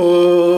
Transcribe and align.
Oh. 0.00 0.57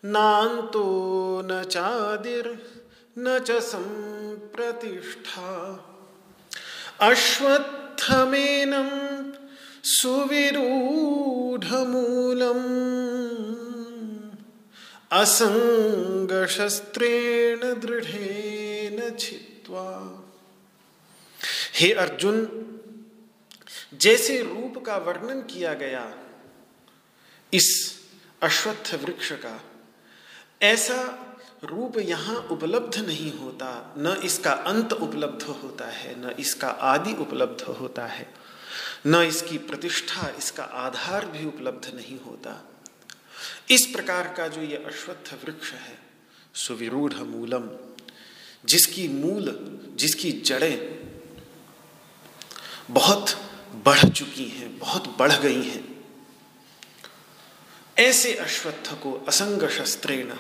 नान्तो 0.06 1.42
न 1.46 1.64
चादिर् 1.64 2.56
न 3.20 3.40
च 3.40 3.52
अश्वत् 7.02 7.83
अर्थमेनं 8.04 8.90
सुविरूढमूलम्। 9.84 10.52
असंगशस्त्रेण 15.12 17.80
दृढ़ेन 17.80 19.16
छित्वा 19.20 20.20
हे 21.74 21.94
अर्जुन, 21.94 22.48
जैसे 23.94 24.42
रूप 24.42 24.86
का 24.86 24.98
वर्णन 24.98 25.42
किया 25.42 25.74
गया 25.74 26.14
इस 27.54 28.00
अश्वत्थ 28.42 28.94
वृक्ष 28.94 29.32
का, 29.32 29.64
ऐसा 30.62 31.33
रूप 31.64 31.98
यहाँ 31.98 32.36
उपलब्ध 32.52 32.98
नहीं 32.98 33.32
होता, 33.34 33.94
न 33.98 34.16
इसका 34.24 34.52
अंत 34.52 34.94
उपलब्ध 34.94 35.44
होता 35.44 35.86
है, 35.86 36.16
न 36.22 36.36
इसका 36.40 36.68
आदि 36.68 37.14
उपलब्ध 37.14 37.62
होता 37.80 38.06
है, 38.06 38.28
न 39.08 39.22
इसकी 39.22 39.58
प्रतिष्ठा, 39.58 40.30
इसका 40.38 40.64
आधार 40.64 41.26
भी 41.26 41.46
उपलब्ध 41.46 41.92
नहीं 41.96 42.20
होता। 42.20 42.60
इस 43.72 43.86
प्रकार 43.86 44.34
का 44.38 44.48
जो 44.48 44.62
ये 44.62 44.78
अश्वत्थ 44.78 45.34
वृक्ष 45.44 45.72
है, 45.72 45.98
सुविरूढ़ 46.56 47.14
मूलम, 47.14 47.70
जिसकी 48.66 49.08
मूल, 49.08 49.56
जिसकी 49.96 50.32
जड़ें 50.32 51.00
बहुत 52.90 53.36
बढ़ 53.86 54.10
चुकी 54.10 54.46
हैं, 54.46 54.78
बहुत 54.80 55.16
बढ़ 55.20 55.32
गई 55.32 55.64
हैं, 55.64 55.84
ऐसे 57.98 58.34
अश्वत्थ 58.34 58.94
को 58.94 59.14
असंग 59.28 59.68
शस्त्रेण 59.70 60.32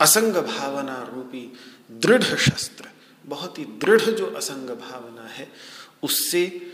असंग 0.00 0.34
भावना 0.34 1.02
रूपी 1.02 1.58
दृढ़ 1.90 2.22
शस्त्र, 2.22 2.88
बहुत 3.26 3.58
ही 3.58 3.64
दृढ़ 3.64 4.00
जो 4.00 4.26
असंग 4.26 4.70
भावना 4.70 5.28
है, 5.28 5.52
उससे 6.02 6.72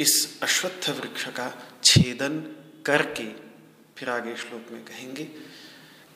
इस 0.00 0.40
अश्वत्थ 0.42 0.90
वृक्ष 0.90 1.26
का 1.26 1.62
छेदन 1.84 2.56
करके 2.86 3.26
फिर 3.96 4.10
आगे 4.10 4.36
श्लोक 4.36 4.72
में 4.72 4.84
कहेंगे 4.84 5.24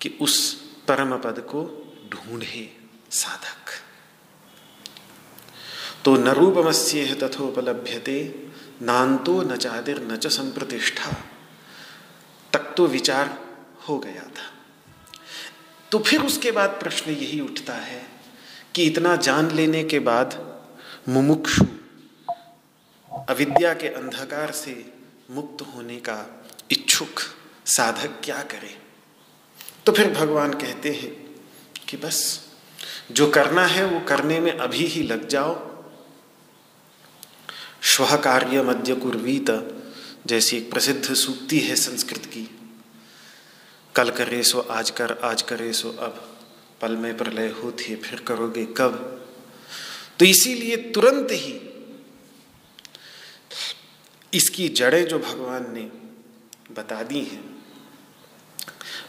कि 0.01 0.19
उस 0.21 0.55
परम 0.89 1.19
पद 1.19 1.41
को 1.41 1.93
ढूंढे 2.11 2.77
साधक। 3.11 3.71
तो 6.05 6.17
न 6.17 6.29
रूपमस्य 6.29 7.15
तथोपलभ्यते, 7.15 8.49
नान्तो 8.83 9.43
न 9.43 9.57
चादिर 9.57 10.03
न 10.03 10.17
च 10.17 10.27
संप्रतिष्ठा। 10.27 11.13
तक 12.53 12.75
तो 12.77 12.87
विचार 12.87 13.39
हो 13.89 13.99
गया 13.99 14.23
था। 14.23 14.56
तो 15.93 15.99
फिर 15.99 16.23
उसके 16.23 16.53
बाद 16.53 16.71
प्रश्न 16.71 17.11
यही 17.11 17.41
उठता 17.41 17.75
है 17.75 18.07
कि 18.75 18.83
इतना 18.83 19.17
जान 19.17 19.51
लेने 19.51 19.85
के 19.85 19.99
बाद 19.99 20.57
मुमुक्षु 21.09 21.65
अविद्या 23.29 23.75
के 23.75 23.89
अंधकार 23.89 24.51
से 24.51 24.93
मुक्त 25.31 25.67
होने 25.75 25.97
का 25.97 26.47
इच्छुक 26.71 27.21
साधक 27.67 28.21
क्या 28.25 28.43
करे? 28.43 28.79
तो 29.87 29.93
फिर 29.93 30.11
भगवान 30.11 30.53
कहते 30.53 30.93
हैं 30.93 31.41
कि 31.89 31.97
बस, 31.97 32.47
जो 33.13 33.31
करना 33.31 33.67
है 33.67 33.87
वो 33.87 34.01
करने 34.01 34.41
में 34.41 34.53
अभी 34.53 34.87
ही 34.87 35.03
लग 35.03 35.29
जाओ। 35.29 35.77
स्व 37.83 38.17
कार्य 38.17 38.63
मध्य 38.63 38.95
कुर्वीत, 38.95 39.79
जैसी 40.27 40.57
एक 40.57 40.71
प्रसिद्ध 40.71 41.15
सूक्ति 41.15 41.61
है 41.61 41.77
संस्कृत 41.77 42.27
की। 42.27 42.56
कल 43.97 44.11
करे 44.11 44.43
सो 44.43 44.61
आज 44.61 44.91
कर, 44.91 45.13
आज 45.13 45.43
करे 45.43 45.73
सो 45.73 45.91
अब। 45.91 46.39
पल 46.81 46.97
में 46.97 47.17
प्रलय 47.17 47.49
होती 47.49 47.85
है, 47.85 47.97
फिर 47.97 48.21
करोगे 48.21 48.65
कब? 48.65 49.27
तो 50.19 50.25
इसीलिए 50.25 50.77
तुरंत 50.77 51.29
ही 51.31 51.61
इसकी 54.35 54.69
जड़ें 54.69 55.09
जो 55.09 55.19
भगवान 55.19 55.75
ने 55.75 55.91
बता 56.75 57.03
दी 57.03 57.21
हैं, 57.21 57.63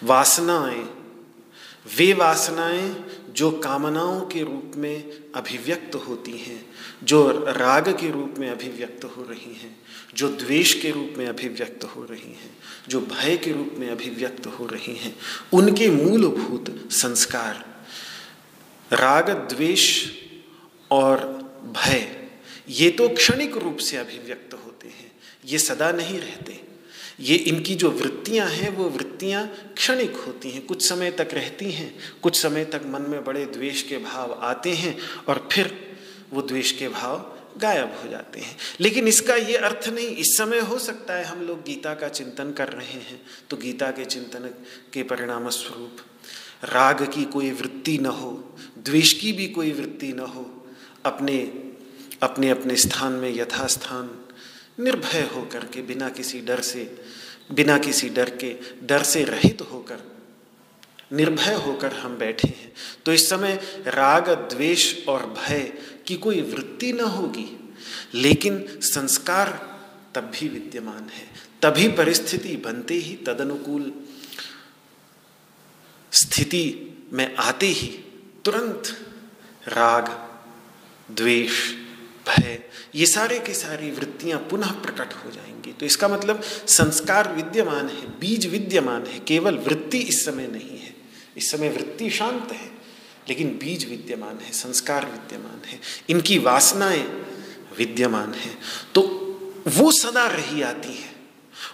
वासनाएँ, 0.04 0.84
वे 1.98 2.14
वासनाएँ 2.14 3.06
जो 3.30 3.52
कामनाओं 3.52 4.22
के 4.22 4.44
रूप 4.44 4.72
में 4.76 5.12
अभिव्यक्त 5.36 5.96
होती 5.96 6.38
हैं, 6.38 6.70
जो 7.04 7.46
राग 7.48 7.90
के 7.90 8.12
रूप 8.12 8.36
में 8.38 8.50
अभिव्यक्त 8.52 9.06
हो 9.06 9.24
रही 9.24 9.54
हैं 9.54 9.80
जो 10.18 10.30
द्वेष 10.30 10.82
के 10.82 10.92
रूप 10.92 11.14
में 11.18 11.28
अभिव्यक्त 11.28 11.84
हो 11.84 12.04
रही 12.04 12.32
हैं, 12.32 12.58
जो 12.88 13.02
भय 13.02 13.38
के 13.38 13.52
रूप 13.52 13.76
में 13.78 13.90
अभिव्यक्त 13.90 14.46
हो 14.48 14.66
रही 14.66 14.96
हैं, 14.96 15.16
उनके 15.54 15.90
मूलभूत 15.90 16.90
संस्कार, 16.92 17.66
राग, 18.94 19.30
द्वेष 19.30 20.12
और 20.92 21.18
भय, 21.64 22.30
ये 22.70 22.90
तो 22.90 23.10
क्षणिक 23.10 23.58
रूप 23.58 23.78
से 23.78 23.98
अभिव्यक्त 23.98 24.54
होते 24.54 24.88
हैं, 24.88 25.12
ये 25.46 25.58
सदा 25.58 25.92
नहीं 25.92 26.20
रहते। 26.20 26.68
ये 27.20 27.36
इनकी 27.36 27.76
जो 27.76 27.92
वृत्तियाँ 27.92 28.48
हैं, 28.48 28.70
वो 28.70 28.90
वृत्तियाँ 28.90 29.74
क्षणिक 29.76 30.16
होती 30.16 30.50
हैं, 30.50 30.66
कुछ 30.66 30.90
समय 30.90 31.12
तक 31.12 31.30
रहती 31.34 31.72
हैं, 31.72 32.00
कुछ 32.22 32.42
समय 32.42 32.66
तक 32.66 32.82
मन 32.86 33.02
में 33.02 33.24
बड़े 33.24 33.46
द्वेष 33.46 33.82
के 33.82 33.98
भाव 33.98 34.34
आते 34.34 34.74
हैं 34.74 34.98
और 35.28 35.50
फिर 35.52 35.96
वो 36.34 36.42
द्वेष 36.42 36.72
के 36.72 36.88
भाव 36.88 37.37
गायब 37.58 37.96
हो 38.04 38.10
जाते 38.10 38.40
हैं। 38.40 38.56
लेकिन 38.80 39.08
इसका 39.08 39.36
ये 39.36 39.58
अर्थ 39.58 39.88
नहीं, 39.90 40.08
इस 40.08 40.36
समय 40.38 40.60
हो 40.60 40.80
सकता 40.80 41.14
है 41.14 41.24
हम 41.24 41.42
लोग 41.42 41.64
गीता 41.64 41.94
का 41.94 42.10
चिंतन 42.10 42.52
कर 42.52 42.70
रहे 42.70 43.00
हैं 43.02 43.22
तो 43.50 43.58
गीता 43.58 43.92
के 43.92 44.06
चिंतन 44.06 44.50
के 44.94 45.04
परिणाम 45.04 45.50
स्वरूप 45.50 45.98
राग 46.64 47.04
की 47.06 47.24
कोई 47.26 47.52
वृत्ति 47.52 47.98
न 47.98 48.06
हो, 48.06 48.32
द्वेष 48.78 49.12
की 49.14 49.32
भी 49.32 49.48
कोई 49.48 49.72
वृत्ति 49.72 50.12
न 50.14 50.20
हो, 50.20 50.46
अपने 51.06 51.38
अपने 52.24 52.50
अपने 52.50 52.76
स्थान 52.76 53.14
में 53.14 53.30
यथास्थान 53.36 54.10
निर्भय 54.80 55.22
होकर 55.36 55.66
के, 55.66 55.82
बिना 55.82 56.10
किसी 56.10 56.40
डर 56.42 56.62
से, 56.62 56.84
बिना 57.52 57.78
किसी 57.78 58.10
डर 58.10 58.30
के, 58.36 58.56
डर 58.84 59.04
से 59.04 59.24
रहित 59.24 59.62
होकर, 59.72 60.00
निर्भय 61.14 61.54
होकर 61.56 61.94
हम 61.94 62.18
बैठे 62.18 62.48
हैं। 62.48 62.72
तो 63.06 63.14
इस 63.14 63.30
समय 63.30 63.60
राग, 63.88 64.30
द्वेष 64.54 65.08
और 65.08 65.26
भय 65.38 65.72
की 66.08 66.16
कोई 66.16 66.42
वृत्ति 66.42 66.94
न 66.94 67.00
होगी, 67.00 67.74
लेकिन 68.14 68.80
संस्कार 68.82 69.78
तब 70.16 70.22
भी 70.22 70.48
विद्यमान 70.48 71.10
है। 71.10 71.28
तभी 71.62 71.88
परिस्थिति 71.88 72.58
बनते 72.58 72.94
ही 72.94 73.16
तदनुकूल 73.16 73.94
स्थिति 76.12 76.94
में 77.14 77.36
आते 77.36 77.66
ही 77.66 77.88
तुरंत 78.46 78.84
राग, 79.68 80.10
द्वेष, 81.16 81.74
भय, 82.28 82.64
ये 82.96 83.06
सारे 83.06 83.40
के 83.40 83.54
सारी 83.54 83.92
वृत्तियाँ 83.92 84.40
पुनः 84.40 84.72
प्रकट 84.72 85.14
हो 85.14 85.32
जाएँगी। 85.32 85.74
तो 85.74 85.86
इसका 85.86 86.08
मतलब 86.08 86.42
संस्कार 86.68 87.34
विद्यमान 87.34 87.90
है, 87.90 88.20
बीज 88.20 88.48
विद्यमान 88.48 89.06
है, 89.06 89.20
केवल 89.20 89.58
वृत्ति 89.58 89.98
इस 89.98 90.26
समय 90.26 90.48
नहीं 90.48 90.80
है। 90.80 90.96
इस 91.38 91.52
समय 91.52 91.70
वृत्ति 91.70 92.10
शांत 92.10 92.52
है। 92.52 92.77
लेकिन 93.30 93.58
बीज 93.58 93.90
विद्यमान 93.90 94.40
है, 94.40 94.52
संस्कार 94.52 95.06
विद्यमान 95.06 95.62
है, 95.66 95.80
इनकी 96.10 96.38
वासनाएँ 96.38 97.08
विद्यमान 97.78 98.34
है। 98.34 98.58
तो 98.96 99.02
वो 99.68 99.92
सदा 99.92 100.28
रही 100.28 100.62
आती 100.62 100.94
है। 100.94 101.16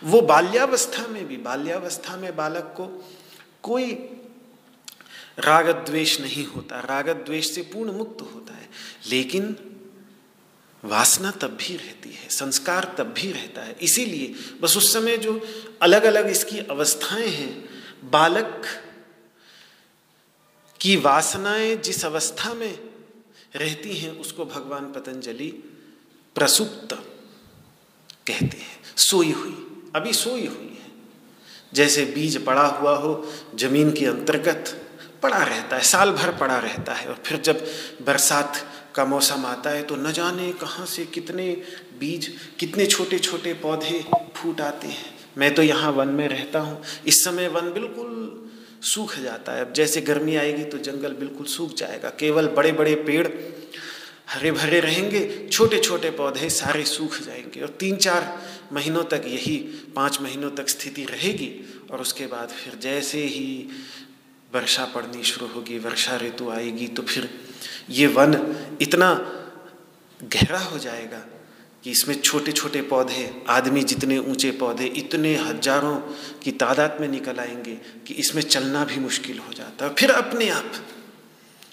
वो 0.03 0.21
बाल्यावस्था 0.21 1.07
में 1.07 1.27
भी, 1.27 1.37
बाल्यावस्था 1.37 2.17
में 2.17 2.35
बालक 2.35 2.73
को 2.77 3.09
कोई 3.63 3.91
राग 5.39 5.69
द्वेष 5.69 6.19
नहीं 6.21 6.45
होता 6.45 6.79
राग 6.79 7.09
द्वेष 7.09 7.51
से 7.51 7.61
पूर्ण 7.61 7.91
मुक्त 7.91 8.21
होता 8.21 8.53
है। 8.53 8.69
लेकिन 9.07 9.57
वासना 10.85 11.31
तब 11.31 11.47
भी 11.47 11.77
रहती 11.77 12.09
है, 12.09 12.29
संस्कार 12.29 12.95
तब 12.97 13.03
भी 13.03 13.31
रहता 13.31 13.61
है। 13.61 13.75
इसीलिए 13.81 14.35
बस 14.61 14.77
उस 14.77 14.93
समय 14.93 15.17
जो 15.17 15.47
अलग 15.81 16.03
अलग 16.03 16.27
इसकी 16.27 16.59
अवस्थाएँ 16.59 17.27
हैं, 17.27 17.69
बालक 18.09 18.82
की 20.83 20.95
वासनाएँ 20.97 21.75
जिस 21.77 22.05
अवस्था 22.05 22.53
में 22.53 22.79
रहती 23.55 23.93
हैं, 23.93 24.11
उसको 24.11 24.45
भगवान 24.45 24.91
पतंजलि 24.91 25.47
प्रसुप्त 26.35 26.93
कहते 28.27 28.57
हैं। 28.57 28.95
सोई 28.97 29.31
हुई, 29.31 29.55
अभी 29.95 30.13
सोई 30.13 30.45
हुई 30.47 30.77
है। 30.81 30.91
जैसे 31.73 32.05
बीज 32.05 32.43
पड़ा 32.45 32.65
हुआ 32.67 32.95
हो, 32.95 33.13
ज़मीन 33.55 33.91
के 33.91 34.05
अंतर्गत 34.05 34.79
पड़ा 35.23 35.43
रहता 35.43 35.75
है, 35.75 35.83
साल 35.83 36.11
भर 36.11 36.35
पड़ा 36.37 36.57
रहता 36.57 36.93
है, 36.93 37.07
और 37.07 37.21
फिर 37.25 37.41
जब 37.41 37.65
बरसात 38.05 38.63
का 38.95 39.05
मौसम 39.05 39.45
आता 39.45 39.69
है 39.69 39.83
तो 39.83 39.95
न 39.95 40.11
जाने 40.11 40.51
कहाँ 40.51 40.85
से 40.85 41.05
कितने 41.05 41.51
बीज, 41.99 42.31
कितने 42.59 42.85
छोटे 42.85 43.19
छोटे 43.19 43.53
पौधे 43.53 44.05
फूट 44.35 44.61
आते 44.61 44.87
हैं। 44.87 45.13
मैं 45.37 45.53
तो 45.55 45.61
यहाँ 45.61 45.91
वन 45.91 46.07
में 46.07 46.27
रहता 46.27 46.59
हूँ, 46.59 46.81
इस 47.07 47.23
समय 47.23 47.47
वन 47.47 47.71
बिल्कुल 47.73 48.42
सूख 48.83 49.17
जाता 49.19 49.51
है। 49.51 49.65
अब 49.65 49.73
जैसे 49.73 50.01
गर्मी 50.01 50.35
आएगी 50.35 50.63
तो 50.63 50.77
जंगल 50.77 51.13
बिल्कुल 51.13 51.45
सूख 51.47 51.75
जाएगा। 51.75 52.09
केवल 52.09 52.47
बड़े 52.47 52.71
बड़े 52.71 52.95
पेड़ 52.95 53.27
हरे 54.29 54.51
भरे 54.51 54.79
रहेंगे 54.79 55.49
छोटे 55.51 55.79
छोटे 55.79 56.09
पौधे 56.11 56.49
सारे 56.49 56.83
सूख 56.83 57.19
जाएँगे। 57.21 57.61
और 57.61 57.69
तीन 57.79 57.95
चार 57.97 58.41
महीनों 58.73 59.03
तक 59.03 59.23
यही 59.25 59.57
पाँच 59.95 60.21
महीनों 60.21 60.51
तक 60.51 60.69
स्थिति 60.69 61.03
रहेगी 61.05 61.51
और 61.91 62.01
उसके 62.01 62.27
बाद 62.27 62.49
फिर 62.49 62.75
जैसे 62.81 63.23
ही 63.25 63.69
वर्षा 64.53 64.85
पड़नी 64.85 65.23
शुरू 65.23 65.47
होगी, 65.47 65.77
वर्षा 65.79 66.17
ऋतु 66.17 66.49
आएगी 66.49 66.87
तो 66.87 67.01
फिर 67.01 67.29
ये 67.89 68.07
वन 68.07 68.33
इतना 68.81 69.13
गहरा 70.23 70.59
हो 70.59 70.77
जाएगा 70.79 71.25
कि 71.83 71.91
इसमें 71.91 72.21
छोटे 72.21 72.51
छोटे 72.51 72.81
पौधे, 72.81 73.43
आदमी 73.49 73.83
जितने 73.83 74.17
ऊँचे 74.17 74.51
पौधे, 74.51 74.85
इतने 74.85 75.35
हज़ारों 75.35 75.95
की 76.43 76.51
तादाद 76.51 76.97
में 77.01 77.07
निकल 77.07 77.39
आएँगे 77.39 77.75
कि 78.07 78.13
इसमें 78.13 78.41
चलना 78.41 78.85
भी 78.85 78.99
मुश्किल 78.99 79.39
हो 79.39 79.53
जाता 79.53 79.85
है। 79.85 79.93
फिर 79.93 80.11
अपने 80.11 80.49
आप 80.49 80.71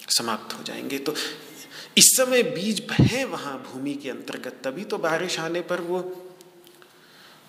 समाप्त 0.09 0.53
हो 0.53 0.63
जाएँगे। 0.63 0.97
तो 0.97 1.15
इस 1.97 2.17
समय 2.17 2.43
बीज 2.43 2.87
है 2.91 3.23
वहाँ 3.25 3.71
भूमि 3.71 3.93
के 3.93 4.09
अंतर्गत, 4.09 4.61
तभी 4.63 4.83
तो 4.83 4.97
बारिश 4.97 5.39
आने 5.39 5.61
पर 5.61 5.81
वो 5.81 5.99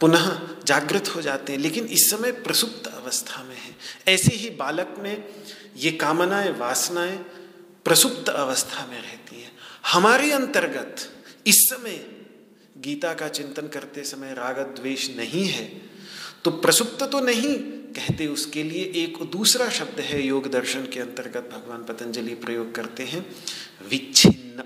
पुनः 0.00 0.38
जागृत 0.66 1.09
हो 1.16 1.23
जाते 1.23 1.52
हैं। 1.52 1.61
लेकिन 1.61 1.85
इस 1.85 2.11
समय 2.11 2.33
प्रसुप्त 2.33 2.87
अवस्था 2.87 3.42
में 3.45 3.57
है। 3.57 3.76
ऐसे 4.09 4.35
ही 4.37 4.50
बालक 4.50 4.95
में 4.99 5.25
ये 5.76 5.90
कामनाएँ, 5.90 6.50
वासनाएँ 6.50 7.16
प्रसुप्त 7.85 8.28
अवस्था 8.28 8.87
में 8.87 9.02
रहती 9.02 9.42
है। 9.42 9.50
हमारे 9.87 10.31
अंतर्गत 10.33 10.97
इस 11.47 11.69
समय 11.71 12.22
गीता 12.83 13.15
का 13.15 13.29
चिंतन 13.29 13.69
करते 13.69 14.03
समय 14.03 14.35
राग 14.35 14.59
द्वेष 14.59 15.17
नहीं 15.17 15.47
है 15.47 15.83
तो 16.45 16.51
प्रसुप्त 16.51 17.03
तो 17.03 17.21
नहीं 17.21 17.55
कहते 17.93 18.27
उसके 18.27 18.62
लिए 18.62 18.85
एक 18.85 19.19
दूसरा 19.23 19.71
शब्द 19.71 20.01
है 20.01 20.27
योग 20.27 20.51
दर्शन 20.51 20.87
के 20.87 21.01
अंतर्गत 21.01 21.51
भगवान 21.53 21.85
पतंजलि 21.85 22.35
प्रयोग 22.35 22.75
करते 22.75 23.03
हैं, 23.03 23.37
विच्छिन्न। 23.89 24.65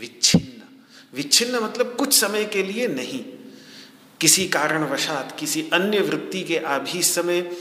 विच्छिन्न। 0.00 0.62
विच्छिन्न 1.14 1.58
मतलब 1.58 1.96
कुछ 1.96 2.20
समय 2.20 2.44
के 2.44 2.62
लिए 2.62 2.86
नहीं। 2.86 3.24
किसी 4.20 4.48
कारणवशात, 4.48 5.36
किसी 5.40 5.70
अन्य 5.72 6.00
वृत्ति 6.00 6.42
के 6.42 6.58
आभी 6.58 7.02
समय 7.02 7.56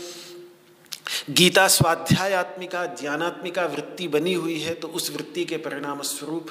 गीता 1.29 1.67
स्वाध्यायात्मिका, 1.67 2.85
ज्ञानात्मिका 2.85 3.65
वृत्ति 3.65 4.07
बनी 4.07 4.33
हुई 4.33 4.59
है 4.59 4.73
तो 4.73 4.88
उस 4.88 5.11
वृत्ति 5.11 5.45
के 5.45 5.57
परिणाम 5.57 6.01
स्वरूप 6.01 6.50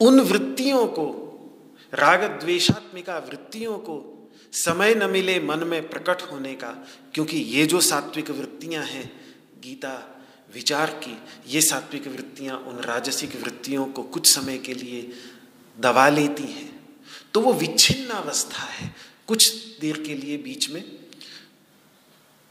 उन 0.00 0.20
वृत्तियों 0.20 0.86
को 0.86 1.30
राग 1.94 2.24
द्वेशात्मिका 2.24 3.18
वृत्तियों 3.18 3.78
को 3.78 4.10
समय 4.52 4.94
न 4.94 5.10
मिले 5.10 5.40
मन 5.40 5.58
में 5.58 5.88
प्रकट 5.88 6.22
होने 6.22 6.54
का, 6.54 6.86
क्योंकि 7.14 7.36
ये 7.36 7.66
जो 7.66 7.80
सात्विक 7.80 8.30
वृत्तियाँ 8.30 8.84
हैं, 8.84 9.20
गीता, 9.60 10.24
विचार 10.54 10.90
की, 10.90 11.18
ये 11.48 11.60
सात्विक 11.60 12.06
वृत्तियाँ 12.06 12.58
उन 12.58 12.78
राजसिक 12.78 13.36
वृत्तियों 13.42 13.86
को 13.86 14.02
कुछ 14.02 14.34
समय 14.34 14.58
के 14.58 14.74
लिए 14.74 15.12
दबा 15.80 16.08
लेती 16.08 16.42
हैं। 16.42 16.98
तो 17.34 17.40
वो 17.40 17.52
विच्छिन्न 17.52 18.08
अवस्था 18.08 18.62
है। 18.62 18.94
कुछ 19.26 19.54
देर 19.80 20.00
के 20.00 20.14
लिए 20.14 20.36
बीच 20.36 20.70
में 20.70 20.84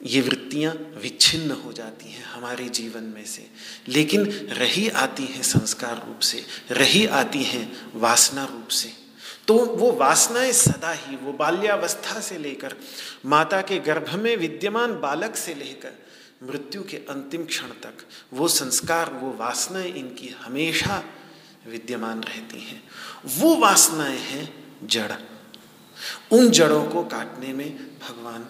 ये 0.06 0.22
वृत्तियाँ 0.22 0.74
विच्छिन्न 0.74 1.52
हो 1.52 1.74
जाती 1.74 2.12
हैं 2.12 2.24
हमारे 2.24 2.70
जीवन 2.70 3.04
में 3.04 3.26
से। 3.26 3.48
लेकिन 3.88 4.26
रही 4.32 4.90
आती 4.90 5.24
हैं 5.24 5.42
संस्कार 5.42 6.06
रूप 6.08 6.20
से, 6.20 6.46
रही 6.72 7.06
आती 7.06 7.44
हैं 7.44 7.92
वासना 7.96 8.46
रूप 8.46 8.68
से। 8.68 9.03
तो 9.48 9.54
वो 9.58 9.92
वासनाएँ 9.92 10.52
सदा 10.52 10.92
ही, 10.92 11.16
वो 11.16 11.34
बाल्यावस्था 11.34 12.20
से 12.20 12.38
लेकर, 12.38 12.76
माता 13.26 13.62
के 13.62 13.80
गर्भ 13.80 14.14
में 14.16 14.38
विद्यमान 14.38 15.00
बालक 15.00 15.36
से 15.36 15.54
लेकर, 15.54 15.92
मृत्यु 16.44 16.84
के 16.84 16.98
अंतिम 16.98 17.46
क्षण 17.46 17.68
तक, 17.68 17.94
वो 18.34 18.48
संस्कार, 18.48 19.14
वो 19.14 19.36
वासनाएँ 19.38 19.94
इनकी 19.94 20.36
हमेशा 20.42 21.04
विद्यमान 21.68 22.24
रहती 22.24 22.62
हैं। 22.62 22.84
वो 23.26 23.56
वासनाएँ 23.56 24.20
हैं 24.20 24.64
जड़। 24.84 25.12
उन 26.32 26.50
जड़ों 26.50 26.86
को 26.86 27.04
काटने 27.04 27.54
में 27.54 27.78
भगवान 27.78 28.44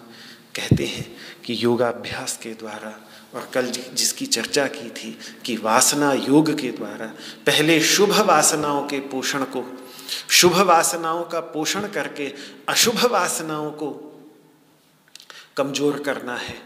कहते 0.54 0.86
हैं 0.86 1.16
कि 1.44 1.56
योगाभ्यास 1.64 2.38
के 2.42 2.50
द्वारा 2.50 3.08
और 3.34 3.50
कल 3.54 3.66
जिसकी 3.66 4.26
चर्चा 4.26 4.66
की 4.66 4.90
थी 4.90 5.18
कि 5.44 5.56
वासना 5.56 6.12
योग 6.12 6.60
के 6.60 6.70
द्वारा, 6.70 7.06
पहले 7.46 7.80
शुभ 7.80 8.20
वासनाओं 8.20 8.86
के 8.86 9.00
पोषण 9.00 9.44
को 9.44 9.83
शुभ 10.30 10.56
वासनाओं 10.56 11.24
का 11.24 11.40
पोषण 11.40 11.88
करके 11.88 12.32
अशुभ 12.68 13.04
वासनाओं 13.04 13.70
को 13.70 14.10
कमज़ोर 15.56 16.02
करना 16.02 16.36
है 16.36 16.62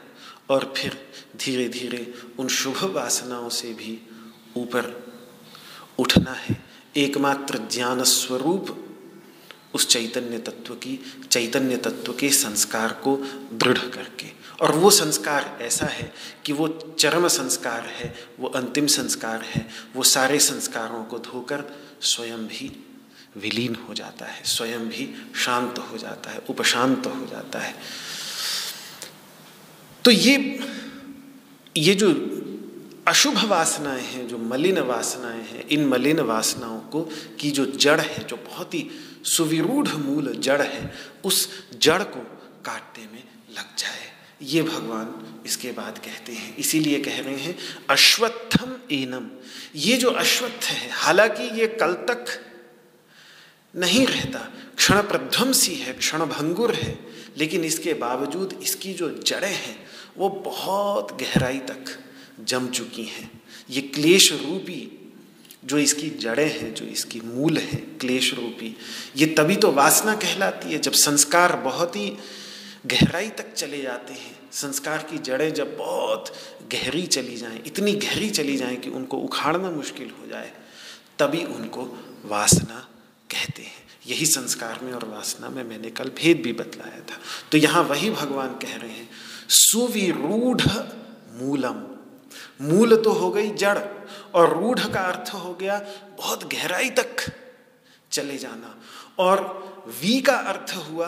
और 0.50 0.75
फिर 0.76 1.12
धीरे 1.37 1.68
धीरे 1.68 2.14
उन 2.38 2.49
शुभ 2.49 2.85
वासनाओं 2.85 3.49
से 3.49 3.73
भी 3.73 4.09
ऊपर 4.57 5.07
उठना 5.99 6.33
है। 6.33 6.64
एकमात्र 6.97 7.59
ज्ञान 7.59 8.02
स्वरूप 8.02 8.85
उस 9.75 9.87
चैतन्य 9.88 10.38
तत्व 10.38 10.75
की, 10.75 10.99
चैतन्य 11.30 11.76
तत्व 11.76 12.12
के 12.12 12.30
संस्कार 12.30 12.92
को 12.92 13.16
दृढ़ 13.52 13.78
करके। 13.78 14.26
और 14.61 14.73
वो 14.73 14.90
संस्कार 14.90 15.59
ऐसा 15.62 15.87
है 15.87 16.12
कि 16.47 16.52
वो 16.52 16.68
चरम 16.99 17.28
संस्कार 17.28 17.87
है, 17.87 18.14
वो 18.40 18.49
अंतिम 18.49 18.87
संस्कार 18.87 19.42
है, 19.42 19.68
वो 19.97 20.02
सारे 20.02 20.38
संस्कारों 20.38 21.04
को 21.04 21.18
धोकर 21.18 21.64
स्वयं 22.00 22.47
भी 22.47 22.88
विलीन 23.38 23.75
हो 23.75 23.95
जाता 23.95 24.26
है, 24.26 24.45
स्वयं 24.45 24.88
भी 24.88 25.33
शांत 25.37 25.78
हो 25.78 25.99
जाता 25.99 26.30
है, 26.30 26.38
उपशांत 26.50 27.07
हो 27.07 27.26
जाता 27.26 27.59
है। 27.59 27.75
तो 30.04 30.11
ये 30.11 30.61
ये 31.76 31.95
जो 31.95 32.09
अशुभ 33.09 33.45
वासनाएँ 33.45 34.02
हैं, 34.02 34.28
जो 34.28 34.38
मलिन 34.38 34.78
वासनाएँ 34.78 35.42
हैं, 35.42 35.68
इन 35.68 35.87
मलिन 35.87 36.21
वासनाओं 36.21 36.80
को, 36.80 37.02
की 37.40 37.50
जो 37.50 37.66
जड़ 37.66 38.00
है, 38.00 38.25
जो 38.25 38.37
बहुत 38.37 38.75
ही 38.75 38.90
सुविरूढ़ 39.25 39.88
मूल 39.88 40.35
जड़ 40.35 40.62
है, 40.62 40.95
उस 41.25 41.49
जड़ 41.78 42.02
को 42.02 42.21
काटने 42.64 43.04
में 43.04 43.25
लग 43.50 43.76
जाए। 43.78 44.12
ये 44.42 44.62
भगवान 44.62 45.40
इसके 45.47 45.73
बाद 45.73 45.99
कहते 45.99 46.33
हैं। 46.33 46.57
इसीलिए 46.57 47.00
कह 47.00 47.21
रहे 47.21 47.37
हैं, 47.37 47.59
अश्वत्थम 47.90 48.76
एनम। 48.92 49.26
ये 49.76 49.97
जो 49.97 50.11
अश्वत्थ 50.11 50.64
है, 50.64 50.90
हालाँकि 50.90 51.61
ये 51.61 51.66
कल 51.66 51.92
तक 51.92 52.45
नहीं 53.78 54.06
रहता। 54.06 54.38
क्षण 54.76 55.00
प्रध्वंसी 55.02 55.75
है 55.75 55.92
क्षण 55.92 56.25
भंगुर 56.26 56.75
है, 56.75 56.99
लेकिन 57.37 57.64
इसके 57.64 57.94
बावजूद 57.94 58.58
इसकी 58.62 58.92
जो 58.94 59.11
जड़ें 59.18 59.49
हैं, 59.49 59.76
वो 60.18 60.28
बहुत 60.44 61.12
गहराई 61.20 61.58
तक 61.68 61.99
जम 62.40 62.68
चुकी 62.68 63.04
हैं। 63.04 63.30
ये 63.70 63.80
क्लेश 63.80 64.32
रूपी 64.32 64.80
जो 65.64 65.78
इसकी 65.78 66.08
जड़ें 66.11 66.50
हैं, 66.50 66.75
जो 66.75 66.85
इसकी 66.85 67.20
मूल 67.20 67.58
है 67.58 67.76
क्लेश 68.00 68.32
रूपी 68.35 68.75
ये 69.16 69.26
तभी 69.38 69.56
तो 69.56 69.73
वासना 69.73 70.14
कहलाती 70.16 70.73
है 70.73 70.78
जब 70.78 70.92
संस्कार 70.94 71.56
बहुत 71.61 71.97
ही 71.97 72.12
गहराई 72.87 73.28
तक 73.30 73.52
चले 73.54 73.82
जाते 73.82 74.12
हैं। 74.12 74.37
संस्कार 74.52 75.06
की 75.11 75.18
जड़ें 75.20 75.52
जब 75.54 75.76
बहुत 75.76 76.32
गहरी 76.73 77.06
चली 77.06 77.37
जाएँ, 77.37 77.62
इतनी 77.66 77.92
गहरी 77.94 78.30
चली 78.30 78.56
जाएँ 78.56 78.76
कि 78.76 78.90
उनको 78.90 79.16
उखाड़ना 79.18 79.70
मुश्किल 79.70 80.11
हो 80.11 80.26
जाए, 80.26 80.52
तभी 81.18 81.44
उनको 81.47 81.82
वासना 82.25 82.87
कहते 83.30 83.62
हैं, 83.62 83.87
यही 84.06 84.26
संस्कार 84.26 84.78
में 84.82 84.92
और 84.92 85.04
वासना 85.04 85.49
में 85.49 85.62
मैंने 85.64 85.90
कल 85.90 86.11
भेद 86.16 86.40
भी 86.42 86.52
बतलाया 86.52 87.00
था। 87.00 87.20
तो 87.52 87.58
यहाँ 87.58 87.82
वही 87.82 88.11
भगवान 88.11 88.54
कह 88.58 88.76
रहे 88.76 88.90
हैं, 88.90 89.08
सुविरूढ़ 89.49 90.62
मूलम। 91.38 91.85
मूल 92.62 92.97
तो 92.97 93.12
हो 93.12 93.30
गई 93.30 93.50
जड़ 93.50 93.78
और 94.35 94.58
रूढ़ 94.58 94.80
का 94.80 95.00
अर्थ 95.00 95.35
हो 95.35 95.54
गया 95.54 95.78
बहुत 96.18 96.44
गहराई 96.52 96.90
तक 96.90 97.25
चले 98.12 98.37
जाना। 98.38 98.75
और 99.18 99.94
वी 100.02 100.20
का 100.20 100.37
अर्थ 100.37 100.75
हुआ 100.76 101.06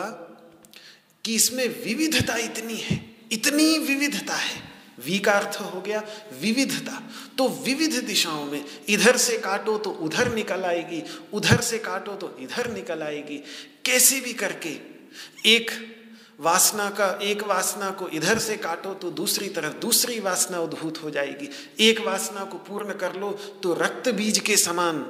कि 1.25 1.35
इसमें 1.35 1.67
विविधता 1.83 2.35
इतनी 2.35 2.75
है, 2.75 2.99
इतनी 3.31 3.77
विविधता 3.79 4.35
है 4.35 4.70
वी 4.97 5.19
का 5.19 5.31
अर्थ 5.31 5.59
हो 5.61 5.81
गया, 5.81 6.03
विविधता। 6.41 7.01
तो 7.37 7.47
विविध 7.65 7.93
दिशाओं 8.03 8.45
में, 8.45 8.65
इधर 8.89 9.17
से 9.17 9.37
काटो 9.37 9.77
तो 9.77 9.89
उधर 9.89 10.33
निकल 10.33 10.63
आएगी, 10.63 11.03
उधर 11.33 11.61
से 11.61 11.77
काटो 11.77 12.11
तो 12.11 12.35
इधर 12.39 12.71
निकल 12.71 13.01
आएगी। 13.01 13.37
कैसे 13.85 14.19
भी 14.19 14.33
करके, 14.33 14.77
एक 15.45 15.71
वासना 16.39 16.89
का, 16.89 17.07
एक 17.23 17.43
वासना 17.43 17.89
को 17.91 18.07
इधर 18.09 18.39
से 18.39 18.57
काटो 18.57 18.93
तो 18.93 19.09
दूसरी 19.11 19.49
तरफ़, 19.49 19.73
दूसरी 19.73 20.19
वासना 20.19 20.59
उद्भूत 20.59 21.03
हो 21.03 21.09
जाएगी। 21.09 21.49
एक 21.79 21.99
वासना 21.99 22.43
को 22.43 22.57
पूर्ण 22.59 22.93
कर 22.93 23.15
लो 23.15 23.31
तो 23.63 23.73
रक्त 23.73 24.09
बीज 24.09 24.39
के 24.39 24.57
समान 24.57 25.03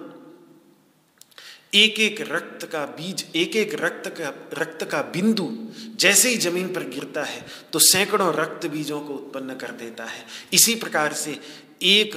एक 1.74 2.00
एक 2.00 2.20
रक्त 2.22 2.66
का 2.66 2.86
बीज 2.96 3.26
एक 3.36 3.56
एक 3.56 3.74
रक्त 3.82 4.08
का 4.18 4.30
रक्त 4.54 4.84
का 4.84 5.02
बिंदु 5.14 5.48
जैसे 6.00 6.30
ही 6.30 6.38
ज़मीन 6.38 6.68
पर 6.74 6.84
गिरता 6.90 7.24
है 7.24 7.46
तो 7.74 7.80
सैकड़ों 7.80 8.34
रक्त 8.34 8.68
बीजों 8.68 9.00
को 9.02 9.14
उत्पन्न 9.14 9.56
कर 9.56 9.72
देता 9.74 10.06
है। 10.06 10.26
इसी 10.54 10.76
प्रकार 10.76 11.14
से 11.14 11.40
एक 11.84 12.16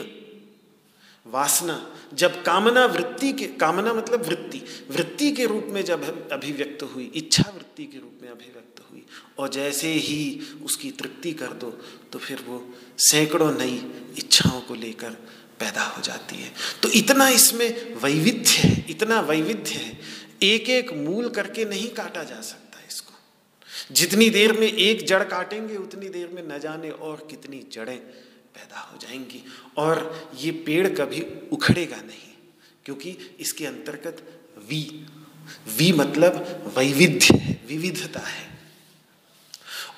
वासना, 1.26 1.76
जब 2.14 2.42
कामना 2.42 2.84
वृत्ति 2.86 3.32
के, 3.32 3.46
कामना 3.46 3.92
मतलब 3.92 4.24
वृत्ति 4.26 4.62
वृत्ति 4.90 5.30
के 5.32 5.46
रूप 5.46 5.66
में 5.70 5.82
जब 5.84 6.28
अभिव्यक्त 6.32 6.82
हुई, 6.84 7.10
इच्छा 7.14 7.50
वृत्ति 7.54 7.84
के 7.84 7.98
रूप 7.98 8.18
में 8.22 8.28
अभिव्यक्त 8.30 8.82
हुई, 8.90 9.04
और 9.38 9.48
जैसे 9.48 9.92
ही 9.92 10.40
उसकी 10.64 10.90
तृप्ति 10.90 11.32
कर 11.32 11.52
दो 11.54 11.70
तो 12.12 12.18
फिर 12.18 12.44
वो 12.48 12.62
सैकड़ों 12.98 13.50
नई 13.52 13.76
इच्छाओं 14.18 14.60
को 14.60 14.74
लेकर 14.74 15.16
पैदा 15.60 15.82
हो 15.82 16.02
जाती 16.02 16.36
है। 16.36 16.52
तो 16.82 16.88
इतना 16.88 17.28
इसमें 17.28 17.94
वैविध्य 17.94 18.50
है, 18.50 18.86
इतना 18.90 19.20
वैविध्य 19.20 19.74
है। 19.74 19.98
एक 20.42 20.68
एक 20.70 20.92
मूल 20.92 21.28
करके 21.28 21.64
नहीं 21.64 21.88
काटा 21.88 22.22
जा 22.24 22.40
सकता 22.40 22.78
इसको। 22.88 23.14
जितनी 23.92 24.30
देर 24.30 24.52
में 24.52 24.66
एक 24.66 25.06
जड़ 25.06 25.22
काटेंगे, 25.24 25.76
उतनी 25.76 26.08
देर 26.08 26.28
में 26.28 26.42
न 26.48 26.58
जाने 26.58 26.90
और 26.90 27.26
कितनी 27.30 27.64
जड़ें 27.72 27.98
पैदा 28.54 28.80
हो 28.80 28.98
जाएँगी। 28.98 29.44
और 29.76 30.30
ये 30.36 30.50
पेड़ 30.50 30.88
कभी 30.88 31.26
उखड़ेगा 31.52 31.96
नहीं, 31.96 32.32
क्योंकि 32.84 33.36
इसके 33.40 33.66
अंतर्गत 33.66 34.40
वी 34.68 35.06
वी 35.76 35.92
मतलब 35.92 36.34
वैविध्य 36.78 37.36
है, 37.36 37.60
विविधता 37.66 38.20
है। 38.20 38.58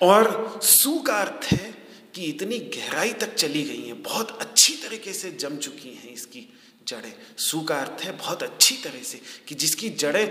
और 0.03 0.61
सु 0.63 0.99
का 0.99 1.17
अर्थ 1.17 1.45
है 1.45 1.76
कि 2.17 2.23
इतनी 2.25 2.59
गहराई 2.75 3.13
तक 3.13 3.35
चली 3.35 3.63
गई 3.65 3.83
हैं, 3.87 4.03
बहुत 4.03 4.31
अच्छी 4.41 4.75
तरीके 4.75 5.13
से 5.13 5.31
जम 5.31 5.57
चुकी 5.59 5.89
हैं 5.95 6.13
इसकी 6.13 6.41
जड़ें। 6.89 7.13
सु 7.39 7.61
का 7.61 7.77
अर्थ 7.77 8.05
है 8.05 8.13
बहुत 8.13 8.43
अच्छी 8.43 8.77
तरह 8.77 9.03
से 9.03 9.21
कि 9.49 9.55
जिसकी 9.55 9.91
जड़ें 10.03 10.27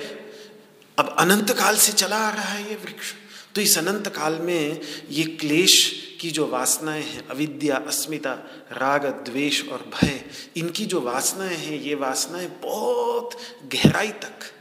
अब 0.97 1.15
अनंत 1.19 1.51
काल 1.51 1.77
से 1.77 1.93
चला 1.93 2.17
आ 2.17 2.31
रहा 2.31 2.53
है 2.53 2.69
ये 2.69 2.75
वृक्ष। 2.75 3.13
तो 3.55 3.61
इस 3.61 3.77
अनंत 3.77 4.07
काल 4.07 4.39
में 4.41 4.81
ये 5.09 5.23
क्लेश 5.35 5.77
की 6.21 6.31
जो 6.31 6.47
वासनाएँ 6.47 7.03
हैं, 7.03 7.27
अविद्या, 7.27 7.75
अस्मिता, 7.77 8.33
राग, 8.71 9.05
द्वेष 9.25 9.63
और 9.67 9.89
भय, 9.93 10.23
इनकी 10.57 10.85
जो 10.85 11.01
वासनाएँ 11.01 11.57
हैं, 11.57 11.81
ये 11.81 11.95
वासनाएँ 11.95 12.47
बहुत 12.63 13.37
गहराई 13.73 14.11
तक 14.23 14.51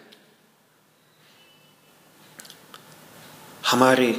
हमारे 3.64 4.12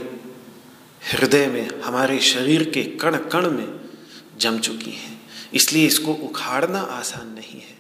हृदय 1.12 1.48
में, 1.48 1.82
हमारे 1.82 2.20
शरीर 2.20 2.70
के 2.70 2.84
कण 2.84 3.18
कण 3.18 3.50
में 3.52 3.90
जम 4.38 4.60
चुकी 4.60 4.92
हैं। 4.92 5.22
इसलिए 5.54 5.88
इसको 5.88 6.14
उखाड़ना 6.14 6.80
आसान 6.80 7.28
नहीं 7.28 7.62
है। 7.62 7.78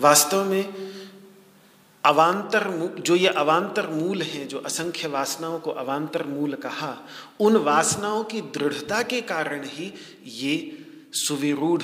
वास्तव 0.00 0.44
में 0.44 0.92
अवान्तर 2.04 2.94
जो 3.00 3.16
ये 3.16 3.28
अवान्तर 3.28 3.86
मूल 3.86 4.22
हैं, 4.22 4.48
जो 4.48 4.58
असंख्य 4.58 5.08
वासनाओं 5.08 5.58
को 5.58 5.70
अवान्तर 5.70 6.26
मूल 6.26 6.54
कहा, 6.54 7.08
उन 7.40 7.56
वासनाओं 7.56 8.24
की 8.24 8.40
दृढ़ता 8.40 9.02
के 9.02 9.20
कारण 9.20 9.64
ही 9.64 9.94
ये 10.26 10.78
सुविरूढ़ 11.12 11.82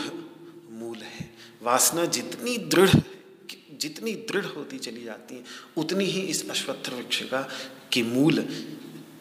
मूल 0.71 0.97
है। 0.97 1.31
वासना 1.63 2.05
जितनी 2.05 2.59
दृढ़ 2.59 2.91
जितनी 3.73 4.13
दृढ़ 4.13 4.45
होती 4.45 4.79
चली 4.79 5.05
जाती 5.05 5.35
है, 5.35 5.43
उतनी 5.77 6.05
ही 6.05 6.21
इस 6.21 6.51
अश्वत्थ 6.51 6.89
वृक्ष 6.89 7.23
का, 7.23 7.49
की 7.93 8.03
मूल 8.03 8.49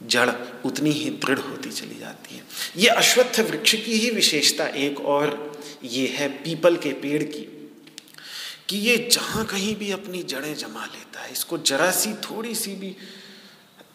जड़ 0.02 0.30
उतनी 0.66 0.92
ही 0.92 1.10
दृढ़ 1.20 1.40
होती 1.40 1.72
चली 1.72 2.00
जाती 2.00 2.36
है। 2.36 2.44
ये 2.78 2.88
अश्वत्थ 2.90 3.40
वृक्ष 3.42 3.76
की 3.76 3.94
ही 3.94 4.10
विशेषता 4.10 4.66
एक 4.66 5.00
और 5.02 5.52
ये 5.84 6.08
है 6.10 6.28
पीपल 6.38 6.78
के 6.78 6.92
पेड़ 6.96 7.24
की, 7.24 7.48
कि 8.70 8.78
ये 8.78 8.98
जहाँ 9.12 9.46
कहीं 9.46 9.76
भी 9.76 9.92
अपनी 9.92 10.24
जड़ें 10.24 10.54
जमा 10.56 10.86
लेता 10.86 11.22
है। 11.22 11.32
इसको 11.32 11.58
जरा 11.60 11.90
सी, 11.92 12.14
थोड़ी 12.22 12.56
सी 12.56 12.76
भी, 12.76 12.96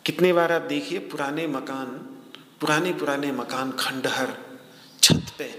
कितने 0.05 0.33
बार 0.33 0.53
आप 0.53 0.63
देखिए, 0.63 0.99
पुराने 1.01 1.47
मकान, 1.47 1.87
पुराने 2.61 2.93
पुराने 2.93 3.33
मकान 3.33 3.71
खंडहर, 3.73 4.37
छत 5.03 5.33
पे। 5.39 5.51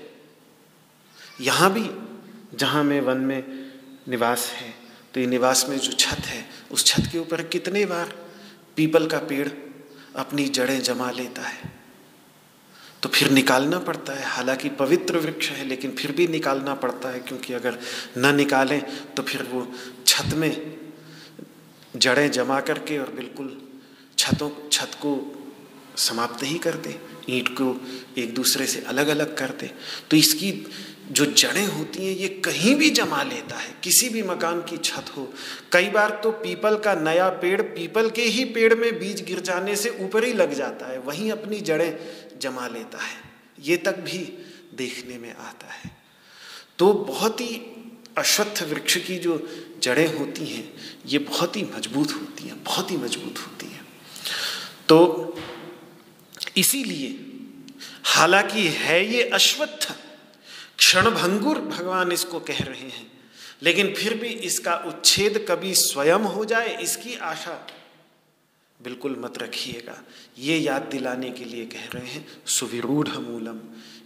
यहाँ 1.41 1.73
भी, 1.73 1.89
जहाँ 2.57 2.83
में 2.83 2.99
वन 3.01 3.17
में 3.19 3.43
निवास 4.07 4.49
है 4.51 4.73
तो 5.13 5.19
ये 5.19 5.27
निवास 5.27 5.65
में 5.69 5.77
जो 5.77 5.91
छत 5.93 6.25
है, 6.25 6.45
उस 6.71 6.85
छत 6.85 7.09
के 7.11 7.19
ऊपर 7.19 7.41
कितने 7.43 7.85
बार 7.85 8.13
पीपल 8.75 9.07
का 9.07 9.19
पेड़ 9.19 9.47
अपनी 10.17 10.45
जड़ें 10.49 10.81
जमा 10.83 11.09
लेता 11.11 11.41
है। 11.41 11.75
तो 13.03 13.09
फिर 13.09 13.31
निकालना 13.31 13.79
पड़ता 13.79 14.13
है। 14.13 14.25
हालाँकि 14.25 14.69
पवित्र 14.69 15.17
वृक्ष 15.17 15.49
है, 15.49 15.65
लेकिन 15.65 15.91
फिर 15.91 16.11
भी 16.11 16.27
निकालना 16.27 16.73
पड़ता 16.75 17.09
है, 17.09 17.19
क्योंकि 17.19 17.53
अगर 17.53 17.77
न 18.17 18.35
निकालें 18.35 18.81
तो 19.15 19.23
फिर 19.23 19.43
वो 19.43 19.67
छत 20.07 20.33
में 20.33 20.77
जड़ें 21.95 22.31
जमा 22.31 22.59
करके 22.61 22.97
और 22.97 23.11
बिल्कुल 23.11 23.55
छतों, 24.17 24.49
छत 24.71 24.91
को 24.95 25.13
समाप्त 25.97 26.43
ही 26.43 26.57
कर 26.57 26.75
दे 26.77 26.99
ईंट 27.29 27.49
को 27.51 27.75
एक 28.17 28.33
दूसरे 28.33 28.65
से 28.67 28.81
अलग 28.81 29.07
अलग 29.07 29.37
कर 29.37 29.49
दे 29.49 29.69
तो 30.11 30.17
इसकी 30.17 30.51
जो 31.11 31.25
जड़ें 31.25 31.65
होती 31.65 32.05
हैं, 32.05 32.15
ये 32.15 32.27
कहीं 32.27 32.75
भी 32.75 32.89
जमा 32.89 33.23
लेता 33.23 33.55
है, 33.55 33.75
किसी 33.83 34.09
भी 34.09 34.23
मकान 34.23 34.61
की 34.61 34.77
छत 34.77 35.05
हो। 35.17 35.33
कई 35.71 35.89
बार 35.89 36.19
तो 36.23 36.31
पीपल 36.31 36.77
का 36.77 36.93
नया 36.93 37.29
पेड़ 37.29 37.61
पीपल 37.61 38.09
के 38.09 38.21
ही 38.21 38.45
पेड़ 38.45 38.75
में 38.75 38.99
बीज 38.99 39.21
गिर 39.25 39.39
जाने 39.39 39.75
से 39.75 39.89
ऊपर 39.89 40.23
ही 40.23 40.33
लग 40.33 40.53
जाता 40.53 40.85
है, 40.85 40.99
वहीं 40.99 41.31
अपनी 41.31 41.59
जड़ें 41.59 41.97
जमा 42.41 42.67
लेता 42.67 42.97
है। 42.97 43.21
ये 43.63 43.77
तक 43.77 43.97
भी 43.97 44.17
देखने 44.75 45.17
में 45.17 45.35
आता 45.35 45.67
है। 45.67 45.97
तो 46.79 46.93
बहुत 46.93 47.41
ही 47.41 47.61
अश्वत्थ 48.17 48.63
वृक्ष 48.63 48.97
की 48.97 49.17
जो 49.17 49.49
जड़ें 49.83 50.17
होती 50.17 50.45
हैं, 50.45 50.73
ये 51.05 51.19
बहुत 51.19 51.55
ही 51.55 51.63
मज़बूत 51.63 52.11
होती 52.11 52.43
हैं, 52.43 52.63
बहुत 52.63 52.91
ही 52.91 52.97
मज़बूत 52.97 53.39
होती 53.39 53.65
हैं। 53.65 53.87
तो 54.89 55.39
इसीलिए 56.57 57.25
हालाँकि 58.03 58.67
है 58.67 59.13
ये 59.13 59.23
अश्वत्थ 59.23 59.93
क्षणभंगुर 60.77 61.59
भगवान 61.59 62.11
इसको 62.11 62.39
कह 62.39 62.57
रहे 62.59 62.89
हैं। 62.89 63.11
लेकिन 63.63 63.93
फिर 63.93 64.13
भी 64.13 64.27
इसका 64.27 64.75
उच्छेद 64.75 65.45
कभी 65.49 65.73
स्वयं 65.75 66.19
हो 66.19 66.45
जाए, 66.45 66.77
इसकी 66.81 67.15
आशा 67.15 67.67
बिल्कुल 68.81 69.15
मत 69.19 69.37
रखिएगा। 69.37 70.03
ये 70.39 70.57
याद 70.57 70.81
दिलाने 70.81 71.29
के 71.31 71.45
लिए 71.45 71.65
कह 71.65 71.89
रहे 71.93 72.07
हैं, 72.07 72.27
सुविरूढ़ 72.45 73.07
मूलम, 73.07 73.59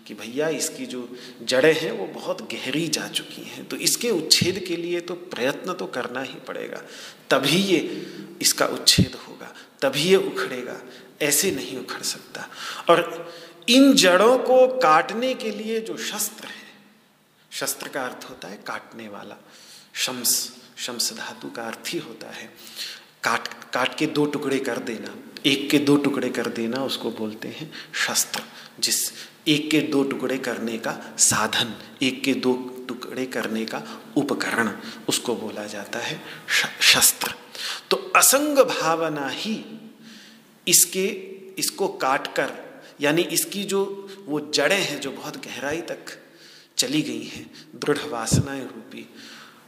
कि 0.07 0.13
भैया 0.13 0.49
इसकी 0.49 0.85
जो 0.85 1.17
जड़ें 1.43 1.79
हैं, 1.79 1.91
वो 1.91 2.07
बहुत 2.07 2.41
गहरी 2.41 2.87
जा 2.87 3.07
चुकी 3.07 3.41
हैं। 3.41 3.67
तो 3.67 3.75
इसके 3.75 4.09
उच्छेद 4.09 4.65
के 4.67 4.75
लिए 4.75 4.99
तो 4.99 5.13
प्रयत्न 5.13 5.73
तो 5.73 5.85
करना 5.85 6.21
ही 6.21 6.35
पड़ेगा। 6.47 6.81
तभी 7.29 7.57
ये 7.57 8.07
इसका 8.41 8.65
उच्छेद 8.65 9.15
होगा, 9.27 9.53
तभी 9.81 10.01
ये 10.01 10.15
उखड़ेगा, 10.15 10.81
ऐसे 11.21 11.51
नहीं 11.51 11.77
उखड़ 11.77 12.01
सकता। 12.01 12.49
और 12.89 13.31
इन 13.69 13.93
जड़ों 13.93 14.37
को 14.37 14.67
काटने 14.67 15.33
के 15.33 15.51
लिए 15.51 15.79
जो 15.79 15.97
शस्त्र 15.97 16.45
है 16.45 16.60
शस्त्र 17.51 17.89
का 17.89 18.05
अर्थ 18.05 18.29
होता 18.29 18.47
है 18.47 18.57
काटने 18.57 19.07
वाला। 19.09 19.35
शम्स 19.93 20.31
शम्स 20.77 21.11
धातु 21.13 21.49
का 21.49 21.63
अर्थ 21.63 21.93
ही 21.93 21.99
होता 21.99 22.29
है। 22.29 22.49
काट 23.23 23.47
काट 23.73 23.97
के 23.97 24.05
दो 24.07 24.25
टुकड़े 24.25 24.59
कर 24.59 24.79
देना, 24.79 25.15
एक 25.45 25.69
के 25.69 25.79
दो 25.79 25.95
टुकड़े 25.97 26.29
कर 26.29 26.47
देना, 26.49 26.83
उसको 26.83 27.11
बोलते 27.11 27.47
हैं 27.47 27.71
शस्त्र, 27.95 28.43
जिस 28.79 29.11
एक 29.47 29.69
के 29.71 29.81
दो 29.81 30.03
टुकड़े 30.03 30.37
करने 30.37 30.77
का 30.77 30.95
साधन, 31.19 31.73
एक 32.01 32.23
के 32.23 32.33
दो 32.35 32.53
टुकड़े 32.87 33.25
करने 33.25 33.65
का 33.65 33.81
उपकरण, 34.17 34.71
उसको 35.09 35.35
बोला 35.35 35.65
जाता 35.65 35.99
है 35.99 36.19
शस्त्र। 36.81 37.33
तो 37.89 37.97
असंग 38.15 38.59
भावना 38.59 39.27
ही 39.29 39.55
इसके, 40.67 41.05
इसको 41.59 41.87
काट 41.97 42.27
कर 42.35 42.53
यानी 43.01 43.21
इसकी 43.21 43.63
जो, 43.63 43.83
वो 44.25 44.39
जड़ें 44.53 44.81
हैं 44.81 44.99
जो 45.01 45.11
बहुत 45.11 45.37
गहराई 45.37 45.81
तक 45.81 46.17
चली 46.81 47.01
गई 47.01 47.23
हैं, 47.25 47.49
दृढ़ 47.75 47.97
वासनाएँ 48.09 48.61
रूपी। 48.61 49.07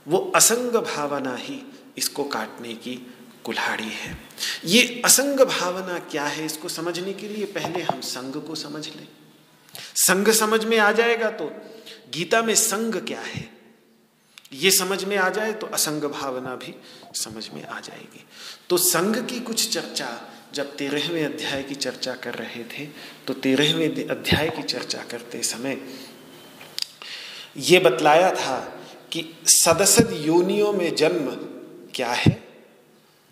वो 0.08 0.20
असंग 0.36 0.76
भावना 0.76 1.36
ही 1.36 1.60
इसको 1.98 2.24
काटने 2.24 2.74
की 2.76 2.96
कुल्हाड़ी 3.44 3.90
है। 3.90 4.18
ये 4.66 5.02
असंग 5.06 5.40
भावना 5.40 5.98
क्या 6.12 6.26
है, 6.26 6.46
इसको 6.46 6.70
समझने 6.70 7.14
के 7.14 7.28
लिए 7.28 7.46
पहले 7.52 7.82
हम 7.82 8.02
संग 8.02 8.42
को 8.44 8.56
समझ 8.56 8.88
लें। 8.88 9.08
संग 9.98 10.30
समझ 10.34 10.64
में 10.66 10.78
आ 10.78 10.92
जाएगा 10.92 11.30
तो 11.32 11.52
गीता 12.14 12.42
में 12.42 12.56
संग 12.56 12.96
क्या 13.08 13.22
है? 13.22 13.50
ये 14.54 14.72
समझ 14.72 15.04
में 15.04 15.16
आ 15.18 15.30
जाए 15.30 15.54
तो 15.54 15.68
असंग 15.68 16.04
भावना 16.12 16.56
भी 16.56 16.74
समझ 17.16 17.50
में 17.50 17.64
आ 17.64 17.80
जाएगी। 17.80 18.26
तो 18.70 18.78
संग 18.78 19.16
की 19.28 19.40
कुछ 19.40 19.70
चर्चा, 19.70 20.10
जब 20.54 20.76
तेरहवें 20.78 21.26
अध्याय 21.26 21.64
की 21.64 21.76
चर्चा 21.76 22.14
कर 22.16 22.36
रहे 22.36 22.64
थे 22.64 22.86
तो 23.28 23.34
तेरहवें 23.34 24.08
अध्याय 24.08 24.50
की 24.50 24.64
चर्चा 24.64 25.04
करते 25.12 25.42
समय 25.44 25.76
ये 27.58 27.80
बतलाया 27.80 28.36
था 28.36 28.82
कि 29.12 29.26
सदसद 29.46 30.24
योनियों 30.26 30.74
में 30.74 30.96
जन्म 30.96 31.32
क्या 31.94 32.12
है? 32.12 32.48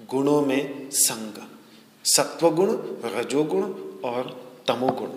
गुणों 0.09 0.41
में 0.41 0.89
संग, 0.89 1.33
सत्वगुण, 2.05 2.77
रजोगुण 3.09 3.63
और 4.09 4.53
तमोगुण। 4.67 5.09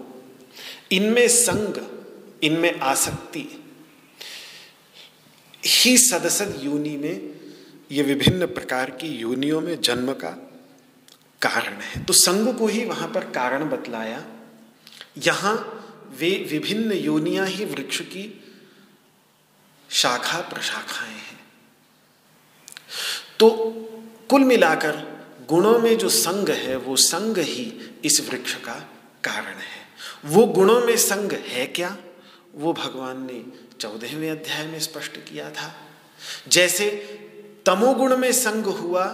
इनमें 0.93 1.29
संग, 1.29 1.75
इनमें 2.43 2.81
आसक्ति। 2.81 3.65
ही 5.67 5.99
सदसद 5.99 6.61
योनि 6.63 6.97
में 6.97 7.35
ये 7.93 8.03
विभिन्न 8.03 8.47
प्रकार 8.47 8.91
की 8.91 9.07
योनियों 9.07 9.61
में 9.61 9.81
जन्म 9.81 10.13
का 10.13 10.31
कारण 11.43 11.73
है। 11.73 12.05
तो 12.05 12.13
संग 12.13 12.55
को 12.55 12.67
ही 12.67 12.85
वहाँ 12.85 13.09
पर 13.09 13.25
कारण 13.25 13.71
बतलाया। 13.71 14.27
यहाँ 15.19 15.81
वे 16.17 16.47
विभिन्न 16.51 16.93
योनियाँ 16.93 17.47
ही 17.47 17.65
वृक्ष 17.65 18.01
की 18.01 18.41
शाखा 19.95 20.41
प्रशाखाएँ 20.41 21.15
हैं। 21.15 21.41
तो 23.41 23.49
कुल 24.31 24.45
मिलाकर 24.45 25.25
गुणों 25.49 25.79
में 25.79 25.99
जो 25.99 26.09
संग 26.09 26.49
है, 26.49 26.77
वो 26.77 26.97
संग 26.97 27.39
ही 27.39 27.95
इस 28.05 28.29
वृक्ष 28.31 28.55
का 28.55 28.75
कारण 29.25 29.55
है। 29.55 29.85
वो 30.25 30.47
गुणों 30.47 30.81
में 30.81 30.97
संग 30.97 31.33
है 31.33 31.67
क्या? 31.67 31.97
वो 32.55 32.73
भगवान 32.73 33.27
ने 33.27 33.45
चौदहवें 33.81 34.31
अध्याय 34.31 34.67
में 34.67 34.81
स्पष्ट 34.81 35.17
किया 35.17 35.51
था। 35.51 35.75
जैसे 36.49 36.91
तमोगुण 37.67 38.17
में 38.17 38.33
संग 38.33 38.65
हुआ, 38.65 39.07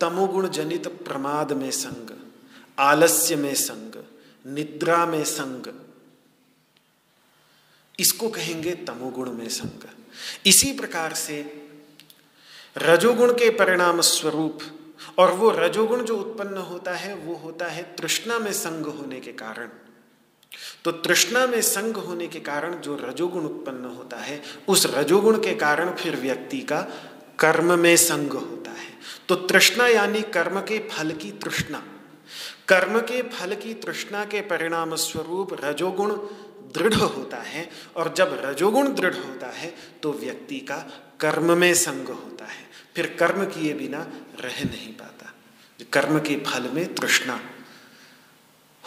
तमोगुण 0.00 0.48
जनित 0.48 0.86
प्रमाद 0.86 1.52
में 1.52 1.70
संग, 1.70 2.16
आलस्य 2.78 3.36
में 3.36 3.54
संग, 3.54 4.04
निद्रा 4.46 5.06
में 5.06 5.24
संग 5.24 5.89
इसको 8.00 8.28
कहेंगे 8.28 8.72
तमोगुण 8.72 9.30
में 9.30 9.48
संग। 9.48 9.88
इसी 10.46 10.72
प्रकार 10.72 11.14
से 11.14 11.66
रजोगुण 12.78 13.32
के 13.32 13.50
परिणाम 13.50 14.00
स्वरूप 14.00 14.60
और 15.18 15.32
वो 15.32 15.50
रजोगुण 15.50 16.04
जो 16.04 16.16
उत्पन्न 16.16 16.56
होता 16.56 16.94
है, 16.94 17.14
वो 17.14 17.34
होता 17.34 17.66
है 17.66 17.82
तृष्णा 17.82 18.38
में 18.38 18.52
संग 18.52 18.86
होने 18.86 19.20
के 19.20 19.32
कारण। 19.32 19.68
तो 20.84 20.92
तृष्णा 20.92 21.46
में 21.46 21.62
संग 21.62 21.96
होने 21.96 22.26
के 22.28 22.40
कारण 22.40 22.80
जो 22.80 22.96
रजोगुण 22.96 23.44
उत्पन्न 23.44 23.84
होता 23.84 24.16
है, 24.16 24.42
उस 24.68 24.86
रजोगुण 24.86 25.38
के 25.38 25.54
कारण 25.54 25.94
फिर 25.94 26.16
व्यक्ति 26.16 26.60
का 26.60 26.80
कर्म 27.38 27.78
में 27.78 27.96
संग 27.96 28.32
होता 28.32 28.70
है। 28.70 28.90
तो 29.28 29.34
तृष्णा 29.34 29.86
यानी 29.88 30.22
कर्म 30.22 30.60
के 30.60 30.78
फल 30.88 31.12
की 31.12 31.30
तृष्णा। 31.32 31.82
कर्म 32.68 33.00
के 33.00 33.22
फल 33.22 33.54
की 33.54 33.74
तृष्णा 33.74 34.24
के 34.24 34.40
परिणाम 34.40 34.94
स्वरूप 34.94 35.64
रजोगुण 35.64 36.14
दृढ़ 36.74 36.94
होता 36.94 37.36
है 37.36 37.70
और 37.96 38.14
जब 38.16 38.40
रजोगुण 38.44 38.94
दृढ़ 38.94 39.14
होता 39.14 39.46
है 39.46 39.74
तो 40.02 40.12
व्यक्ति 40.12 40.58
का 40.58 40.76
कर्म 41.20 41.58
में 41.58 41.74
संग 41.74 42.08
होता 42.08 42.44
है। 42.44 42.68
फिर 42.96 43.16
कर्म 43.18 43.44
किए 43.44 43.74
बिना 43.74 43.98
रह 44.40 44.64
नहीं 44.64 44.92
पाता। 44.92 45.32
कर्म 45.92 46.18
के 46.18 46.36
फल 46.36 46.62
में 46.62 46.94
तृष्णा 46.94 47.40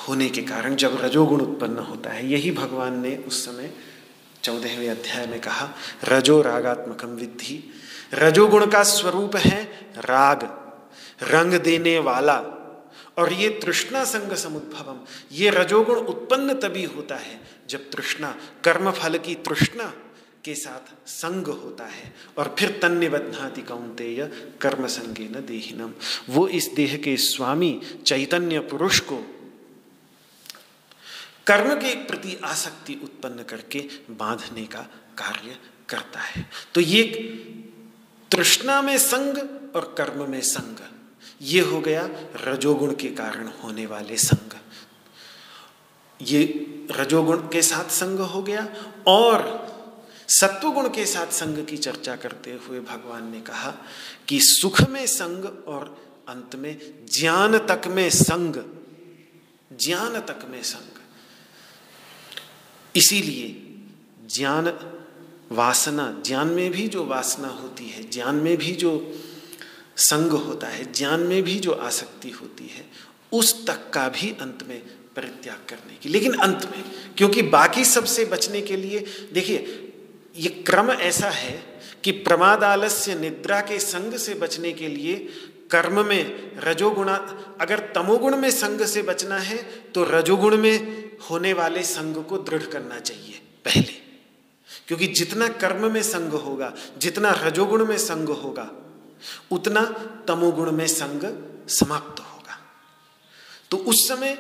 होने 0.08 0.30
के 0.30 0.42
कारण 0.42 0.76
जब 0.76 0.98
रजोगुण 1.02 1.42
उत्पन्न 1.42 1.78
होता 1.78 2.10
है, 2.10 2.32
यही 2.32 2.52
भगवान 2.52 3.00
ने 3.00 3.16
उस 3.18 3.46
समय 3.46 3.74
चौदहवें 4.44 4.90
अध्याय 4.90 5.28
में 5.28 5.40
कहा, 5.42 5.70
रजो 6.04 6.42
रागात्मकम 6.42 7.08
विद्धि। 7.08 7.72
रजोगुण 8.14 8.66
का 8.66 8.84
स्वरूप 8.84 9.36
है 9.36 9.64
राग। 9.98 10.44
रंग 11.24 11.54
देने 11.54 12.00
वाला 12.00 12.42
और 13.18 13.34
ये 13.34 13.50
तृष्णा 13.50 14.04
संग 14.04 14.34
समुद्भवम, 14.34 15.00
ये 15.32 15.50
रजोगुण 15.50 15.96
उत्पन्न 15.96 16.54
तभी 16.54 16.84
होता 16.84 17.16
है 17.16 17.40
जब 17.70 17.92
तृष्णा 17.92 18.36
कर्म 18.64 18.92
फल 18.92 19.18
की 19.18 19.36
तृष्णा 19.36 19.94
के 20.46 20.56
साथ 20.56 21.08
संग 21.08 21.48
होता 21.48 21.86
है। 21.86 22.14
और 22.38 22.56
फिर 22.60 22.80
तन्य 22.82 23.10
बदनाति 23.10 23.62
कौंतेय 23.62 24.26
कर्म 24.62 24.88
संगे 24.88 25.24
न 25.24 25.46
देहिनम। 25.46 25.94
वो 26.30 26.48
इस 26.48 26.68
देह 26.68 26.98
के 26.98 27.18
स्वामी 27.18 27.82
चैतन्य 28.06 28.60
पुरुष 28.60 29.00
को 29.00 29.18
कर्म 31.48 31.76
के 31.76 31.96
प्रति 31.96 32.38
आसक्ति 32.44 33.00
उत्पन्न 33.04 33.44
करके 33.44 33.80
बांधने 34.10 34.66
का 34.66 34.82
कार्य 35.18 35.58
करता 35.90 36.20
है। 36.20 36.50
तो 36.74 36.82
ये 36.82 37.04
तृष्णा 38.32 38.82
में 38.82 38.98
संग 38.98 39.38
और 39.76 39.96
कर्म 39.98 40.30
में 40.32 40.42
संग 40.42 40.78
ये 41.44 41.60
हो 41.60 41.82
गया 41.82 42.10
रजोगुण 42.36 42.96
के 42.96 43.08
कारण 43.08 43.48
होने 43.48 43.86
वाले 43.86 44.18
संग। 44.18 44.54
ये 46.22 46.44
रजोगुण 46.92 47.38
के 47.38 47.62
साथ 47.62 47.90
संग 47.90 48.20
हो 48.20 48.42
गया 48.44 48.68
और 49.08 49.64
सत्वगुण 50.28 50.90
के 50.90 51.06
साथ 51.06 51.28
संग 51.28 51.66
की 51.66 51.78
चर्चा 51.78 52.16
करते 52.16 52.52
हुए 52.52 52.80
भगवान 52.80 53.32
ने 53.32 53.42
कहा 53.42 53.74
कि 54.28 54.40
सुख 54.42 54.90
में 54.90 55.06
संग 55.06 55.46
और 55.68 56.04
अंत 56.30 56.56
में 56.56 57.06
ज्ञान 57.12 57.58
तक 57.58 57.82
में 57.88 58.10
संग, 58.10 58.56
ज्ञान 59.80 60.20
तक 60.20 60.48
में 60.50 60.64
संग। 60.64 61.00
इसीलिए 62.96 63.48
ज्ञान 64.36 64.68
वासना, 65.52 66.22
ज्ञान 66.26 66.48
में 66.48 66.72
भी 66.72 66.88
जो 66.88 67.06
वासना 67.06 67.48
होती 67.48 67.86
है, 67.86 68.10
ज्ञान 68.10 68.36
में 68.36 68.58
भी 68.58 68.72
जो 68.72 68.92
संग 69.98 70.32
होता 70.32 70.68
है, 70.68 70.92
ज्ञान 70.94 71.20
में 71.20 71.42
भी 71.44 71.60
जो 71.60 71.72
आसक्ति 71.72 72.30
होती 72.30 72.68
है, 72.68 72.86
उस 73.32 73.66
तक 73.68 73.90
का 73.94 74.08
भी 74.10 74.30
अंत 74.42 74.66
में 74.68 74.82
परित्याग 75.16 75.58
करने 75.70 75.96
की। 75.96 76.10
लेकिन 76.10 76.34
अंत 76.34 76.66
में, 76.66 76.84
क्योंकि 77.18 77.42
बाकी 77.42 77.86
सबसे 77.86 78.26
बचने 78.26 78.62
के 78.62 78.78
लिए, 78.78 79.00
देखिए, 79.34 79.58
ये 80.38 80.50
क्रम 80.50 80.92
ऐसा 80.92 81.30
है 81.30 81.82
कि 82.04 82.12
प्रमाद 82.12 82.64
आलस्य 82.64 83.16
निद्रा 83.16 83.62
के 83.62 83.80
संग 83.80 84.14
से 84.14 84.34
बचने 84.34 84.72
के 84.72 84.88
लिए 84.88 85.16
कर्म 85.72 86.06
में 86.06 86.52
रजोगुणा, 86.60 87.16
अगर 87.62 87.80
तमोगुण 87.96 88.36
में 88.38 88.50
संग 88.52 88.82
से 88.82 89.02
बचना 89.02 89.38
है 89.38 89.58
तो 89.94 90.04
रजोगुण 90.04 90.58
में 90.58 91.12
होने 91.30 91.54
वाले 91.54 91.84
संग 91.84 92.24
को 92.26 92.38
दृढ़ 92.38 92.64
करना 92.64 93.00
चाहिए, 93.00 93.42
पहले। 93.66 93.94
क्योंकि 94.88 95.08
जितना 95.08 95.48
कर्म 95.48 95.92
में 95.92 96.02
संग 96.04 96.32
होगा, 96.32 96.74
जितना 96.98 97.32
रजोगुण 97.32 97.86
में 97.86 97.98
संग 97.98 98.30
होगा 98.30 98.72
उतना 99.52 99.86
तमोगुण 100.28 100.72
में 100.72 100.88
संग 100.88 101.24
समाप्त 101.70 102.20
होगा। 102.20 102.60
तो 103.72 103.78
उस 103.78 104.08
समय 104.08 104.36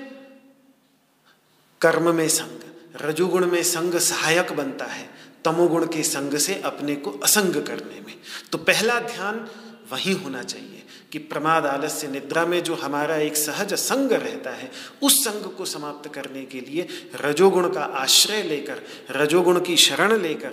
कर्म 1.81 2.15
में 2.15 2.27
संग, 2.29 2.59
रजोगुण 3.01 3.47
में 3.47 3.63
संग 3.63 3.95
सहायक 3.95 4.51
बनता 4.51 4.85
है 4.85 5.09
तमोगुण 5.45 5.85
के 5.85 6.03
संग 6.03 6.37
से 6.37 6.61
अपने 6.61 6.95
को 6.95 7.11
असंग 7.11 7.63
करने 7.63 8.01
में। 8.01 8.15
तो 8.51 8.57
पहला 8.57 8.99
ध्यान 8.99 9.49
वही 9.91 10.11
होना 10.11 10.43
चाहिए 10.43 10.83
कि 11.11 11.19
प्रमाद, 11.19 11.65
आलस्य, 11.65 12.07
निद्रा 12.07 12.45
में 12.45 12.63
जो 12.63 12.75
हमारा 12.75 13.15
एक 13.15 13.35
सहज 13.35 13.73
संग 13.73 14.11
रहता 14.11 14.51
है, 14.51 14.71
उस 15.03 15.23
संग 15.23 15.43
को 15.53 15.65
समाप्त 15.65 16.13
करने 16.13 16.45
के 16.45 16.61
लिए 16.61 16.87
रजोगुण 17.15 17.69
का 17.69 17.81
आश्रय 17.81 18.43
लेकर, 18.43 18.81
रजोगुण 19.11 19.59
की 19.61 19.77
शरण 19.77 20.21
लेकर, 20.21 20.49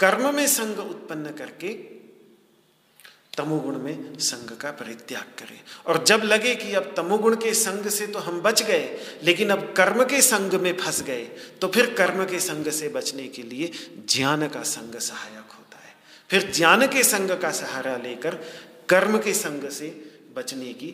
कर्म 0.00 0.34
में 0.34 0.46
संग 0.46 0.78
उत्पन्न 0.78 1.30
करके 1.30 1.68
तमोगुण 3.36 3.78
में 3.78 4.18
संग 4.18 4.56
का 4.58 4.70
परित्याग 4.70 5.38
करें। 5.38 5.60
और 5.86 6.02
जब 6.04 6.22
लगे 6.24 6.54
कि 6.54 6.72
अब 6.72 6.92
तमोगुण 6.96 7.36
के 7.36 7.54
संग 7.54 7.88
से 7.88 8.06
तो 8.06 8.18
हम 8.18 8.40
बच 8.40 8.62
गए, 8.62 8.98
लेकिन 9.22 9.50
अब 9.50 9.72
कर्म 9.76 10.04
के 10.04 10.20
संग 10.22 10.54
में 10.54 10.76
फंस 10.76 11.02
गए 11.02 11.24
तो 11.60 11.68
फिर 11.68 11.94
कर्म 11.94 12.24
के 12.24 12.40
संग 12.40 12.68
से 12.70 12.88
बचने 12.88 13.26
के 13.28 13.42
लिए 13.42 13.70
ज्ञान 14.08 14.46
का 14.48 14.62
संग 14.62 14.98
सहायक 15.00 15.52
होता 15.52 15.78
है। 15.78 15.94
फिर 16.30 16.50
ज्ञान 16.52 16.86
के 16.86 17.04
संग 17.04 17.30
का 17.40 17.50
सहारा 17.52 17.96
लेकर 17.96 18.34
कर्म 18.88 19.18
के 19.18 19.34
संग 19.34 19.68
से 19.70 19.88
बचने 20.36 20.72
की 20.72 20.90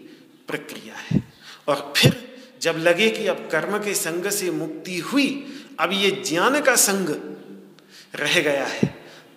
प्रक्रिया 0.49 0.95
है। 0.97 1.23
और 1.69 1.93
फिर 1.97 2.17
जब 2.63 2.77
लगे 2.79 3.09
कि 3.09 3.27
अब 3.27 3.49
कर्म 3.53 3.79
के 3.79 3.95
संग 3.95 4.27
से 4.31 4.51
मुक्ति 4.51 4.99
हुई, 4.99 5.29
अब 5.81 5.93
ये 5.93 6.11
ज्ञान 6.27 6.61
का 6.61 6.75
संग 6.77 7.09
रह 8.15 8.41
गया 8.41 8.67
है, 8.67 8.89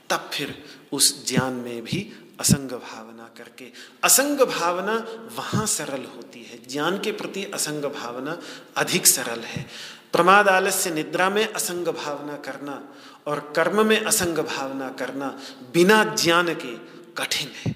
तब 0.10 0.30
फिर 0.34 0.64
उस 0.92 1.28
ज्ञान 1.28 1.54
में 1.54 1.84
भी 1.84 2.00
असंग 2.40 2.70
भावना 2.70 3.30
करके। 3.38 3.72
असंग 4.04 4.42
भावना 4.42 4.94
वहाँ 5.36 5.66
सरल 5.66 6.06
होती 6.06 6.44
है। 6.44 6.58
ज्ञान 6.68 7.00
के 7.00 7.12
प्रति 7.12 7.52
असंग 7.54 7.86
भावना 7.86 8.40
अधिक 8.78 9.08
सरल 9.08 9.40
है। 9.40 9.68
प्रमाद 10.14 10.48
आलस्य 10.48 10.92
निद्रा 10.92 11.30
में 11.30 11.54
असंग 11.54 11.88
भावना 11.88 12.38
करना 12.38 12.94
और 13.28 13.54
कर्म 13.56 13.86
में 13.86 14.06
असंग 14.06 14.38
भावना 14.38 14.90
करना 14.90 15.40
बिना 15.74 16.04
ज्ञान 16.04 16.54
के 16.54 16.76
कठिन 17.14 17.52
है। 17.66 17.76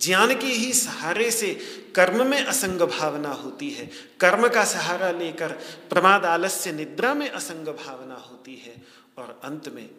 ज्ञान 0.00 0.28
के 0.28 0.46
ही 0.46 0.72
सहारे 0.72 1.30
से 1.30 1.54
कर्म 1.96 2.26
में 2.26 2.44
असंग 2.44 2.78
भावना 2.78 3.28
होती 3.28 3.70
है। 3.70 3.90
कर्म 4.20 4.48
का 4.48 4.64
सहारा 4.64 5.10
लेकर 5.10 5.48
प्रमाद 5.90 6.24
आलस्य 6.24 6.72
निद्रा 6.72 7.14
में 7.14 7.30
असंग 7.30 7.66
भावना 7.66 8.14
होती 8.14 8.54
है 8.54 8.82
और 9.18 9.40
अंत 9.44 9.68
में 9.68 9.90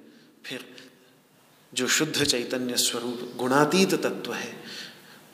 फिर 0.46 0.66
जो 1.74 1.88
शुद्ध 1.88 2.24
चैतन्य 2.24 2.78
स्वरूप 2.78 3.34
गुणातीत 3.38 3.94
तत्व 3.94 4.34
है, 4.34 4.64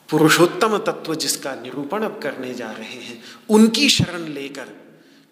पुरुषोत्तम 0.10 0.78
तत्व 0.78 1.16
जिसका 1.16 1.56
निरूपण 1.56 2.04
अब 2.04 2.22
करने 2.24 2.54
जा 2.54 2.72
रहे 2.72 3.02
हैं, 3.02 3.24
उनकी 3.50 3.90
शरण 3.90 4.28
लेकर 4.28 4.68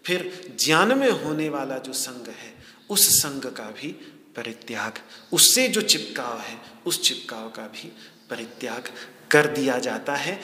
फिर 0.06 0.56
ज्ञान 0.60 0.98
में 0.98 1.12
होने 1.12 1.50
वाला 1.50 1.78
जो 1.78 1.94
संग 1.94 2.28
है, 2.28 2.54
उस 2.90 3.22
संग 3.22 3.42
का 3.42 3.64
भी 3.64 3.88
परित्याग, 4.36 4.94
उससे 5.34 5.68
जो 5.68 5.82
चिपकाव 5.82 6.40
है, 6.40 6.58
उस 6.86 7.02
चिपकाव 7.02 7.50
का 7.50 7.64
भी 7.64 7.92
परित्याग 8.30 8.84
कर 9.32 9.48
दिया 9.48 9.80
जाता 9.80 10.16
है, 10.16 10.36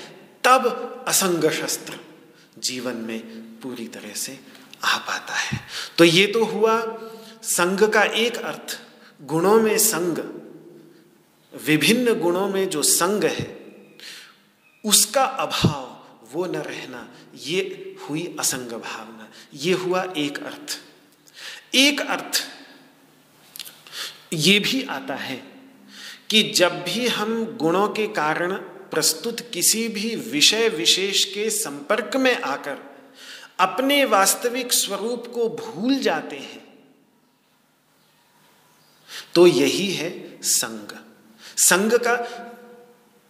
तब 0.43 1.05
असंग 1.07 1.49
शस्त्र 1.49 1.93
जीवन 2.59 2.93
में 2.93 3.19
पूरी 3.59 3.87
तरह 3.87 4.13
से 4.13 4.39
आ 4.83 4.97
पाता 4.97 5.33
है। 5.33 5.59
तो 5.97 6.03
ये 6.03 6.27
तो 6.27 6.45
हुआ 6.45 6.99
संग 7.43 7.89
का 7.89 8.03
एक 8.03 8.37
अर्थ, 8.37 8.79
गुणों 9.21 9.61
में 9.61 9.77
संग 9.77 10.42
विभिन्न 11.55 12.13
गुणों 12.19 12.47
में 12.49 12.69
जो 12.69 12.81
संग 12.81 13.23
है, 13.23 13.63
उसका 14.85 15.23
अभाव 15.23 15.91
वो 16.31 16.45
न 16.45 16.55
रहना, 16.55 17.07
ये 17.35 17.95
हुई 18.01 18.35
असंग 18.39 18.71
भावना, 18.71 19.29
ये 19.53 19.73
हुआ 19.73 20.13
एक 20.17 20.43
अर्थ। 20.43 20.79
एक 21.75 22.01
अर्थ 22.01 22.41
ये 24.33 24.59
भी 24.59 24.83
आता 24.83 25.15
है 25.15 25.35
कि 26.29 26.43
जब 26.43 26.83
भी 26.83 27.07
हम 27.07 27.45
गुणों 27.45 27.87
के 27.89 28.07
कारण 28.07 28.53
प्रस्तुत 28.91 29.41
किसी 29.53 29.87
भी 29.87 30.15
विषय 30.15 30.69
विशेष 30.69 31.23
के 31.25 31.49
संपर्क 31.49 32.15
में 32.15 32.41
आकर 32.41 32.77
अपने 33.59 34.05
वास्तविक 34.05 34.73
स्वरूप 34.73 35.27
को 35.27 35.49
भूल 35.49 35.97
जाते 35.99 36.35
हैं 36.35 36.63
तो 39.35 39.47
यही 39.47 39.91
है 39.91 40.39
संग। 40.43 41.02
संग 41.57 41.93
का, 41.93 42.15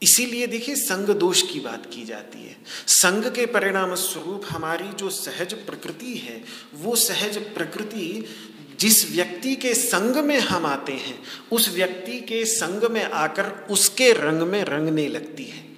इसीलिए 0.02 0.48
देखिए 0.48 0.76
संग 0.76 1.10
दोष 1.10 1.42
की 1.42 1.60
बात 1.60 1.86
की 1.86 2.06
जाती 2.06 2.40
है। 2.40 2.58
संग 2.88 3.24
के 3.24 3.46
परिणाम 3.46 3.96
स्वरूप 3.96 4.44
हमारी 4.50 4.88
जो 4.88 5.10
सहज 5.10 5.54
प्रकृति 5.54 6.18
है, 6.18 6.44
वो 6.74 6.96
सहज 6.96 7.38
प्रकृति 7.38 8.26
जिस 8.80 9.12
व्यक्ति 9.12 9.56
के 9.56 9.74
संग 9.74 10.16
में 10.16 10.40
हम 10.40 10.66
आते 10.66 10.94
हैं, 10.94 11.24
उस 11.52 11.70
व्यक्ति 11.70 12.20
के 12.20 12.46
संग 12.46 12.92
में 12.92 13.04
आकर 13.04 13.68
उसके 13.70 14.12
रंग 14.14 14.42
में 14.42 14.64
रंगने 14.64 15.08
लगती 15.08 15.44
है। 15.44 15.73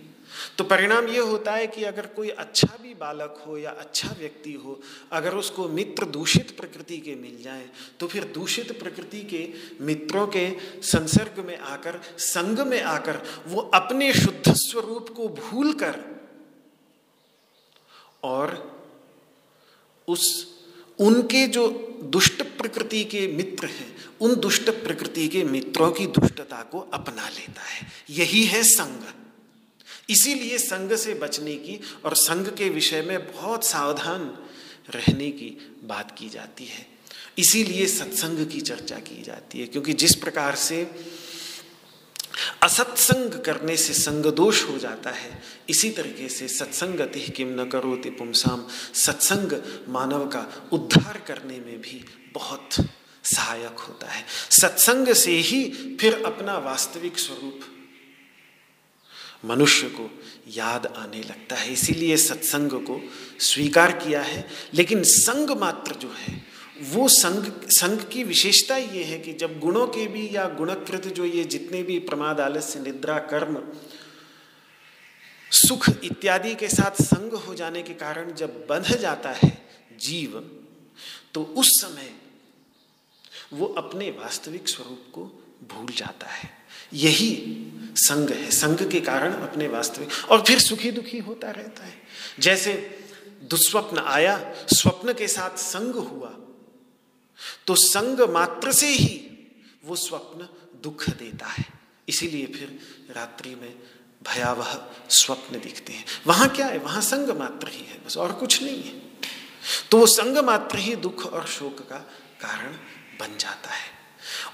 तो 0.57 0.63
परिणाम 0.63 1.07
ये 1.07 1.19
होता 1.19 1.53
है 1.53 1.67
कि 1.67 1.83
अगर 1.83 2.05
कोई 2.05 2.29
अच्छा 2.29 2.67
भी 2.81 2.93
बालक 2.93 3.43
हो 3.47 3.57
या 3.57 3.71
अच्छा 3.71 4.09
व्यक्ति 4.19 4.53
हो, 4.53 4.79
अगर 5.11 5.35
उसको 5.35 5.67
मित्र 5.69 6.05
दूषित 6.05 6.55
प्रकृति 6.57 6.97
के 6.97 7.15
मिल 7.15 7.41
जाए 7.43 7.69
तो 7.99 8.07
फिर 8.07 8.23
दूषित 8.23 8.71
प्रकृति 8.79 9.21
के 9.23 9.47
मित्रों 9.81 10.27
के 10.27 10.47
संसर्ग 10.81 11.43
में 11.45 11.57
आकर, 11.57 11.99
संग 12.17 12.59
में 12.59 12.81
आकर, 12.81 13.21
वो 13.47 13.61
अपने 13.73 14.13
शुद्ध 14.13 14.53
स्वरूप 14.53 15.09
को 15.09 15.27
भूल 15.29 15.73
कर 15.73 15.99
और 18.23 18.75
उस, 20.07 20.47
उनके 20.99 21.47
जो 21.47 21.67
दुष्ट 22.03 22.41
प्रकृति 22.57 23.03
के 23.03 23.27
मित्र 23.27 23.67
हैं, 23.67 23.95
उन 24.21 24.35
दुष्ट 24.35 24.69
प्रकृति 24.69 25.27
के 25.27 25.43
मित्रों 25.43 25.91
की 25.91 26.07
दुष्टता 26.07 26.61
को 26.63 26.79
अपना 26.93 27.29
लेता 27.29 27.61
है। 27.61 27.87
यही 28.09 28.43
है 28.45 28.63
संग। 28.63 29.24
इसीलिए 30.09 30.57
संग 30.57 30.95
से 30.95 31.13
बचने 31.13 31.55
की 31.55 31.79
और 32.05 32.15
संग 32.15 32.47
के 32.47 32.69
विषय 32.69 33.01
में 33.01 33.33
बहुत 33.33 33.65
सावधान 33.65 34.37
रहने 34.89 35.31
की 35.31 35.79
बात 35.83 36.15
की 36.17 36.29
जाती 36.29 36.65
है। 36.65 36.87
इसीलिए 37.37 37.85
सत्संग 37.85 38.47
की 38.47 38.61
चर्चा 38.61 38.95
की 38.95 39.21
जाती 39.21 39.59
है, 39.59 39.65
क्योंकि 39.65 39.93
जिस 39.93 40.15
प्रकार 40.15 40.55
से 40.55 40.91
असत्संग 42.63 43.43
करने 43.43 43.77
से 43.77 43.93
संग 43.93 44.25
दोष 44.25 44.63
हो 44.63 44.77
जाता 44.77 45.09
है, 45.09 45.43
इसी 45.69 45.89
तरीके 45.89 46.29
से 46.29 46.47
सत्संगति 46.47 47.19
किम 47.19 47.61
न 47.61 47.65
करो 47.65 48.01
पुमसाम 48.05 48.67
सत्संग 48.93 49.63
मानव 49.89 50.27
का 50.27 50.69
उद्धार 50.71 51.17
करने 51.27 51.59
में 51.59 51.81
भी 51.81 52.05
बहुत 52.33 52.69
सहायक 53.23 53.79
होता 53.79 54.07
है। 54.07 54.25
सत्संग 54.49 55.13
से 55.13 55.31
ही 55.31 55.71
फिर 56.01 56.23
अपना 56.25 56.57
वास्तविक 56.57 57.19
स्वरूप 57.19 57.59
मनुष्य 59.45 59.89
को 59.89 60.23
याद 60.47 60.85
आने 60.85 61.21
लगता 61.21 61.55
है। 61.55 61.73
इसीलिए 61.73 62.17
सत्संग 62.17 62.71
को 62.71 63.09
स्वीकार 63.39 63.91
किया 63.91 64.21
है। 64.21 64.47
लेकिन 64.73 65.03
संग 65.03 65.49
मात्र 65.49 65.95
जो 65.95 66.13
है, 66.17 66.43
वो 66.81 67.07
संग 67.07 67.69
संग 67.69 67.99
की 67.99 68.23
विशेषता 68.23 68.77
ये 68.77 69.03
है 69.03 69.19
कि 69.19 69.33
जब 69.33 69.59
गुणों 69.59 69.87
के 69.87 70.07
भी 70.07 70.29
या 70.31 70.49
गुणकृत 70.49 71.07
जो 71.07 71.25
ये 71.25 71.43
जितने 71.43 71.83
भी 71.83 71.99
प्रमाद, 71.99 72.39
आलस्य, 72.39 72.79
निद्रा, 72.79 73.19
कर्म, 73.19 73.63
सुख 75.51 75.89
इत्यादि 76.03 76.55
के 76.55 76.67
साथ 76.67 77.01
संग 77.01 77.33
हो 77.33 77.55
जाने 77.55 77.83
के 77.83 77.93
कारण 77.93 78.33
जब 78.33 78.67
बंध 78.67 78.97
जाता 78.97 79.31
है 79.31 79.67
जीव 79.99 80.61
तो 81.33 81.43
उस 81.43 81.81
समय 81.81 82.13
वो 83.53 83.65
अपने 83.65 84.09
वास्तविक 84.09 84.67
स्वरूप 84.67 85.05
को 85.13 85.21
भूल 85.67 85.91
जाता 85.91 86.27
है। 86.27 86.54
यही 86.93 87.31
संग 87.97 88.29
है। 88.29 88.49
संग 88.51 88.89
के 88.91 89.01
कारण 89.01 89.33
अपने 89.33 89.67
वास्तविक 89.67 90.31
और 90.31 90.43
फिर 90.47 90.59
सुखी 90.59 90.91
दुखी 90.91 91.19
होता 91.19 91.51
रहता 91.51 91.85
है। 91.85 92.01
जैसे 92.39 92.73
दुस्वप्न 93.43 93.97
आया, 93.99 94.53
स्वप्न 94.73 95.13
के 95.13 95.27
साथ 95.27 95.57
संग 95.57 95.95
हुआ 95.95 96.33
तो 97.67 97.75
संग 97.75 98.19
मात्र 98.29 98.71
से 98.71 98.87
ही 98.87 99.15
वो 99.85 99.95
स्वप्न 99.95 100.47
दुख 100.83 101.09
देता 101.09 101.45
है। 101.45 101.65
इसीलिए 102.09 102.45
फिर 102.45 102.79
रात्रि 103.15 103.55
में 103.55 103.73
भयावह 104.21 104.73
स्वप्न 105.09 105.59
दिखते 105.59 105.93
हैं। 105.93 106.05
वहाँ 106.27 106.47
क्या 106.49 106.67
है? 106.67 106.77
वहाँ 106.77 107.01
संग 107.01 107.29
मात्र 107.29 107.67
ही 107.67 107.85
है, 107.85 107.99
बस 108.05 108.17
और 108.17 108.31
कुछ 108.31 108.61
नहीं 108.63 108.83
है। 108.83 109.01
तो 109.91 109.97
वो 109.97 110.05
संग 110.05 110.37
मात्र 110.37 110.79
ही 110.79 110.95
दुख 110.95 111.25
और 111.25 111.45
शोक 111.47 111.79
का 111.89 111.97
कारण 112.41 112.73
बन 113.19 113.37
जाता 113.37 113.69
है। 113.69 113.94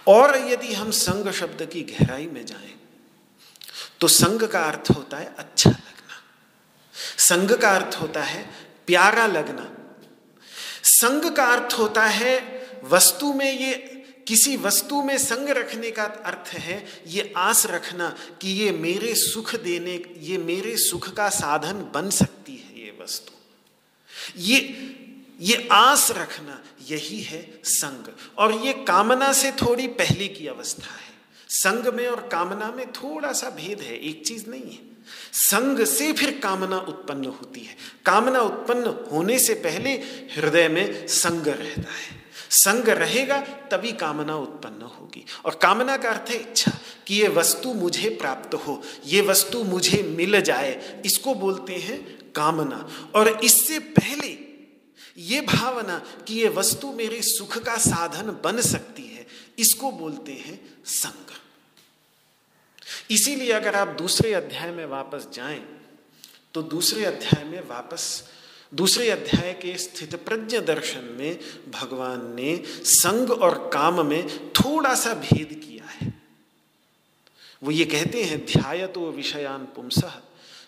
और 0.08 0.38
यदि 0.38 0.74
हम 0.74 0.92
संग 0.92 1.32
शब्द 1.32 1.66
की 1.74 1.82
गहराई 1.82 2.28
में 2.28 2.46
जाएँ 2.46 2.76
तो 4.00 4.08
संग 4.08 4.44
का 4.44 4.64
अर्थ 4.64 4.90
होता 4.96 5.18
है 5.18 5.34
अच्छा 5.38 5.70
लगना। 5.70 6.18
संग 7.18 7.52
का 7.52 7.72
अर्थ 7.72 7.96
होता 7.96 8.24
है 8.24 8.44
प्यारा 8.88 9.28
लगना। 9.28 9.68
संग 10.84 11.32
का 11.32 11.46
अर्थ 11.46 11.74
होता 11.74 12.06
है 12.06 12.34
वस्तु 12.84 13.34
में 13.34 13.52
ये, 13.52 13.74
किसी 14.28 14.56
वस्तु 14.58 15.02
में 15.04 15.18
संग 15.18 15.50
रखने 15.50 15.92
का 15.92 16.04
अर्थ 16.04 16.50
है 16.50 17.04
ये 17.08 17.34
आस 17.38 17.66
रखना 17.66 18.10
कि 18.42 18.50
ये 18.50 18.72
मेरे 18.72 19.14
सुख 19.16 19.56
देने, 19.56 20.04
ये 20.18 20.38
मेरे 20.38 20.76
सुख 20.78 21.10
का 21.14 21.30
साधन 21.30 21.92
बन 21.94 22.10
सकती 22.10 22.56
है 22.56 22.86
ये 22.86 22.98
वस्तु। 23.02 23.32
ये 24.38 24.60
ये 25.42 25.68
आस 25.72 26.12
रखना 26.12 26.62
यही 26.88 27.22
है 27.22 27.62
संग। 27.64 28.04
और 28.38 28.54
ये 28.54 28.74
कामना 28.74 29.34
से 29.34 29.52
थोड़ी 29.52 29.88
पहले 29.88 30.28
की 30.28 30.48
अवस्था 30.48 30.92
है। 30.92 31.12
संग 31.50 31.94
में 31.94 32.08
और 32.08 32.30
कामना 32.32 32.72
में 32.72 32.92
थोड़ा 32.92 33.32
सा 33.32 33.50
भेद 33.50 33.82
है, 33.82 34.00
एक 34.00 34.26
चीज़ 34.26 34.50
नहीं 34.50 34.72
है। 34.72 34.92
संग 35.34 35.86
से 35.86 36.14
फिर 36.14 36.40
कामना 36.44 36.80
उत्पन्न 36.80 37.26
होती 37.26 37.60
है। 37.60 37.76
कामना 38.06 38.40
उत्पन्न 38.40 39.08
होने 39.12 39.40
से 39.40 39.54
पहले 39.54 39.92
हृदय 40.36 40.68
में 40.68 41.08
संग 41.08 41.48
रहता 41.48 41.92
है। 41.92 42.22
संग 42.50 42.90
रहेगा, 42.90 43.38
तभी 43.42 43.92
कामना 43.92 44.36
उत्पन्न 44.36 44.82
होगी। 44.82 45.26
और 45.46 45.60
कामना 45.62 45.98
का 45.98 46.10
अर्थ 46.10 46.30
है 46.30 46.36
इच्छा 46.36 46.72
कि 47.08 47.16
ये 47.16 47.28
वस्तु 47.28 47.74
मुझे 47.74 48.10
प्राप्त 48.10 48.54
हो, 48.54 48.84
ये 49.06 49.22
वस्तु 49.22 49.64
मुझे 49.64 50.04
मिल 50.04 50.42
जाए। 50.42 51.02
इसको 51.06 51.34
बोलते 51.34 51.74
हैं 51.74 52.20
कामना। 52.36 53.10
और 53.16 53.40
इससे 53.44 53.80
पहले 53.80 54.51
ये 55.22 55.42
भावना 55.42 55.98
कि 56.28 56.36
ये 56.36 56.50
वस्तु 56.50 56.92
मेरे 56.92 57.22
सुख 57.22 57.58
का 57.58 57.78
साधन 57.78 58.32
बन 58.44 58.62
सकती 58.62 59.04
है, 59.04 59.26
इसको 59.60 59.92
बोलते 59.92 60.32
हैं 60.36 60.60
संग। 60.86 61.32
इसीलिए 63.12 63.52
अगर 63.52 63.76
आप 63.76 63.88
दूसरे 63.98 64.34
अध्याय 64.34 64.72
में 64.72 64.86
वापस 64.88 65.28
जाएँ 65.34 65.64
तो 66.56 66.62
दूसरे 66.62 67.06
अध्याय 67.06 67.44
में 67.44 67.60
वापस, 67.68 68.24
दूसरे 68.74 69.10
अध्याय 69.10 69.54
के 69.54 69.78
स्थित 69.78 70.16
प्रज्ञ 70.26 70.60
दर्शन 70.62 71.04
में 71.20 71.40
भगवान 71.72 72.34
ने 72.36 72.56
संग 72.86 73.32
और 73.32 73.58
काम 73.74 74.06
में 74.06 74.52
थोड़ा 74.54 74.94
सा 74.96 75.14
भेद 75.14 75.54
किया 75.66 75.86
है। 75.88 76.14
वो 77.62 77.72
ये 77.72 77.86
कहते 77.86 78.24
हैं 78.24 78.46
ध्याय 78.46 78.86
तो 78.88 79.12
विषयान 79.12 79.66
पुंसह 79.66 80.22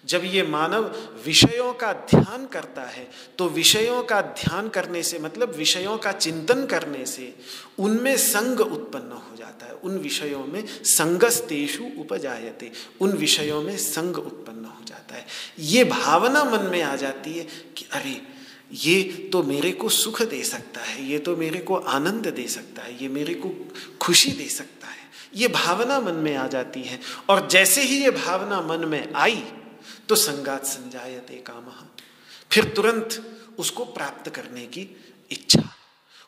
जब 0.05 0.21
ये 0.25 0.43
मानव 0.43 0.85
विषयों 1.25 1.73
का 1.73 1.91
ध्यान 1.93 2.45
करता 2.45 2.81
है 2.81 3.07
तो 3.37 3.47
विषयों 3.49 4.01
का 4.03 4.21
ध्यान 4.21 4.69
करने 4.69 5.03
से 5.03 5.19
मतलब 5.19 5.55
विषयों 5.55 5.97
का 5.97 6.11
चिंतन 6.11 6.65
करने 6.65 7.05
से, 7.05 7.33
उनमें 7.79 8.15
संग 8.17 8.59
उत्पन्न 8.59 9.11
हो 9.11 9.35
जाता 9.35 9.65
है। 9.65 9.73
उन 9.73 9.97
विषयों 9.97 10.45
में 10.45 10.63
संगस्तेषु 10.67 11.83
उपजायते, 11.99 12.71
उन 13.01 13.11
विषयों 13.11 13.61
में 13.61 13.77
संग 13.77 14.17
उत्पन्न 14.17 14.65
हो 14.65 14.83
जाता 14.87 15.15
है। 15.15 15.25
ये 15.59 15.83
भावना 15.83 16.43
मन 16.43 16.69
में 16.71 16.81
आ 16.81 16.95
जाती 16.95 17.33
है 17.33 17.47
कि 17.77 17.85
अरे, 17.91 18.21
ये 18.73 19.03
तो 19.33 19.43
मेरे 19.43 19.71
को 19.71 19.89
सुख 19.89 20.21
दे 20.21 20.43
सकता 20.43 20.81
है, 20.81 21.05
ये 21.05 21.19
तो 21.19 21.35
मेरे 21.37 21.59
को 21.59 21.75
आनंद 21.75 22.27
दे 22.27 22.47
सकता 22.47 22.81
है, 22.81 23.01
ये 23.03 23.09
मेरे 23.09 23.33
को 23.33 23.51
खुशी 24.01 24.31
दे 24.31 24.47
सकता 24.49 24.87
है। 24.87 25.01
ये 25.35 25.47
भावना 25.47 25.99
मन 25.99 26.13
में 26.13 26.35
आ 26.35 26.47
जाती 26.47 26.81
है। 26.81 26.99
और 27.29 27.47
जैसे 27.47 27.81
ही 27.81 28.03
ये 28.03 28.11
भावना 28.11 28.61
मन 28.61 28.85
में 28.85 29.13
आई 29.13 29.43
तो 30.09 30.15
संगात 30.15 30.65
संजायते 30.65 31.35
काम। 31.47 31.71
फिर 32.51 32.65
तुरंत 32.65 33.21
उसको 33.59 33.85
प्राप्त 33.85 34.29
करने 34.29 34.65
की 34.67 34.87
इच्छा, 35.31 35.63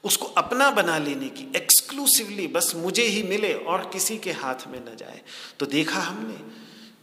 उसको 0.03 0.27
अपना 0.38 0.69
बना 0.71 0.97
लेने 0.97 1.29
की 1.29 1.47
एक्सक्लूसिवली 1.55 2.47
बस 2.47 2.73
मुझे 2.75 3.03
ही 3.03 3.23
मिले 3.23 3.53
और 3.53 3.89
किसी 3.93 4.17
के 4.17 4.31
हाथ 4.33 4.67
में 4.67 4.79
न 4.81 4.95
जाए। 4.97 5.21
तो 5.59 5.65
देखा 5.65 5.99
हमने 5.99 6.38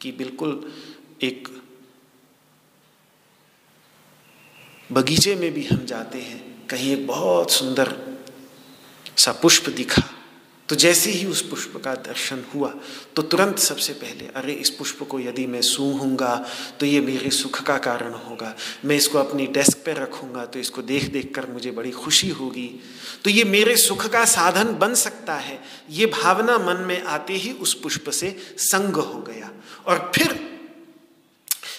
कि 0.00 0.12
बिल्कुल 0.12 0.72
एक 1.22 1.48
बगीचे 4.90 5.34
में 5.34 5.52
भी 5.52 5.64
हम 5.66 5.84
जाते 5.86 6.20
हैं, 6.20 6.66
कहीं 6.66 6.92
एक 6.92 7.06
बहुत 7.06 7.50
सुंदर 7.50 7.96
सा 9.16 9.32
पुष्प 9.32 9.68
दिखा। 9.70 10.02
तो 10.68 10.76
जैसे 10.76 11.10
ही 11.10 11.26
उस 11.26 11.40
पुष्प 11.48 11.76
का 11.84 11.94
दर्शन 11.94 12.42
हुआ 12.54 12.74
तो 13.16 13.22
तुरंत 13.22 13.58
सबसे 13.58 13.92
पहले, 13.92 14.26
अरे, 14.26 14.52
इस 14.52 14.70
पुष्प 14.70 15.02
को 15.02 15.20
यदि 15.20 15.46
मैं 15.46 15.62
सूंघूँगा 15.62 16.34
तो 16.80 16.86
ये 16.86 17.00
मेरे 17.00 17.30
सुख 17.30 17.62
का 17.62 17.78
कारण 17.78 18.12
होगा। 18.12 18.54
मैं 18.84 18.96
इसको 18.96 19.18
अपनी 19.18 19.46
डेस्क 19.46 19.78
पर 19.78 19.96
रखूँगा 19.96 20.46
तो 20.46 20.58
इसको 20.58 20.82
देख 20.82 21.04
देख 21.12 21.34
कर 21.34 21.46
मुझे 21.46 21.70
बड़ी 21.70 21.90
खुशी 21.90 22.28
होगी। 22.28 22.80
तो 23.24 23.30
ये 23.30 23.44
मेरे 23.44 23.76
सुख 23.76 24.06
का 24.06 24.24
साधन 24.24 24.74
बन 24.74 24.94
सकता 24.94 25.34
है। 25.34 25.62
ये 25.90 26.06
भावना 26.06 26.58
मन 26.58 26.80
में 26.80 27.02
आते 27.02 27.32
ही 27.32 27.52
उस 27.52 27.74
पुष्प 27.74 28.10
से 28.10 28.36
संग 28.58 28.94
हो 28.94 29.20
गया। 29.22 29.50
और 29.86 30.12
फिर, 30.14 30.60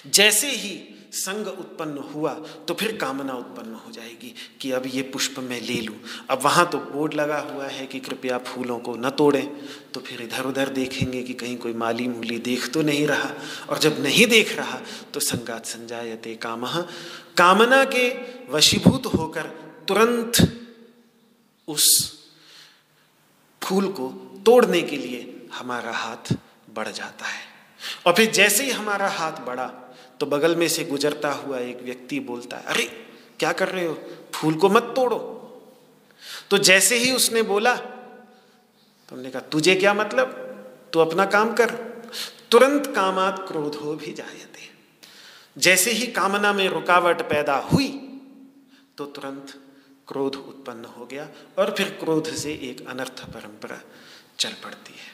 जैसे 0.08 0.48
ही 0.48 0.92
संग 1.13 1.47
उत्पन्न 1.47 1.97
हुआ 2.13 2.34
तो 2.67 2.73
फिर 2.73 2.95
कामना 2.97 3.34
उत्पन्न 3.34 3.73
हो 3.76 3.91
जाएगी 3.91 4.34
कि 4.62 4.71
अब 4.71 4.84
ये 4.86 5.02
पुष्प 5.04 5.39
मैं 5.39 5.60
ले 5.62 5.80
लूँ। 5.82 5.95
अब 6.30 6.41
वहाँ 6.41 6.65
तो 6.69 6.78
बोर्ड 6.78 7.13
लगा 7.13 7.39
हुआ 7.39 7.67
है 7.67 7.86
कि 7.88 7.99
कृपया 7.99 8.38
फूलों 8.38 8.80
को 8.80 8.95
न 8.95 9.10
तोड़ें। 9.10 9.47
तो 9.93 9.99
फिर 9.99 10.21
इधर 10.21 10.45
उधर 10.45 10.69
देखेंगे 10.69 11.21
कि 11.23 11.34
कहीं 11.34 11.58
कोई 11.58 11.73
माली 11.73 12.08
मूली 12.08 12.38
देख 12.39 12.71
तो 12.73 12.82
नहीं 12.82 13.06
रहा। 13.08 13.30
और 13.69 13.80
जब 13.80 14.02
नहीं 14.04 14.26
देख 14.28 14.56
रहा 14.58 14.80
तो 15.13 15.19
संगात 15.19 15.65
संजायते 15.65 16.36
काम। 16.36 16.65
कामना 17.38 17.84
के 17.86 18.08
वशीभूत 18.52 19.06
होकर 19.13 19.47
तुरंत 19.88 20.41
उस 21.67 21.88
फूल 23.62 23.88
को 23.91 24.10
तोड़ने 24.45 24.82
के 24.82 24.97
लिए 24.97 25.47
हमारा 25.54 25.91
हाथ 25.91 26.34
बढ़ 26.76 26.88
जाता 26.88 27.26
है। 27.26 27.41
और 28.06 28.13
फिर 28.13 28.32
जैसे 28.32 28.63
ही 28.63 28.71
हमारा 28.71 29.10
हाथ 29.10 29.45
बढ़ा 29.45 29.71
तो 30.19 30.26
बगल 30.26 30.56
में 30.56 30.67
से 30.67 30.84
गुजरता 30.84 31.32
हुआ 31.32 31.60
एक 31.60 31.82
व्यक्ति 31.82 32.19
बोलता 32.19 32.58
है, 32.58 32.63
अरे, 32.63 33.08
क्या 33.39 33.52
कर 33.52 33.69
रहे 33.69 33.86
हो? 33.86 33.99
फूल 34.34 34.56
को 34.56 34.69
मत 34.69 34.84
तोड़ो। 34.84 35.30
तो 36.52 36.58
जैसे 36.58 36.97
ही 36.97 37.12
उसने 37.12 37.41
बोला 37.41 37.76
तो 37.76 39.15
हमने 39.15 39.32
कहा, 39.32 39.41
तुझे 39.41 39.76
क्या 39.76 39.93
मतलब? 39.93 40.26
तू 40.93 40.99
अपना 40.99 41.26
काम 41.26 41.54
कर। 41.54 41.69
तुरंत 42.52 42.88
कामात 42.88 43.45
क्रोधो 43.47 43.95
भी 43.95 44.13
जायते। 44.13 44.69
जैसे 45.58 45.91
ही 45.91 46.08
कामना 46.08 46.54
में 46.54 46.69
रुकावट 46.69 47.21
पैदा 47.21 47.56
हुई 47.56 48.21
तो 48.97 49.06
तुरंत 49.06 49.62
क्रोध 50.08 50.36
उत्पन्न 50.36 50.86
हो 50.86 51.06
गया 51.06 51.30
और 51.58 51.76
फिर 51.78 51.89
क्रोध 51.89 52.34
से 52.34 52.52
एक 52.52 52.88
अनर्थ 52.88 53.23
परंपरा 53.23 53.82
चल 54.39 54.49
पड़ती 54.49 54.93
है। 54.93 55.12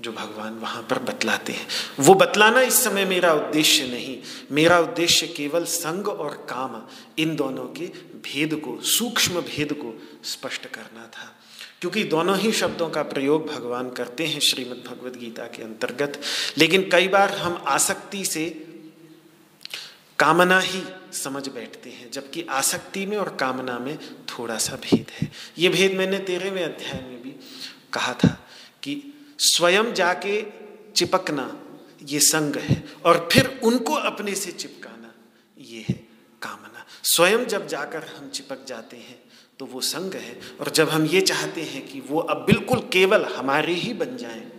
जो 0.00 0.12
भगवान 0.12 0.54
वहाँ 0.54 0.82
पर 0.82 0.98
बतलाते 0.98 1.52
हैं। 1.52 1.66
वो 2.00 2.14
बतलाना 2.14 2.60
इस 2.60 2.84
समय 2.84 3.04
मेरा 3.04 3.32
उद्देश्य 3.32 3.84
नहीं। 3.84 4.18
मेरा 4.52 4.80
उद्देश्य 4.80 5.26
केवल 5.26 5.64
संग 5.64 6.08
और 6.08 6.46
काम, 6.50 6.86
इन 7.18 7.36
दोनों 7.36 7.64
के 7.64 7.86
भेद 8.14 8.54
को, 8.54 8.80
सूक्ष्म 8.80 9.40
भेद 9.40 9.72
को 9.72 10.02
स्पष्ट 10.24 10.66
करना 10.66 11.06
था। 11.06 11.34
क्योंकि 11.80 12.04
दोनों 12.04 12.38
ही 12.38 12.52
शब्दों 12.52 12.90
का 12.90 13.02
प्रयोग 13.02 13.46
भगवान 13.46 13.90
करते 13.90 14.26
हैं 14.26 14.40
श्रीमद् 14.40 14.88
भगवद 14.88 15.16
गीता 15.16 15.44
के 15.44 15.62
अंतर्गत। 15.62 16.20
लेकिन 16.58 16.88
कई 16.92 17.08
बार 17.08 17.30
हम 17.30 17.64
आसक्ति 17.68 18.24
से 18.24 18.64
कामना 20.18 20.60
ही 20.60 20.82
समझ 21.12 21.48
बैठते 21.48 21.90
हैं, 21.90 22.10
जबकि 22.10 22.42
आसक्ति 22.42 23.06
में 23.06 23.16
और 23.16 23.36
कामना 23.40 23.78
में 23.78 23.98
थोड़ा 24.14 24.58
सा 24.58 24.76
भेद 24.76 25.06
है। 25.10 25.32
ये 25.58 25.68
भेद 25.68 25.92
मैंने 25.92 26.18
तेरहवें 26.18 26.64
अध्याय 26.64 27.00
में 27.00 27.22
भी 27.22 27.30
कहा 27.92 28.12
था 28.12 28.48
कि 28.82 29.14
स्वयं 29.38 29.92
जाके 29.94 30.42
चिपकना, 30.96 31.50
ये 32.02 32.20
संग 32.20 32.56
है। 32.56 32.82
और 33.06 33.28
फिर 33.32 33.60
उनको 33.64 33.94
अपने 33.94 34.34
से 34.34 34.52
चिपकाना, 34.52 35.12
ये 35.58 35.84
है 35.88 35.94
कामना। 36.42 36.84
स्वयं 37.04 37.44
जब 37.46 37.66
जाकर 37.66 38.04
हम 38.08 38.28
चिपक 38.28 38.64
जाते 38.68 38.96
हैं 38.96 39.18
तो 39.60 39.66
वो 39.66 39.80
संग 39.80 40.14
है। 40.14 40.38
और 40.60 40.70
जब 40.70 40.88
हम 40.88 41.06
ये 41.06 41.20
चाहते 41.22 41.62
हैं 41.62 41.86
कि 41.88 42.00
वो 42.00 42.20
अब 42.20 42.44
बिल्कुल 42.46 42.80
केवल 42.92 43.24
हमारे 43.26 43.72
ही 43.74 43.92
बन 43.94 44.16
जाएँ, 44.16 44.50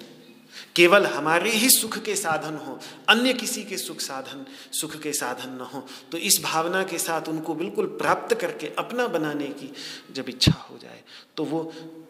केवल 0.75 1.05
हमारे 1.05 1.51
ही 1.51 1.69
सुख 1.69 1.97
के 1.97 2.15
साधन 2.15 2.55
हो, 2.57 2.79
अन्य 3.09 3.33
किसी 3.33 3.63
के 3.63 3.77
सुख 3.77 3.99
साधन, 3.99 4.45
सुख 4.71 4.99
के 5.01 5.13
साधन 5.13 5.49
न 5.51 5.69
हो 5.73 5.85
तो 6.11 6.17
इस 6.19 6.41
भावना 6.43 6.83
के 6.83 6.97
साथ 6.97 7.27
उनको 7.27 7.55
बिल्कुल 7.55 7.85
प्राप्त 7.97 8.35
करके 8.35 8.67
अपना 8.79 9.07
बनाने 9.07 9.47
की 9.53 9.71
जब 10.11 10.29
इच्छा 10.29 10.51
हो 10.61 10.77
जाए 10.77 11.01
तो 11.37 11.43
वो 11.43 11.63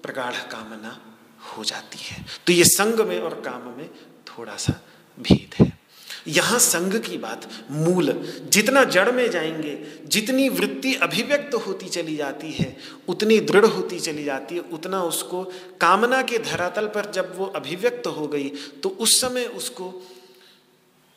प्रगाढ़ 0.03 0.35
कामना 0.51 0.99
हो 1.39 1.63
जाती 1.63 1.97
है। 2.01 2.25
तो 2.47 2.53
ये 2.53 2.63
संग 2.63 2.99
में 2.99 3.19
और 3.19 3.33
काम 3.41 3.77
में 3.77 3.89
थोड़ा 4.27 4.55
सा 4.55 4.73
भेद 5.19 5.55
है। 5.59 5.79
यहाँ 6.27 6.59
संग 6.59 6.93
की 7.01 7.17
बात, 7.17 7.49
मूल, 7.71 8.11
जितना 8.49 8.83
जड़ 8.83 9.11
में 9.11 9.29
जाएँगे, 9.31 9.77
जितनी 10.05 10.49
वृत्ति 10.49 10.93
अभिव्यक्त 10.95 11.55
होती 11.55 11.89
चली 11.89 12.15
जाती 12.15 12.51
है, 12.51 12.77
उतनी 13.07 13.39
दृढ़ 13.39 13.65
होती 13.65 13.99
चली 13.99 14.23
जाती 14.23 14.55
है, 14.55 14.61
उतना 14.61 15.03
उसको 15.03 15.43
कामना 15.81 16.21
के 16.21 16.37
धरातल 16.39 16.87
पर 16.87 17.11
जब 17.11 17.37
वो 17.37 17.45
अभिव्यक्त 17.45 18.07
हो 18.07 18.27
गई 18.27 18.49
तो 18.83 18.89
उस 18.89 19.19
समय 19.21 19.45
उसको 19.45 19.93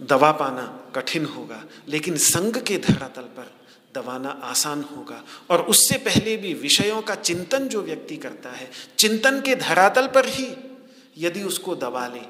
दवा 0.02 0.32
पाना 0.32 0.92
कठिन 0.94 1.24
होगा। 1.26 1.64
लेकिन 1.88 2.16
संग 2.16 2.56
के 2.56 2.78
धरातल 2.78 3.22
पर 3.22 3.61
दबाना 3.94 4.28
आसान 4.42 4.82
होगा। 4.86 5.22
और 5.50 5.62
उससे 5.62 5.98
पहले 5.98 6.36
भी 6.36 6.52
विषयों 6.54 7.00
का 7.02 7.14
चिंतन 7.14 7.68
जो 7.68 7.82
व्यक्ति 7.82 8.16
करता 8.16 8.50
है, 8.50 8.70
चिंतन 8.98 9.40
के 9.40 9.54
धरातल 9.56 10.06
पर 10.06 10.26
ही 10.26 10.46
यदि 11.18 11.42
उसको 11.42 11.74
दबा 11.76 12.06
ले, 12.06 12.20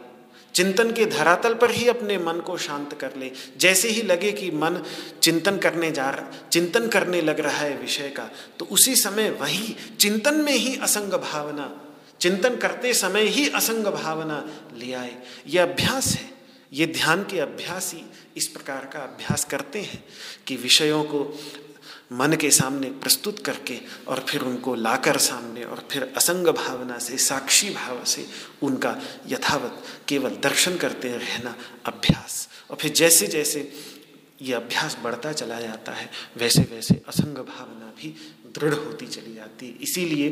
चिंतन 0.54 0.90
के 0.92 1.04
धरातल 1.06 1.54
पर 1.54 1.70
ही 1.70 1.86
अपने 1.88 2.16
मन 2.18 2.40
को 2.40 2.56
शांत 2.56 2.92
कर 2.94 3.16
ले, 3.16 3.30
जैसे 3.56 3.88
ही 3.88 4.02
लगे 4.02 4.32
कि 4.32 4.50
मन 4.50 4.82
चिंतन 5.22 5.58
करने 5.58 5.90
जा 5.90 6.08
रहा, 6.10 6.48
चिंतन 6.52 6.88
करने 6.88 7.20
लग 7.20 7.40
रहा 7.40 7.58
है 7.58 7.76
विषय 7.76 8.08
का 8.08 8.28
तो 8.58 8.64
उसी 8.64 8.96
समय 8.96 9.30
वही 9.30 9.76
चिंतन 10.00 10.34
में 10.34 10.52
ही 10.52 10.76
असंग 10.76 11.12
भावना, 11.12 11.70
चिंतन 12.20 12.56
करते 12.56 12.92
समय 12.94 13.22
ही 13.22 13.48
असंग 13.50 13.86
भावना 13.86 14.44
ले 14.76 14.92
आए। 14.92 15.14
यह 15.46 15.62
अभ्यास 15.62 16.06
है। 16.06 16.31
ये 16.72 16.86
ध्यान 16.86 17.22
के 17.24 17.40
अभ्यास 17.40 17.94
ही 17.94 18.02
इस 18.36 18.48
प्रकार 18.48 18.84
का 18.84 18.98
अभ्यास 18.98 19.44
करते 19.44 19.80
हैं 19.80 20.04
कि 20.46 20.56
विषयों 20.56 21.04
को 21.04 21.38
मन 22.12 22.32
के 22.32 22.50
सामने 22.50 22.90
प्रस्तुत 22.90 23.38
करके 23.38 23.78
और 24.08 24.26
फिर 24.28 24.40
उनको 24.40 24.74
लाकर 24.74 25.16
सामने 25.16 25.64
और 25.64 25.88
फिर 25.90 26.12
असंग 26.16 26.46
भावना 26.46 26.98
से, 26.98 27.18
साक्षी 27.18 27.70
भाव 27.70 28.04
से 28.04 28.26
उनका 28.62 28.96
यथावत 29.28 29.82
केवल 30.08 30.30
दर्शन 30.30 30.76
करते 30.76 31.16
रहना 31.16 31.56
अभ्यास। 31.86 32.48
और 32.70 32.76
फिर 32.76 32.92
जैसे 32.92 33.26
जैसे 33.26 33.72
ये 34.42 34.54
अभ्यास 34.54 34.96
बढ़ता 35.02 35.32
चला 35.32 35.60
जाता 35.60 35.92
है, 35.92 36.10
वैसे 36.36 36.62
वैसे 36.62 37.02
असंग 37.08 37.34
भावना 37.34 37.86
भी 37.86 38.08
दृढ़ 38.58 38.74
होती 38.74 39.06
चली 39.06 39.34
जाती 39.34 39.66
है। 39.66 39.72
इसीलिए 39.72 40.30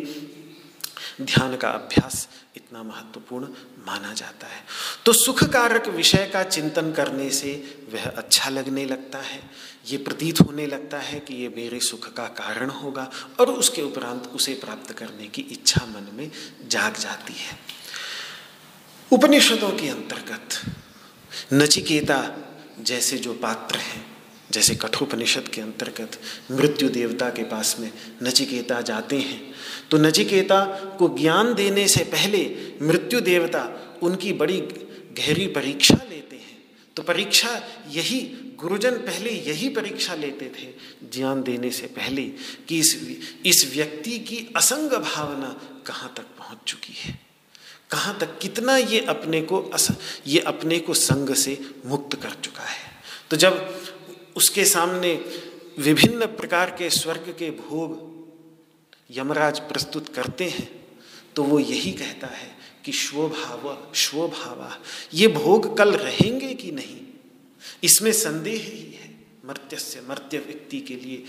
ध्यान 1.20 1.56
का 1.56 1.70
अभ्यास 1.70 2.28
इतना 2.56 2.82
महत्वपूर्ण 2.82 3.46
माना 3.86 4.12
जाता 4.14 4.46
है। 4.46 4.62
तो 5.06 5.12
सुख 5.12 5.44
कारक 5.44 5.88
विषय 5.88 6.30
का 6.32 6.42
चिंतन 6.42 6.92
करने 6.92 7.30
से 7.30 7.52
वह 7.92 8.04
अच्छा 8.06 8.50
लगने 8.50 8.84
लगता 8.84 9.18
है। 9.18 9.40
ये 9.88 9.98
प्रतीत 9.98 10.40
होने 10.40 10.66
लगता 10.66 10.98
है 10.98 11.20
कि 11.20 11.34
ये 11.34 11.48
मेरे 11.48 11.80
सुख 11.80 12.12
का 12.12 12.26
कारण 12.26 12.70
होगा 12.70 13.10
और 13.40 13.50
उसके 13.50 13.82
उपरांत 13.82 14.26
उसे 14.26 14.54
प्राप्त 14.54 14.92
करने 14.92 15.26
की 15.26 15.42
इच्छा 15.42 15.86
मन 15.86 16.08
में 16.14 16.30
जाग 16.68 16.96
जाती 16.96 17.32
है। 17.32 17.58
उपनिषदों 19.12 19.70
के 19.70 19.88
अंतर्गत 19.88 20.60
नचिकेता 21.52 22.36
जैसे 22.80 23.18
जो 23.18 23.34
पात्र 23.34 23.76
हैं 23.76 24.19
जैसे 24.50 24.74
कठोपनिषद 24.74 25.48
के 25.48 25.60
अंतर्गत 25.60 26.20
मृत्यु 26.50 26.88
देवता 26.88 27.30
के 27.30 27.42
पास 27.42 27.76
में 27.80 27.92
नचिकेता 28.22 28.80
जाते 28.80 29.18
हैं। 29.18 29.54
तो 29.90 29.98
नचिकेता 29.98 30.64
को 30.98 31.18
ज्ञान 31.18 31.54
देने 31.54 31.88
से 31.88 32.04
पहले 32.04 32.56
मृत्यु 32.82 33.20
देवता 33.20 33.96
उनकी 34.02 34.32
बड़ी 34.32 34.60
गहरी 35.18 35.46
परीक्षा 35.46 36.00
लेते 36.10 36.36
हैं। 36.36 36.58
तो 36.96 37.02
परीक्षा 37.02 37.62
यही, 37.90 38.20
गुरुजन 38.56 38.90
पहले 38.90 39.30
यही 39.30 39.68
परीक्षा 39.68 40.14
लेते 40.14 40.46
थे 40.46 40.68
ज्ञान 41.12 41.42
देने 41.42 41.70
से 41.70 41.86
पहले 41.86 42.22
कि 42.68 42.78
इस 42.78 43.18
इस 43.46 43.72
व्यक्ति 43.74 44.18
की 44.18 44.52
असंग 44.56 44.90
भावना 44.90 45.60
कहाँ 45.86 46.14
तक 46.16 46.22
पहुँच 46.22 46.58
चुकी 46.66 46.92
है। 46.96 47.20
कहाँ 47.90 48.18
तक, 48.18 48.38
कितना 48.38 48.76
ये 48.76 49.00
अपने 49.00 49.42
को 49.42 49.62
अस, 49.62 49.88
ये 50.26 50.40
अपने 50.40 50.78
को 50.78 50.94
संग 50.94 51.34
से 51.34 51.60
मुक्त 51.86 52.22
कर 52.22 52.30
चुका 52.30 52.62
है। 52.62 52.90
तो 53.30 53.36
जब 53.36 53.80
उसके 54.40 54.64
सामने 54.64 55.12
विभिन्न 55.78 56.26
प्रकार 56.36 56.70
के 56.70 56.88
स्वर्ग 56.90 57.34
के 57.38 57.50
भोग 57.58 57.98
यमराज 59.10 59.60
प्रस्तुत 59.60 60.08
करते 60.08 60.48
हैं 60.48 60.68
तो 61.36 61.42
वो 61.42 61.58
यही 61.58 61.92
कहता 61.92 62.26
है 62.26 62.48
कि 62.84 62.92
स्वभाव 62.92 63.92
स्वभावा 63.94 64.70
ये 65.14 65.28
भोग 65.28 65.76
कल 65.78 65.92
रहेंगे 65.92 66.54
कि 66.54 66.70
नहीं? 66.72 67.00
इसमें 67.84 68.12
संदेह 68.12 68.62
ही 68.62 68.82
है 68.92 69.08
मर्त्य 69.46 69.76
से 69.76 70.00
मर्त्य 70.08 70.38
व्यक्ति 70.38 70.80
के 70.80 70.94
लिए। 70.94 71.24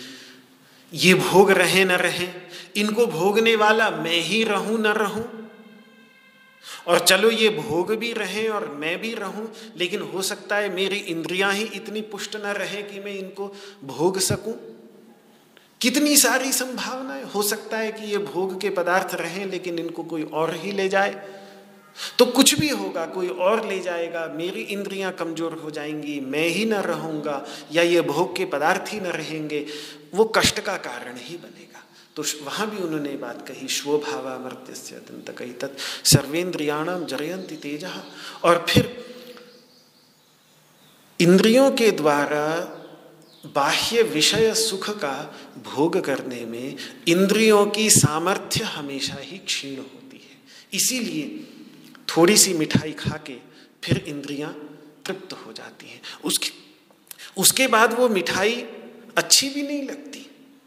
ये 0.94 1.14
भोग 1.14 1.52
रहे 1.52 1.84
न 1.86 1.92
रहे, 1.92 2.28
इनको 2.76 3.06
भोगने 3.08 3.56
वाला 3.56 3.90
मैं 3.90 4.20
ही 4.22 4.44
रहूँ 4.44 4.80
न 4.80 4.88
रहूँ 4.98 5.24
और 6.88 7.00
चलो 7.00 7.32
ये 7.32 7.50
भोग 7.50 7.96
भी 7.96 8.14
रहे 8.14 8.48
और 8.48 8.68
मैं 8.80 9.02
भी 9.02 9.14
रहूँ, 9.14 9.52
लेकिन 9.78 10.02
हो 10.02 10.22
सकता 10.22 10.56
है 10.56 10.70
मेरी 10.70 10.98
इंद्रियाँ 10.98 11.54
ही 11.54 11.64
इतनी 11.64 12.02
पुष्ट 12.02 12.36
न 12.36 12.40
रहे 12.40 12.84
कि 12.84 13.00
मैं 13.00 13.14
इनको 13.14 13.54
भोग 13.84 14.20
सकूँ। 14.20 14.54
कितनी 15.82 16.18
सारी 16.18 16.52
संभावनाएँ, 16.52 17.24
हो 17.24 17.42
सकता 17.44 17.78
है 17.78 17.92
कि 17.92 18.06
ये 18.06 18.18
भोग 18.18 18.62
के 18.62 18.70
पदार्थ 18.70 19.16
रहें, 19.16 19.46
लेकिन 19.46 19.80
इनको 19.80 20.04
कोई 20.04 20.24
और 20.24 20.56
ही 20.56 20.72
ले 20.72 20.90
जाए। 20.90 21.24
तो 22.20 22.26
कुछ 22.26 22.60
भी 22.60 22.70
होगा, 22.70 23.06
कोई 23.06 23.28
और 23.28 23.68
ले 23.68 23.80
जाएगा, 23.80 24.34
मेरी 24.36 24.62
इंद्रियाँ 24.62 25.12
कमज़ोर 25.12 25.54
हो 25.54 25.72
जाएँगी, 25.72 26.20
मैं 26.20 26.48
ही 26.48 26.66
न 26.66 26.74
रहूँगा, 26.74 27.46
या 27.72 27.84
ये 27.84 28.02
भोग 28.02 28.36
के 28.36 28.46
पदार्थ 28.46 28.94
ही 28.94 29.00
न 29.00 29.04
रहेंगे, 29.04 29.66
वो 30.14 30.26
कष्ट 30.26 30.60
का 30.60 30.78
कारण 30.78 31.18
ही 31.18 31.36
बनेगा। 31.36 31.71
तो 32.22 32.46
वहाँ 32.46 32.70
भी 32.70 32.78
उन्होंने 32.78 33.16
बात 33.18 33.48
कही 33.48 33.68
स्वभावा 33.68 34.38
मर्त्य 34.38 34.96
अत्यंत 34.96 35.38
कही, 35.38 35.54
तत् 35.54 35.80
सर्वेन्द्रियाणाम 36.06 37.06
जरयंती 37.06 37.56
तेज। 37.56 37.86
और 38.44 38.66
फिर 38.70 39.06
इंद्रियों 41.20 41.72
के 41.72 41.92
द्वारा 41.92 42.78
बाह्य 43.46 44.02
विषय 44.04 44.54
सुख 44.54 44.90
का 44.90 45.36
भोग 45.64 46.02
करने 46.06 46.46
में 46.46 46.76
इंद्रियों 47.08 47.66
की 47.68 47.90
सामर्थ्य 47.90 48.64
हमेशा 48.64 49.18
ही 49.20 49.38
क्षीण 49.38 49.78
होती 49.78 50.18
है। 50.18 50.38
इसीलिए 50.74 51.48
थोड़ी 52.10 52.38
सी 52.38 52.54
मिठाई 52.54 52.92
खा 52.92 53.18
के 53.18 53.36
फिर 53.84 53.98
इंद्रियाँ 54.08 54.54
तृप्त 55.06 55.34
हो 55.34 55.54
जाती 55.54 55.90
हैं। 55.90 56.02
उसके 56.24 56.50
उसके 57.38 57.68
बाद 57.68 57.94
वो 57.94 58.10
मिठाई 58.10 58.66
अच्छी 59.18 59.50
भी 59.50 59.64
नहीं 59.64 59.84
लगती। 59.84 60.21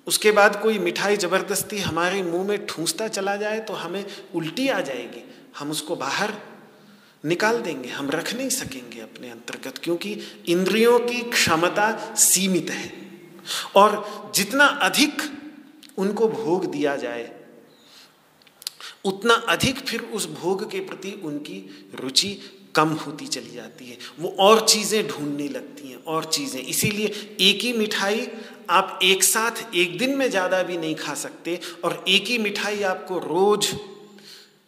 उसके 0.07 0.31
बाद 0.31 0.61
कोई 0.63 0.79
मिठाई 0.79 1.17
ज़बरदस्ती 1.17 1.79
हमारे 1.79 2.23
मुँह 2.23 2.45
में 2.45 2.67
ठूंसता 2.67 3.09
चला 3.09 3.37
जाए 3.37 3.61
तो 3.61 3.75
हमें 3.75 4.05
उल्टी 4.35 4.69
आ 4.69 4.81
जाएगी। 4.81 5.25
हम 5.59 5.71
उसको 5.71 5.97
बाहर 5.97 6.33
निकाल 7.25 7.61
देंगे। 7.61 7.89
हम 7.89 8.11
रख 8.11 8.35
नहीं 8.35 8.49
सकेंगे 8.51 9.01
अपने 9.01 9.31
अंतर्गत 9.31 9.79
क्योंकि 9.79 10.13
इंद्रियों 10.49 10.99
की 11.01 11.21
क्षमता 11.31 12.15
सीमित 12.15 12.71
है। 12.71 12.93
और 13.77 14.33
जितना 14.35 14.65
अधिक 14.65 15.23
उनको 15.99 16.29
भोग 16.29 16.71
दिया 16.71 16.97
जाए 16.97 17.25
उतना 19.05 19.35
अधिक 19.51 19.79
फिर 19.81 20.01
उस 20.15 20.29
भोग 20.33 20.71
के 20.71 20.81
प्रति 20.83 21.13
उनकी 21.25 21.59
रुचि 21.95 22.39
कम 22.75 22.89
होती 22.97 23.27
चली 23.27 23.55
जाती 23.55 23.85
है। 23.85 23.97
वो 24.21 24.29
और 24.41 24.61
चीज़ें 24.67 25.07
ढूँढने 25.09 25.49
लगती 25.49 25.89
हैं, 25.89 26.03
और 26.05 26.25
चीज़ें। 26.27 26.61
इसीलिए 26.61 27.37
एक 27.43 27.61
ही 27.63 27.73
मिठाई 27.73 28.27
आप 28.71 28.99
एक 29.03 29.25
साथ 29.25 29.75
एक 29.75 29.97
दिन 29.99 30.17
में 30.17 30.29
ज़्यादा 30.31 30.63
भी 30.63 30.77
नहीं 30.79 30.95
खा 30.97 31.15
सकते, 31.17 31.59
और 31.85 32.05
एक 32.09 32.27
ही 32.27 32.39
मिठाई 32.41 32.83
आपको 32.85 33.19
रोज़ 33.21 33.75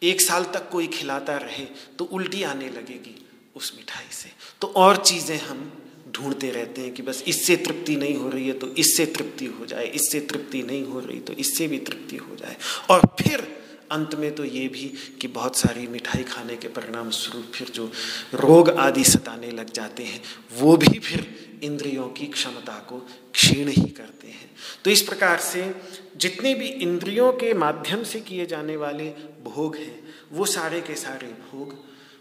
एक 0.03 0.20
साल 0.20 0.45
तक 0.55 0.68
कोई 0.70 0.87
खिलाता 0.89 1.37
रहे 1.39 1.64
तो 1.99 2.05
उल्टी 2.07 2.43
आने 2.45 2.68
लगेगी 2.68 3.14
उस 3.57 3.72
मिठाई 3.76 4.12
से। 4.12 4.30
तो 4.61 4.72
और 4.76 4.97
चीज़ें 4.99 5.39
हम 5.41 5.70
ढूंढते 6.11 6.51
रहते 6.51 6.80
हैं 6.80 6.93
कि 6.95 7.03
बस 7.03 7.22
इससे 7.28 7.57
तृप्ति 7.59 7.97
नहीं 7.97 8.16
हो 8.16 8.28
रही 8.28 8.47
है 8.49 8.53
तो 8.55 8.66
इससे 8.76 9.07
तृप्ति 9.09 9.47
हो 9.49 9.66
जाए, 9.66 9.87
इससे 9.87 10.20
तृप्ति 10.22 10.62
नहीं 10.62 10.84
हो 10.84 11.01
रही 11.01 11.20
तो 11.20 11.32
इससे 11.34 11.68
भी 11.68 11.78
तृप्ति 11.80 12.16
हो 12.18 12.37
जाए। 12.37 12.57
और 12.91 13.07
फिर 13.20 13.49
अंत 13.93 14.14
में 14.14 14.34
तो 14.34 14.45
ये 14.45 14.68
भी 14.68 14.93
कि 15.20 15.28
बहुत 15.28 15.57
सारी 15.57 15.87
मिठाई 15.87 16.22
खाने 16.22 16.57
के 16.57 16.68
परिणाम 16.68 17.11
स्वरूप 17.11 17.53
फिर 17.55 17.68
जो 17.68 17.93
रोग 18.34 18.70
आदि 18.70 19.05
सताने 19.05 19.51
लग 19.51 19.72
जाते 19.72 20.05
हैं, 20.05 20.22
वो 20.53 20.76
भी 20.76 20.99
फिर 20.99 21.51
इंद्रियों 21.62 22.09
की 22.09 22.26
क्षमता 22.26 22.78
को 22.78 22.99
क्षीण 23.32 23.68
ही 23.68 23.89
करते 23.91 24.28
हैं। 24.28 24.51
तो 24.84 24.91
इस 24.91 25.03
प्रकार 25.03 25.39
से 25.39 25.74
जितने 26.16 26.55
भी 26.55 26.66
इंद्रियों 26.66 27.32
के 27.32 27.55
माध्यम 27.55 28.03
से 28.03 28.20
किए 28.20 28.47
जाने 28.47 28.76
वाले 28.76 29.09
भोग 29.45 29.76
हैं, 29.76 30.14
वो 30.32 30.45
सारे 30.45 30.80
के 30.80 30.95
सारे 30.95 31.26
भोग, 31.26 31.74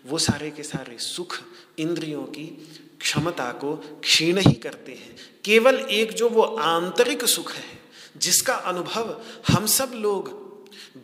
वो 0.06 0.18
सारे 0.18 0.52
के 0.52 0.64
सारे 0.64 0.98
सुख 0.98 1.40
इंद्रियों 1.80 2.24
की 2.24 2.68
क्षमता 3.00 3.52
को 3.52 3.76
क्षीण 3.76 4.38
ही 4.38 4.54
करते 4.54 4.92
हैं। 4.92 5.16
केवल 5.46 5.76
एक 5.76 6.12
जो 6.14 6.30
वो 6.30 6.42
आंतरिक 6.42 7.26
सुख 7.26 7.54
है, 7.54 7.80
जिसका 8.18 8.54
अनुभव 8.54 9.22
हम 9.48 9.66
सब 9.66 9.92
लोग 9.96 10.45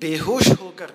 बेहोश 0.01 0.47
होकर 0.47 0.93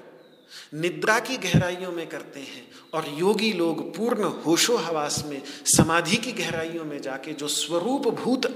निद्रा 0.75 1.19
की 1.19 1.37
गहराइयों 1.37 1.91
में 1.93 2.07
करते 2.07 2.41
हैं 2.41 2.67
और 2.95 3.07
योगी 3.19 3.53
लोग 3.53 3.95
पूर्ण 3.97 4.25
होशो 4.43 4.77
हवास 4.77 5.23
में, 5.27 5.43
समाधि 5.67 6.17
की 6.17 6.33
गहराइयों 6.33 6.85
में 6.85 7.01
जाके 7.03 7.33
जो 7.33 7.49
स्वरूप 7.49 8.09
भूत 8.15 8.47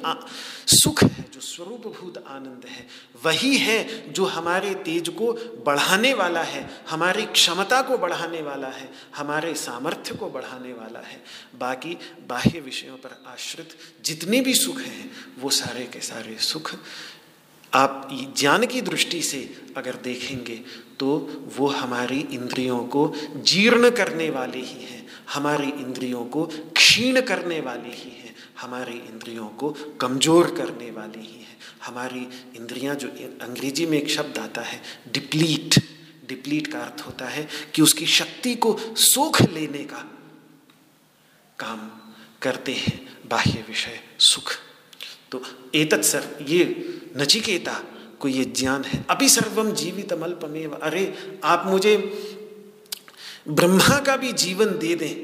सुख 0.66 1.02
है, 1.04 1.24
जो 1.34 1.40
स्वरूप 1.40 1.86
भूत 1.86 2.24
आनंद 2.26 2.64
है, 2.68 2.86
वही 3.24 3.56
है 3.56 4.12
जो 4.12 4.24
हमारे 4.24 4.74
तेज 4.74 5.08
को 5.08 5.32
बढ़ाने 5.66 6.12
वाला 6.14 6.42
है, 6.42 6.68
हमारी 6.90 7.26
क्षमता 7.26 7.82
को 7.82 7.98
बढ़ाने 7.98 8.42
वाला 8.42 8.68
है, 8.68 8.90
हमारे 9.16 9.54
सामर्थ्य 9.54 10.14
को 10.14 10.30
बढ़ाने 10.30 10.72
वाला 10.72 11.00
है। 11.00 11.22
बाकी 11.58 11.96
बाह्य 12.28 12.60
विषयों 12.60 12.96
पर 12.96 13.22
आश्रित 13.26 13.76
जितने 14.04 14.40
भी 14.40 14.54
सुख 14.54 14.78
हैं, 14.78 15.10
वो 15.38 15.50
सारे 15.50 15.84
के 15.86 16.00
सारे 16.00 16.36
सुख 16.38 16.74
आप 17.74 18.08
ज्ञान 18.38 18.66
की 18.66 18.80
दृष्टि 18.80 19.22
से 19.22 19.38
अगर 19.76 19.96
देखेंगे 19.96 20.56
तो 20.98 21.08
वो 21.56 21.66
हमारी 21.66 22.18
इंद्रियों 22.32 22.78
को 22.84 23.12
जीर्ण 23.36 23.90
करने 23.90 24.30
वाले 24.30 24.58
ही 24.58 24.84
हैं। 24.84 25.06
हमारी 25.34 25.68
इंद्रियों 25.68 26.24
को 26.24 26.44
क्षीण 26.76 27.20
करने 27.20 27.60
वाले 27.60 27.88
ही 27.88 28.10
हैं। 28.10 28.34
हमारी 28.60 28.92
इंद्रियों 28.92 29.48
को 29.48 29.70
कमज़ोर 30.00 30.50
करने 30.56 30.90
वाले 30.90 31.20
ही 31.20 31.40
हैं। 31.40 31.58
हमारी 31.84 32.26
इंद्रियाँ 32.56 32.94
जो 32.94 33.08
अंग्रेज़ी 33.40 33.86
में 33.86 33.98
एक 33.98 34.10
शब्द 34.10 34.38
आता 34.38 34.62
है, 34.62 34.82
डिप्लीट। 35.12 35.82
डिप्लीट 36.28 36.66
का 36.66 36.78
अर्थ 36.78 37.00
होता 37.06 37.26
है 37.26 37.48
कि 37.74 37.82
उसकी 37.82 38.06
शक्ति 38.06 38.54
को 38.54 38.76
सोख 38.96 39.40
लेने 39.42 39.84
का 39.84 40.04
काम 41.58 41.90
करते 42.42 42.72
हैं। 42.72 43.28
बाह्य 43.28 43.64
विषय 43.68 44.00
सुख। 44.18 44.52
तो 45.30 45.42
एतत् 45.74 46.04
सर, 46.04 46.46
ये 46.48 46.64
नचिकेता 47.16 47.74
को 48.20 48.28
ये 48.28 48.44
ज्ञान 48.44 48.84
है? 48.84 49.04
अभी 49.10 49.28
सर्वम 49.28 49.72
जीवित 49.72 50.12
अल्पमेव 50.12 50.74
अरे, 50.74 51.14
आप 51.44 51.64
मुझे 51.66 51.96
ब्रह्मा 53.48 53.98
का 53.98 54.16
भी 54.16 54.32
जीवन 54.32 54.78
दे 54.78 54.94
दें 54.94 55.14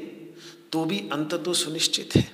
तो 0.71 0.83
भी 0.85 0.99
अंत 1.13 1.33
तो 1.35 1.53
सुनिश्चित 1.53 2.15
है। 2.15 2.29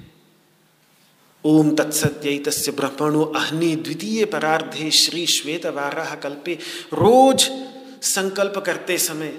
ओम 1.43 1.75
तत्सत्य 1.75 2.71
ब्रह्मणो 2.71 3.23
अहनी 3.23 3.75
द्वितीय 3.75 4.25
परार्धे 4.25 4.89
श्री 4.91 5.25
श्वेत 5.27 5.65
वाराह 5.65 6.15
कल्पे। 6.15 6.53
रोज 6.93 7.49
संकल्प 8.03 8.57
करते 8.57 8.97
समय, 8.97 9.33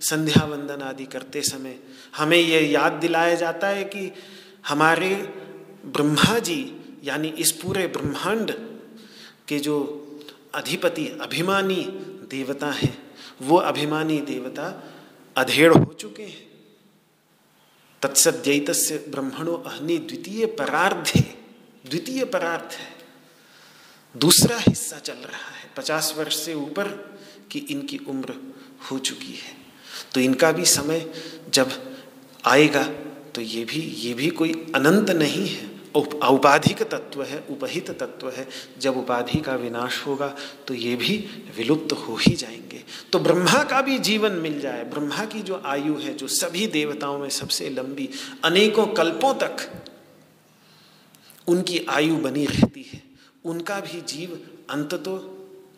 संध्या 0.00 0.44
वंदन 0.44 0.82
आदि 0.82 1.04
करते 1.04 1.42
समय, 1.42 1.78
हमें 2.16 2.38
यह 2.38 2.70
याद 2.72 2.92
दिलाया 2.92 3.34
जाता 3.34 3.68
है 3.68 3.84
कि 3.84 4.10
हमारे 4.68 5.14
ब्रह्मा 5.86 6.38
जी, 6.38 6.60
यानी 7.04 7.28
इस 7.28 7.52
पूरे 7.52 7.86
ब्रह्मांड 7.86 8.52
के 9.48 9.58
जो 9.58 10.00
अधिपति, 10.54 11.06
अभिमानी 11.20 11.82
देवता 12.30 12.70
हैं, 12.70 13.12
वो 13.42 13.56
अभिमानी 13.56 14.20
देवता 14.20 14.82
अधेड़ 15.36 15.72
हो 15.72 15.92
चुके 15.92 16.22
हैं। 16.22 16.46
तत्सद्यत 18.02 19.06
ब्रह्मणो 19.08 19.54
अहनी 19.54 19.98
द्वितीय 19.98 20.46
परार्धे, 20.46 21.20
द्वितीय 21.90 22.24
परार्थ 22.24 22.74
है। 22.74 22.92
दूसरा 24.16 24.58
हिस्सा 24.58 24.98
चल 24.98 25.12
रहा 25.12 25.50
है, 25.50 25.70
पचास 25.76 26.14
वर्ष 26.18 26.36
से 26.36 26.54
ऊपर 26.54 26.88
की 27.50 27.58
इनकी 27.58 27.98
उम्र 27.98 28.54
हो 28.90 28.98
चुकी 28.98 29.32
है। 29.32 29.56
तो 30.14 30.20
इनका 30.20 30.52
भी 30.52 30.64
समय 30.64 31.14
जब 31.50 31.96
आएगा 32.44 32.82
तो 33.34 33.40
ये 33.40 33.64
भी 33.64 33.80
ये 33.80 34.14
भी 34.14 34.28
कोई 34.30 34.52
अनंत 34.74 35.10
नहीं 35.10 35.48
है। 35.48 35.73
औपाधिक 36.00 36.82
तत्व 36.82 37.22
है, 37.22 37.44
उपहित 37.50 37.90
तत्व 37.90 38.30
है। 38.30 38.48
जब 38.78 38.96
उपाधि 38.96 39.40
का 39.40 39.54
विनाश 39.54 40.06
होगा 40.06 40.36
तो 40.66 40.74
ये 40.74 40.96
भी 40.96 41.16
विलुप्त 41.56 41.92
हो 41.92 42.16
ही 42.16 42.34
जाएँगे। 42.34 42.84
तो 43.12 43.18
ब्रह्मा 43.18 43.62
का 43.64 43.82
भी 43.82 43.98
जीवन 43.98 44.32
मिल 44.32 44.60
जाए। 44.60 44.84
ब्रह्मा 44.84 45.24
की 45.24 45.42
जो 45.42 45.62
आयु 45.66 45.94
है, 45.94 46.14
जो 46.14 46.28
सभी 46.28 46.66
देवताओं 46.66 47.18
में 47.18 47.28
सबसे 47.28 47.70
लंबी, 47.70 48.08
अनेकों 48.44 48.86
कल्पों 48.86 49.34
तक, 49.34 49.56
उनकी 51.46 51.86
आयु 51.88 52.16
बनी 52.16 52.46
रहती 52.46 52.90
है। 52.92 53.02
उनका 53.44 53.80
भी 53.80 54.00
जीव 54.00 54.46
अंत 54.70 54.94
तो 54.94 55.30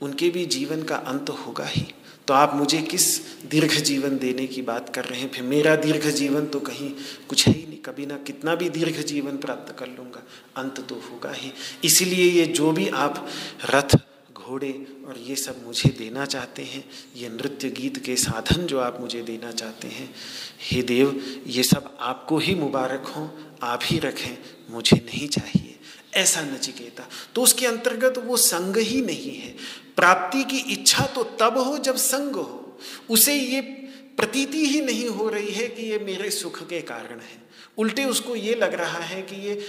उनके 0.02 0.28
भी 0.28 0.46
जीवन 0.46 0.82
का 0.82 0.96
अंत 0.96 1.30
होगा 1.30 1.66
ही। 1.66 1.86
तो 2.28 2.34
आप 2.34 2.54
मुझे 2.54 2.82
किस 2.82 3.20
दीर्घ 3.46 3.70
जीवन 3.70 4.18
देने 4.18 4.46
की 4.46 4.62
बात 4.62 4.94
कर 4.94 5.04
रहे 5.04 5.20
हैं? 5.20 5.30
फिर 5.30 5.42
मेरा 5.42 5.76
दीर्घ 5.76 6.06
जीवन 6.06 6.46
तो 6.46 6.60
कहीं 6.60 6.90
कुछ 7.28 7.48
है 7.48 7.54
ही 7.54 7.66
नहीं। 7.66 7.75
कभी 7.86 8.06
ना 8.06 8.16
कितना 8.16 8.54
भी 8.54 8.68
दीर्घ 8.68 9.02
जीवन 9.02 9.36
प्राप्त 9.36 9.78
कर 9.78 9.86
लूँगा, 9.86 10.22
अंत 10.56 10.80
तो 10.88 10.94
होगा 10.94 11.32
ही। 11.32 11.52
इसीलिए 11.84 12.30
ये 12.30 12.46
जो 12.46 12.72
भी 12.72 12.88
आप 12.88 13.28
रथ, 13.70 13.96
घोड़े 14.34 14.86
और 15.06 15.18
ये 15.18 15.36
सब 15.36 15.66
मुझे 15.66 15.88
देना 15.88 16.24
चाहते 16.24 16.62
हैं, 16.62 16.84
ये 17.16 17.28
नृत्य 17.28 17.70
गीत 17.70 18.04
के 18.04 18.16
साधन 18.16 18.66
जो 18.66 18.78
आप 18.78 19.00
मुझे 19.00 19.22
देना 19.22 19.52
चाहते 19.52 19.88
हैं, 19.88 20.14
हे 20.60 20.82
देव, 20.82 21.42
ये 21.46 21.62
सब 21.62 21.96
आपको 22.00 22.38
ही 22.38 22.54
मुबारक 22.54 23.06
हों, 23.06 23.28
आप 23.62 23.80
ही 23.82 23.98
रखें, 23.98 24.38
मुझे 24.70 24.96
नहीं 24.96 25.28
चाहिए। 25.28 25.78
ऐसा 26.14 26.42
नचिकेता। 26.42 27.08
तो 27.34 27.42
उसके 27.42 27.66
अंतर्गत 27.66 28.18
वो 28.18 28.36
संग 28.36 28.76
ही 28.76 29.00
नहीं 29.00 29.36
है। 29.36 29.56
प्राप्ति 29.96 30.44
की 30.44 30.58
इच्छा 30.58 31.06
तो 31.06 31.24
तब 31.24 31.58
हो 31.58 31.78
जब 31.78 31.96
संग 31.96 32.34
हो। 32.36 32.78
उसे 33.10 33.34
ये 33.34 33.85
प्रतीति 34.18 34.66
ही 34.66 34.80
नहीं 34.80 35.08
हो 35.08 35.28
रही 35.28 35.52
है 35.52 35.66
कि 35.68 35.82
ये 35.82 35.98
मेरे 36.00 36.30
सुख 36.32 36.62
के 36.68 36.80
कारण 36.82 37.20
है। 37.20 37.44
उल्टे 37.78 38.04
उसको 38.04 38.36
ये 38.36 38.54
लग 38.54 38.74
रहा 38.74 39.00
है 39.00 39.20
कि 39.22 39.36
ये 39.46 39.60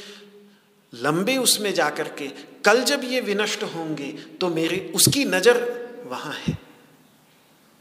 लंबे 0.94 1.36
उसमें 1.38 1.74
जाकर 1.74 2.08
के, 2.12 2.28
कल 2.66 2.84
जब 2.84 3.02
ये 3.04 3.20
विनष्ट 3.22 3.64
होंगे 3.66 4.12
तो 4.42 4.50
मेरे, 4.50 4.92
उसकी 4.96 5.26
नज़र 5.26 5.58
वहाँ 6.06 6.34
है। 6.38 6.58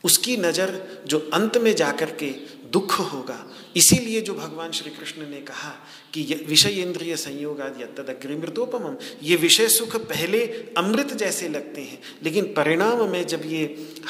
उसकी 0.04 0.36
नज़र 0.36 1.02
जो 1.06 1.18
अंत 1.34 1.56
में 1.56 1.74
जाकर 1.74 2.10
के 2.14 2.30
दुख 2.72 2.98
होगा, 3.12 3.38
इसीलिए 3.76 4.20
जो 4.20 4.34
भगवान 4.34 4.72
श्री 4.72 4.90
कृष्ण 4.90 5.28
ने 5.30 5.40
कहा 5.42 5.70
कि 6.14 6.44
विषय 6.48 6.80
इंद्रिय 6.82 7.16
संयोग 7.16 7.60
आदि 7.60 7.84
तद 7.96 8.10
अग्रिमृतोपम 8.10 8.96
ये 9.22 9.36
विषय 9.36 9.68
सुख 9.68 9.96
पहले 9.98 10.44
अमृत 10.78 11.12
जैसे 11.14 11.48
लगते 11.48 11.82
हैं, 11.82 11.98
लेकिन 12.22 12.52
परिणाम 12.54 13.08
में 13.10 13.26
जब 13.26 13.42
ये 13.46 13.64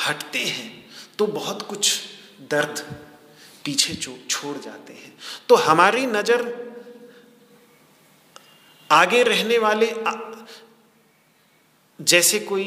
हटते 0.07 0.39
हैं 0.39 0.71
तो 1.19 1.27
बहुत 1.29 1.63
कुछ 1.63 1.93
दर्द 2.51 2.81
पीछे 3.65 3.95
छोड़ 3.95 4.57
जाते 4.59 4.93
हैं। 4.93 5.13
तो 5.49 5.55
हमारी 5.57 6.07
नज़र 6.09 6.45
आगे 8.91 9.23
रहने 9.23 9.59
वाले 9.59 9.95
जैसे 11.99 12.39
कोई 12.41 12.67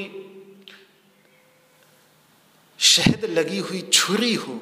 शहद 2.80 3.26
लगी 3.28 3.60
हुई 3.60 3.82
छुरी 3.94 4.34
हो 4.36 4.60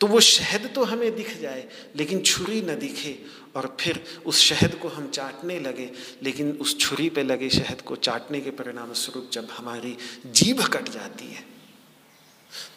तो 0.00 0.06
वो 0.06 0.20
शहद 0.20 0.70
तो 0.74 0.84
हमें 0.84 1.14
दिख 1.16 1.36
जाए, 1.40 1.68
लेकिन 1.96 2.20
छुरी 2.22 2.60
न 2.62 2.74
दिखे 2.78 3.18
और 3.56 3.76
फिर 3.80 4.02
उस 4.26 4.38
शहद 4.40 4.74
को 4.74 4.88
हम 4.88 5.08
चाटने 5.08 5.58
लगे, 5.60 5.90
लेकिन 6.22 6.50
उस 6.60 6.78
छुरी 6.80 7.08
पे 7.10 7.22
लगे 7.22 7.50
शहद 7.50 7.80
को 7.80 7.96
चाटने 7.98 8.40
के 8.40 8.50
परिणाम 8.52 8.92
स्वरूप 8.92 9.30
जब 9.32 9.48
हमारी 9.50 9.96
जीभ 10.26 10.64
कट 10.66 10.88
जाती 10.88 11.26
है 11.26 11.44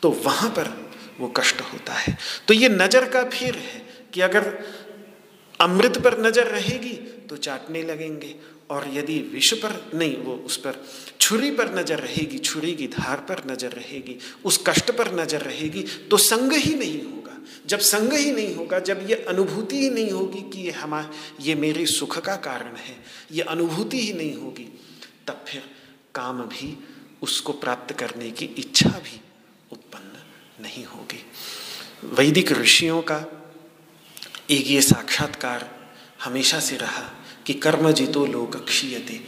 तो 0.01 0.11
वहाँ 0.23 0.49
पर 0.49 0.67
वो 1.19 1.27
कष्ट 1.37 1.61
होता 1.63 1.93
है। 1.95 2.17
तो 2.47 2.53
ये 2.53 2.69
नज़र 2.71 3.07
का 3.09 3.23
फिर 3.29 3.55
है 3.55 3.81
कि 4.13 4.21
अगर 4.21 4.53
अमृत 5.59 5.97
पर 5.97 6.19
नज़र 6.21 6.47
रहेगी 6.47 6.93
तो 7.29 7.37
चाटने 7.37 7.81
लगेंगे 7.83 8.35
और 8.69 8.87
यदि 8.93 9.19
विष 9.31 9.53
पर 9.55 9.73
नहीं, 9.93 10.15
वो 10.17 10.33
उस 10.35 10.57
पर 10.57 10.75
छुरी 11.19 11.51
पर 11.51 11.73
नज़र 11.75 11.99
रहेगी, 11.99 12.37
छुरी 12.39 12.73
की 12.75 12.87
धार 12.89 13.19
पर 13.29 13.41
नज़र 13.47 13.71
रहेगी, 13.71 14.17
उस 14.45 14.63
कष्ट 14.67 14.91
पर 14.91 15.13
नज़र 15.15 15.41
रहेगी 15.41 15.83
तो 16.09 16.17
संग 16.19 16.53
ही 16.53 16.73
नहीं 16.75 17.01
होगा। 17.03 17.37
जब 17.67 17.79
संग 17.81 18.13
ही 18.13 18.31
नहीं 18.31 18.55
होगा, 18.55 18.79
जब 18.81 19.05
ये 19.09 19.15
अनुभूति 19.27 19.77
ही 19.77 19.89
नहीं 19.89 20.11
होगी 20.11 20.41
कि 20.51 20.61
ये 20.61 20.71
हमार 20.73 21.09
ये 21.41 21.55
मेरे 21.55 21.85
सुख 21.87 22.17
का 22.19 22.35
कारण 22.37 22.75
है, 22.77 22.95
ये 23.31 23.41
अनुभूति 23.43 23.99
ही 23.99 24.13
नहीं 24.13 24.35
होगी, 24.35 24.67
तब 25.27 25.43
फिर 25.47 25.63
काम 26.15 26.41
भी 26.43 26.77
उसको 27.21 27.53
प्राप्त 27.55 27.93
करने 27.95 28.29
की 28.31 28.45
इच्छा 28.57 28.89
भी 28.89 29.19
उत्पन्न 29.71 30.16
नहीं 30.61 30.85
होगी। 30.85 31.25
वैदिक 32.03 32.51
ऋषियों 32.51 33.01
का 33.01 33.25
एक 34.49 34.67
ये 34.67 34.81
साक्षात्कार 34.81 35.69
हमेशा 36.23 36.59
से 36.59 36.77
रहा 36.77 37.11
कि 37.45 37.53
कर्म 37.53 37.91
जितो 37.91 38.25
लोक 38.25 38.55
क्षीयते। 38.65 39.21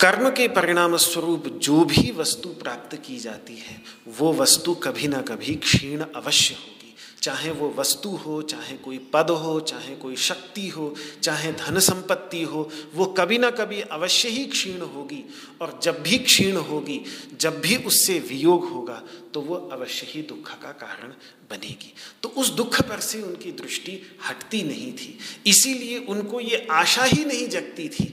कर्म 0.00 0.30
के 0.30 0.48
परिणाम 0.48 0.96
स्वरूप 0.96 1.46
जो 1.46 1.84
भी 1.84 2.12
वस्तु 2.12 2.48
प्राप्त 2.48 2.96
की 2.96 3.18
जाती 3.18 3.56
है, 3.56 3.82
वो 4.08 4.32
वस्तु 4.34 4.74
कभी 4.74 5.08
ना 5.08 5.20
कभी 5.20 5.54
क्षीण 5.54 6.04
अवश्य 6.16 6.54
होगी। 6.54 6.81
चाहे 7.22 7.50
वो 7.50 7.68
वस्तु 7.76 8.08
हो, 8.08 8.40
चाहे 8.42 8.76
कोई 8.76 8.98
पद 9.12 9.30
हो, 9.30 9.58
चाहे 9.60 9.94
कोई 9.96 10.16
शक्ति 10.16 10.68
हो, 10.68 10.94
चाहे 11.22 11.52
धन 11.52 11.78
संपत्ति 11.78 12.42
हो, 12.42 12.68
वो 12.94 13.06
कभी 13.18 13.38
ना 13.38 13.50
कभी 13.50 13.80
अवश्य 13.80 14.28
ही 14.28 14.44
क्षीण 14.44 14.80
होगी। 14.80 15.22
और 15.60 15.78
जब 15.82 16.02
भी 16.02 16.18
क्षीण 16.18 16.56
होगी, 16.56 17.00
जब 17.40 17.60
भी 17.60 17.76
उससे 17.76 18.18
वियोग 18.18 18.68
होगा 18.68 19.02
तो 19.34 19.40
वो 19.40 19.54
अवश्य 19.54 20.06
ही 20.10 20.22
दुख 20.22 20.50
का 20.62 20.72
कारण 20.72 21.08
बनेगी। 21.50 21.94
तो 22.22 22.28
उस 22.28 22.50
दुख 22.50 22.80
पर 22.82 23.00
से 23.00 23.22
उनकी 23.22 23.52
दृष्टि 23.52 24.00
हटती 24.28 24.62
नहीं 24.62 24.92
थी। 24.92 25.18
इसीलिए 25.46 25.98
उनको 25.98 26.40
ये 26.40 26.66
आशा 26.70 27.04
ही 27.04 27.24
नहीं 27.24 27.48
जगती 27.48 27.88
थी 27.88 28.04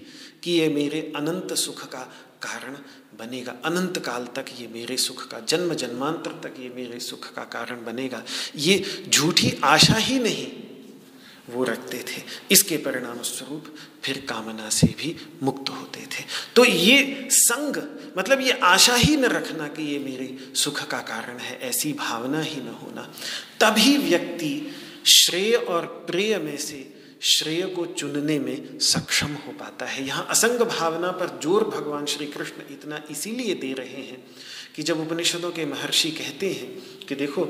कि 0.44 0.52
ये 0.52 0.70
मेरे 0.70 1.14
अनंत 1.16 1.54
सुख 1.54 1.84
का 1.88 2.00
कारण 2.42 2.78
बनेगा। 3.20 3.56
अनंत 3.66 3.98
काल 3.98 4.26
तक 4.36 4.46
ये 4.60 4.68
मेरे 4.68 4.98
सुख 4.98 5.28
का, 5.28 5.40
जन्म 5.40 5.74
जन्मांतर 5.74 6.32
तक 6.44 6.60
ये 6.60 6.70
मेरे 6.76 7.00
सुख 7.00 7.34
का 7.34 7.44
कारण 7.44 7.84
बनेगा। 7.86 8.24
ये 8.56 9.06
झूठी 9.10 9.54
आशा 9.64 9.96
ही 9.96 10.20
नहीं, 10.20 10.48
वो 11.50 11.64
रखते 11.64 11.98
थे। 12.00 12.22
इसके 12.52 12.78
परिणाम 12.78 13.22
स्वरूप 13.22 13.76
फिर 14.04 14.18
कामना 14.30 14.70
से 14.70 14.88
भी 15.00 15.16
मुक्त 15.44 15.70
होते 15.70 16.02
थे। 16.02 16.24
तो 16.56 16.66
ये 16.66 17.28
संग 17.32 17.78
मतलब 18.18 18.42
ये 18.42 18.52
आशा 18.64 18.96
ही 18.96 19.16
न 19.16 19.26
रखना 19.26 19.68
कि 19.68 19.84
ये 19.84 20.00
मेरे 20.00 20.38
सुख 20.56 20.84
का 20.88 21.00
कारण 21.00 21.38
है, 21.38 21.60
ऐसी 21.60 21.94
भावना 21.94 22.42
ही 22.42 22.62
न 22.62 22.76
होना। 22.84 23.02
तभी 23.60 23.98
व्यक्ति 24.00 24.76
श्रेय 25.08 25.54
और 25.54 25.86
प्रेय 26.08 26.38
में 26.38 26.58
से 26.58 26.99
श्रेय 27.22 27.62
को 27.66 27.86
चुनने 27.86 28.38
में 28.40 28.80
सक्षम 28.80 29.34
हो 29.38 29.52
पाता 29.52 29.86
है। 29.86 30.06
यहाँ 30.06 30.26
असंग 30.30 30.60
भावना 30.62 31.12
पर 31.12 31.40
ज़ोर 31.44 31.64
भगवान 31.70 32.06
श्री 32.06 32.26
कृष्ण 32.28 32.64
इतना 32.72 33.02
इसीलिए 33.12 33.56
दे 33.56 33.74
रहे 33.74 34.02
हैं 34.02 34.24
कि 34.76 34.84
जब 34.84 35.00
उपनिषदों 35.02 35.52
के 35.52 35.66
महर्षि 35.66 36.12
कहते 36.12 36.52
हैं 36.52 36.70
कि 37.08 37.16
देखो, 37.16 37.48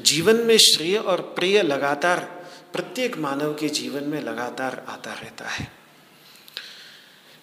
जीवन 0.00 0.36
में 0.38 0.56
श्रेय 0.58 0.96
और 0.96 1.20
प्रेय 1.36 1.62
लगातार, 1.62 2.20
प्रत्येक 2.72 3.18
मानव 3.18 3.54
के 3.54 3.68
जीवन 3.70 4.04
में 4.04 4.20
लगातार 4.20 4.84
आता 4.88 5.12
रहता 5.12 5.48
है। 5.48 5.70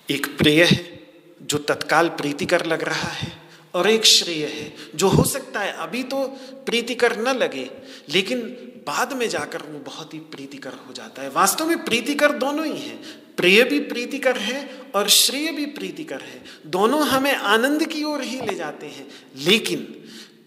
एक 0.10 0.28
प्रेय 0.38 0.64
है 0.64 1.00
जो 1.42 1.58
तत्काल 1.60 2.10
प्रीतिकर 2.12 2.66
लग 2.66 2.84
रहा 2.84 3.10
है 3.10 3.32
और 3.76 3.90
एक 3.90 4.06
श्रेय 4.06 4.46
है 4.46 4.74
जो 4.96 5.08
हो 5.08 5.24
सकता 5.26 5.60
है 5.60 5.72
अभी 5.80 6.02
तो 6.04 6.26
प्रीतिकर 6.66 7.18
न 7.20 7.36
लगे, 7.38 7.70
लेकिन 8.10 8.40
बाद 8.88 9.14
में 9.14 9.30
जाकर 9.30 9.62
वो 9.62 9.80
बहुत 9.80 10.14
ही 10.14 10.20
प्रीतिकर 10.20 10.74
हो 10.74 10.94
जाता 10.94 11.22
है। 11.22 11.30
वास्तव 11.30 11.68
में 11.68 11.86
प्रीतिकर 11.86 12.32
दोनों 12.32 12.66
ही 12.66 12.82
हैं। 12.82 13.04
प्रिय 13.38 13.64
भी 13.64 13.80
प्रीतिकर 13.80 14.38
है 14.38 14.82
और 14.96 15.10
श्रेय 15.10 15.52
भी 15.52 15.66
प्रीतिकर 15.66 16.22
है। 16.22 16.44
दोनों 16.66 17.08
हमें 17.08 17.36
आनंद 17.36 17.88
की 17.88 18.04
ओर 18.04 18.22
ही 18.22 18.42
ले 18.42 18.56
जाते 18.56 18.86
हैं। 18.86 19.08
लेकिन 19.36 19.80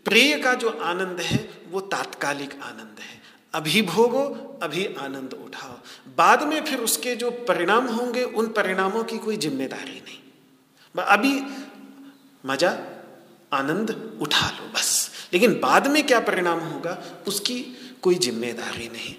प्रिय 0.05 0.39
का 0.39 0.55
जो 0.55 0.69
आनंद 0.69 1.21
है, 1.21 1.51
वो 1.71 1.81
तात्कालिक 1.81 2.53
आनंद 2.63 2.97
है। 3.01 3.23
अभी 3.55 3.83
भोगो, 3.83 4.59
अभी 4.63 4.87
आनंद 4.87 5.33
उठाओ। 5.33 5.73
बाद 6.17 6.43
में 6.43 6.65
फिर 6.65 6.79
उसके 6.79 7.17
जो 7.17 7.31
परिणाम 7.31 7.87
होंगे, 7.87 8.23
उन 8.23 8.47
परिणामों 8.47 9.05
की 9.05 9.19
कोई 9.19 9.37
ज़िम्मेदारी 9.37 10.03
नहीं। 10.05 10.19
अभी 11.03 11.43
मज़ा, 12.47 12.71
आनंद 13.53 14.19
उठा 14.23 14.51
लो 14.51 14.73
बस। 14.73 15.11
लेकिन 15.33 15.61
बाद 15.61 15.87
में 15.87 16.07
क्या 16.07 16.21
परिणाम 16.21 16.59
होगा, 16.59 17.23
उसकी 17.29 17.82
कोई 18.03 18.15
ज़िम्मेदारी 18.19 18.89
नहीं। 18.89 19.15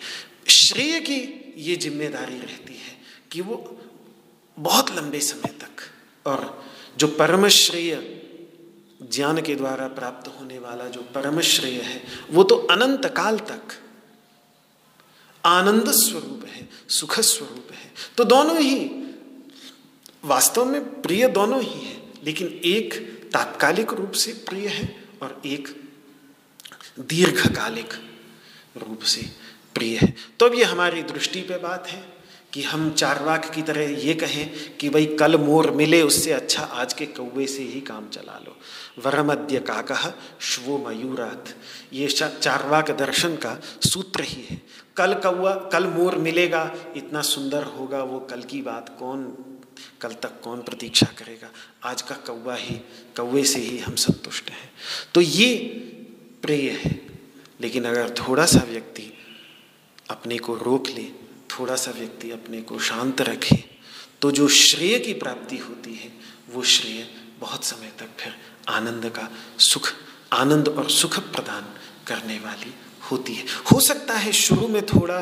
श्रेय 0.50 1.00
की 1.00 1.20
ये 1.60 1.76
ज़िम्मेदारी 1.78 2.38
रहती 2.38 2.74
है 2.76 2.98
कि 3.32 3.42
वो 3.42 3.56
बहुत 4.58 4.92
लंबे 4.92 5.20
समय 5.22 5.54
तक 5.60 5.82
और 6.26 6.64
जो 6.98 7.08
परम 7.10 7.48
श्रेय 7.50 7.96
ज्ञान 9.04 9.42
के 9.42 9.56
द्वारा 9.56 9.88
प्राप्त 9.90 10.28
होने 10.30 10.60
वाला 10.60 10.88
जो 10.88 11.02
परम 11.16 11.40
श्रेय 11.42 11.80
है, 11.82 12.02
वो 12.32 12.44
तो 12.44 12.56
अनंत 12.72 13.06
काल 13.18 13.40
तक 13.42 13.74
आनंद 15.44 15.92
स्वरूप 15.94 16.46
है, 16.48 16.68
सुख 16.90 17.20
स्वरूप 17.22 17.72
है। 17.72 17.92
तो 18.18 18.24
दोनों 18.26 18.60
ही 18.60 18.78
वास्तव 20.26 20.66
में 20.66 21.02
प्रिय 21.02 21.28
दोनों 21.30 21.62
ही 21.62 21.80
है, 21.80 21.98
लेकिन 22.24 22.48
एक 22.66 22.94
तात्कालिक 23.34 23.94
रूप 23.94 24.12
से 24.14 24.34
प्रिय 24.48 24.68
है 24.68 24.96
और 25.22 25.42
एक 25.46 25.68
दीर्घकालिक 27.00 27.94
रूप 28.78 29.02
से 29.02 29.22
प्रिय 29.74 29.98
है। 29.98 30.14
तो 30.40 30.46
अब 30.46 30.54
ये 30.54 30.64
हमारी 30.64 31.04
दृष्टि 31.04 31.42
पे 31.42 31.58
बात 31.58 31.88
है 31.88 32.14
कि 32.54 32.64
हम 32.64 32.92
चारवाक 32.92 33.52
की 33.56 33.62
तरह 33.62 34.00
ये 34.00 34.14
कहें 34.14 34.78
कि 34.78 34.90
भाई, 34.90 35.06
कल 35.06 35.38
मोर 35.38 35.72
मिले 35.72 36.02
उससे 36.02 36.32
अच्छा 36.32 36.64
आज 36.64 36.94
के 36.94 37.06
कौवे 37.06 37.48
से 37.48 37.64
ही 37.64 37.82
काम 37.82 38.10
चला 38.10 38.40
लो। 38.40 38.58
वरमद्य 39.06 39.60
काकह 39.60 40.14
श्वो 40.42 40.78
मयूरात। 40.78 41.56
ये 41.94 42.08
चारवाक 42.08 42.92
दर्शन 42.92 43.36
का 43.36 43.60
सूत्र 43.82 44.24
ही 44.24 44.46
है। 44.50 44.62
कल 44.98 45.14
कौआ 45.14 45.54
कल 45.70 45.88
मोर 45.88 46.16
मिलेगा, 46.16 46.76
इतना 46.98 47.22
सुंदर 47.22 47.64
होगा 47.64 48.04
वो 48.04 48.20
कल 48.20 48.42
की 48.42 48.62
बात 48.62 48.96
कौन, 49.00 49.24
कल 50.02 50.14
तक 50.14 50.42
कौन 50.44 50.62
प्रतीक्षा 50.62 51.06
करेगा? 51.18 51.50
आज 51.84 52.02
का 52.02 52.16
कौवा 52.16 52.56
ही, 52.56 52.76
कौवे 53.18 53.44
से 53.44 53.60
ही 53.60 53.78
हम 53.78 53.96
संतुष्ट 53.96 54.50
हैं। 54.50 54.72
तो 55.14 55.22
ये 55.22 55.56
प्रिय 56.42 56.70
है। 56.72 57.03
लेकिन 57.64 57.86
अगर 57.86 58.09
थोड़ा 58.20 58.45
सा 58.45 58.64
व्यक्ति 58.70 59.11
अपने 60.09 60.38
को 60.38 60.55
रोक 60.55 60.88
ले, 60.88 61.07
थोड़ा 61.49 61.76
सा 61.76 61.91
व्यक्ति 61.91 62.32
अपने 62.32 62.61
को 62.61 62.80
शांत 62.80 63.22
रखे 63.22 63.64
तो 64.22 64.32
जो 64.32 64.47
श्रेय 64.47 64.97
की 64.99 65.14
प्राप्ति 65.14 65.57
होती 65.57 65.93
है, 65.93 66.11
वो 66.53 66.61
श्रेय 66.64 67.07
बहुत 67.39 67.64
समय 67.64 67.91
तक 67.99 68.09
फिर 68.20 68.36
आनंद 68.70 69.05
का 69.09 69.28
सुख, 69.59 69.89
आनंद 70.34 70.68
और 70.68 70.89
सुख 70.89 71.20
प्रदान 71.32 71.66
करने 72.07 72.38
वाली 72.39 72.74
होती 73.11 73.34
है। 73.34 73.45
हो 73.72 73.80
सकता 73.80 74.14
है 74.14 74.32
शुरू 74.32 74.68
में 74.68 74.86
थोड़ा 74.86 75.20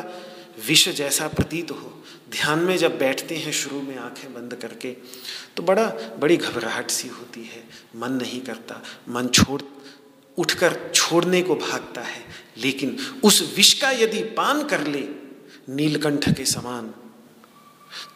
विष 0.66 0.88
जैसा 0.88 1.28
प्रतीत 1.28 1.70
हो, 1.70 2.04
ध्यान 2.30 2.58
में 2.58 2.76
जब 2.76 2.98
बैठते 2.98 3.36
हैं, 3.36 3.52
शुरू 3.52 3.80
में 3.82 3.96
आँखें 3.96 4.32
बंद 4.34 4.54
करके 4.54 4.90
तो 5.56 5.62
बड़ा, 5.62 5.86
बड़ी 6.18 6.36
घबराहट 6.36 6.90
सी 6.90 7.08
होती 7.08 7.44
है। 7.44 7.64
मन 7.96 8.12
नहीं 8.12 8.40
करता, 8.40 8.82
मन 9.08 9.28
छोड़ 9.28 9.60
उठकर 10.38 10.78
छोड़ने 10.94 11.42
को 11.42 11.54
भागता 11.54 12.00
है। 12.00 12.24
लेकिन 12.58 12.96
उस 13.24 13.54
विष 13.56 13.72
का 13.72 13.90
यदि 13.90 14.22
पान 14.22 14.64
कर 14.64 14.86
ले, 14.86 15.04
नीलकंठ 15.68 16.36
के 16.36 16.44
समान 16.44 16.94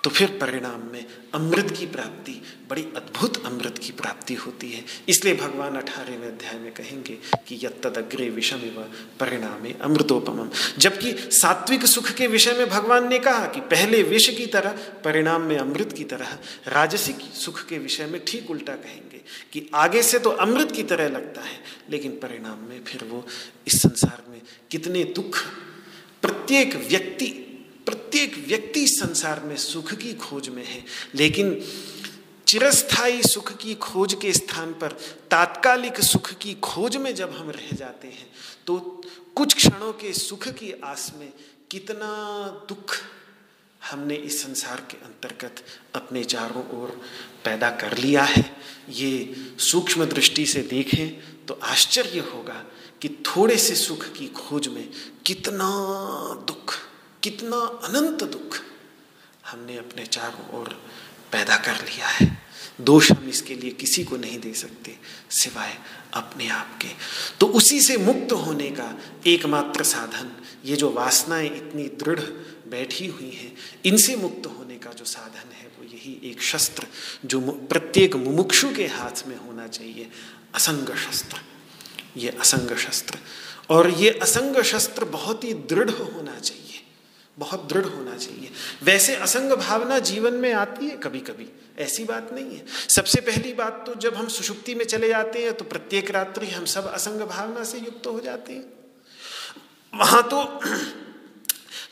तो 0.04 0.10
फिर 0.10 0.28
परिणाम 0.28 0.80
में 0.92 1.06
अमृत 1.34 1.70
की 1.70 1.86
प्राप्ति, 1.86 2.42
बड़ी 2.70 2.82
अद्भुत 2.82 3.46
अमृत 3.46 3.78
की 3.78 3.92
प्राप्ति 3.92 4.34
होती 4.34 4.72
है। 4.72 4.84
इसलिए 5.08 5.34
भगवान 5.34 5.76
अठारहवें 5.76 6.26
अध्याय 6.26 6.54
में 6.54 6.72
कहेंगे 6.72 7.18
कि 7.48 7.60
यत्तदग्रे 7.62 8.30
विषम 8.30 8.56
व 8.56 8.88
परिणामे 9.20 9.74
अमृतोपम 9.80 10.50
जबकि 10.78 11.12
सात्विक 11.12 11.86
सुख 11.86 12.10
के 12.10 12.26
विषय 12.26 12.52
में 12.52 12.68
भगवान 12.68 13.08
ने 13.08 13.18
कहा 13.18 13.46
कि 13.46 13.60
पहले 13.60 14.02
विष 14.02 14.28
की 14.28 14.46
तरह, 14.46 14.70
परिणाम 15.04 15.42
में 15.42 15.58
अमृत 15.58 15.92
की 15.92 16.04
तरह, 16.04 16.38
राजसिक 16.68 17.18
सुख 17.34 17.66
के 17.66 17.78
विषय 17.78 18.06
में 18.06 18.24
ठीक 18.24 18.50
उल्टा 18.50 18.72
कहेंगे। 18.72 19.05
कि 19.52 19.68
आगे 19.74 20.02
से 20.02 20.18
तो 20.18 20.30
अमृत 20.30 20.72
की 20.72 20.82
तरह 20.82 21.08
लगता 21.08 21.40
है, 21.40 21.58
लेकिन 21.90 22.12
परिणाम 22.18 22.58
में 22.68 22.82
फिर 22.84 23.04
वो 23.04 23.26
इस 23.66 23.80
संसार 23.82 24.22
में 24.28 24.40
कितने 24.70 25.04
दुख, 25.16 25.42
प्रत्येक 26.22 26.76
व्यक्ति 26.88 27.26
प्रत्येक 27.86 28.36
व्यक्ति 28.46 28.86
संसार 28.88 29.40
में 29.40 29.56
सुख 29.56 29.92
की 29.94 30.12
खोज 30.14 30.48
में 30.48 30.64
है। 30.64 30.84
लेकिन 31.14 31.60
चिरस्थाई 32.46 33.22
सुख 33.22 33.52
की 33.56 33.74
खोज 33.74 34.14
के 34.14 34.32
स्थान 34.32 34.72
पर, 34.72 34.92
तात्कालिक 35.30 36.00
सुख 36.00 36.32
की 36.32 36.54
खोज 36.62 36.96
में 36.96 37.14
जब 37.14 37.36
हम 37.36 37.50
रह 37.50 37.76
जाते 37.76 38.08
हैं 38.08 38.26
तो 38.66 38.78
कुछ 39.34 39.54
क्षणों 39.54 39.92
के 39.92 40.12
सुख 40.12 40.48
की 40.48 40.72
आस 40.84 41.12
में 41.18 41.32
कितना 41.70 42.08
दुख 42.68 42.94
हमने 43.82 44.14
इस 44.14 44.42
संसार 44.42 44.80
के 44.90 44.96
अंतर्गत 45.04 45.62
अपने 45.94 46.22
चारों 46.24 46.64
ओर 46.78 47.00
पैदा 47.44 47.70
कर 47.72 47.96
लिया 47.98 48.22
है, 48.24 48.44
ये 48.90 49.34
सूक्ष्म 49.60 50.04
दृष्टि 50.04 50.46
से 50.46 50.62
देखें 50.62 51.46
तो 51.46 51.58
आश्चर्य 51.64 52.20
होगा 52.32 52.64
कि 53.02 53.08
थोड़े 53.26 53.56
से 53.56 53.74
सुख 53.74 54.06
की 54.12 54.26
खोज 54.28 54.68
में 54.68 54.88
कितना 55.26 55.68
दुख, 56.48 56.74
कितना 57.22 57.56
अनंत 57.84 58.24
दुख 58.24 58.58
हमने 59.50 59.76
अपने 59.76 60.06
चारों 60.06 60.60
ओर 60.60 60.68
पैदा 61.32 61.56
कर 61.56 61.84
लिया 61.84 62.06
है। 62.08 62.26
दोष 62.80 63.10
हम 63.12 63.28
इसके 63.28 63.54
लिए 63.54 63.70
किसी 63.72 64.04
को 64.04 64.16
नहीं 64.16 64.38
दे 64.40 64.52
सकते, 64.54 64.96
सिवाय 65.30 65.76
अपने 66.14 66.48
आप 66.48 66.78
के। 66.82 66.88
तो 67.40 67.46
उसी 67.48 67.80
से 67.80 67.96
मुक्त 67.96 68.32
होने 68.32 68.70
का 68.70 68.92
एकमात्र 69.26 69.84
साधन, 69.84 70.30
ये 70.64 70.76
जो 70.76 70.90
वासनाएँ 70.90 71.46
इतनी 71.46 71.88
दृढ़ 71.96 72.20
बैठी 72.70 73.06
हुई 73.06 73.30
हैं। 73.30 73.56
इनसे 73.84 74.16
मुक्त 74.16 74.46
होने 74.46 74.76
का 74.76 74.92
जो 74.92 75.04
साधन 75.04 75.52
है, 75.52 75.66
वो 75.66 75.84
यही 75.84 76.30
एक 76.30 76.42
शस्त्र 76.42 76.86
जो 77.24 77.40
प्रत्येक 77.40 78.16
मुमुक्षु 78.16 78.74
के 78.74 78.86
हाथ 78.86 79.26
में 79.26 79.36
होना 79.36 79.66
चाहिए। 79.66 80.10
असंग 80.54 80.96
शस्त्र। 80.96 81.38
ये 82.16 82.28
असंग 82.28 82.76
शस्त्र। 82.76 83.18
और 83.70 83.90
ये 83.90 84.10
असंग 84.10 84.62
शस्त्र 84.62 85.04
बहुत 85.04 85.44
ही 85.44 85.54
दृढ़ 85.54 85.90
होना 85.90 86.38
चाहिए। 86.38 86.62
बहुत 87.38 87.68
दृढ़ 87.72 87.84
होना 87.84 88.16
चाहिए। 88.16 88.50
वैसे 88.82 89.14
असंग 89.16 89.52
भावना 89.52 89.98
जीवन 89.98 90.32
में 90.32 90.52
आती 90.52 90.88
है 90.88 90.96
कभी 90.96 91.20
कभी 91.20 91.46
ऐसी 91.78 92.04
बात 92.04 92.32
नहीं 92.32 92.56
है। 92.56 92.64
सबसे 92.88 93.20
पहली 93.20 93.52
बात 93.52 93.84
तो 93.86 93.94
जब 93.94 94.14
हम 94.14 94.28
सुषुप्ति 94.28 94.74
में 94.74 94.84
चले 94.84 95.08
जाते 95.08 95.42
हैं 95.42 95.54
तो 95.54 95.64
प्रत्येक 95.64 96.10
रात्रि 96.10 96.46
हम 96.46 96.64
सब 96.64 96.92
असंग 96.92 97.20
भावना 97.20 97.64
से 97.64 97.78
युक्त 97.78 98.06
हो 98.06 98.20
जाते 98.20 98.52
हैं। 98.52 98.64
वहाँ 99.98 100.22
तो 100.22 100.60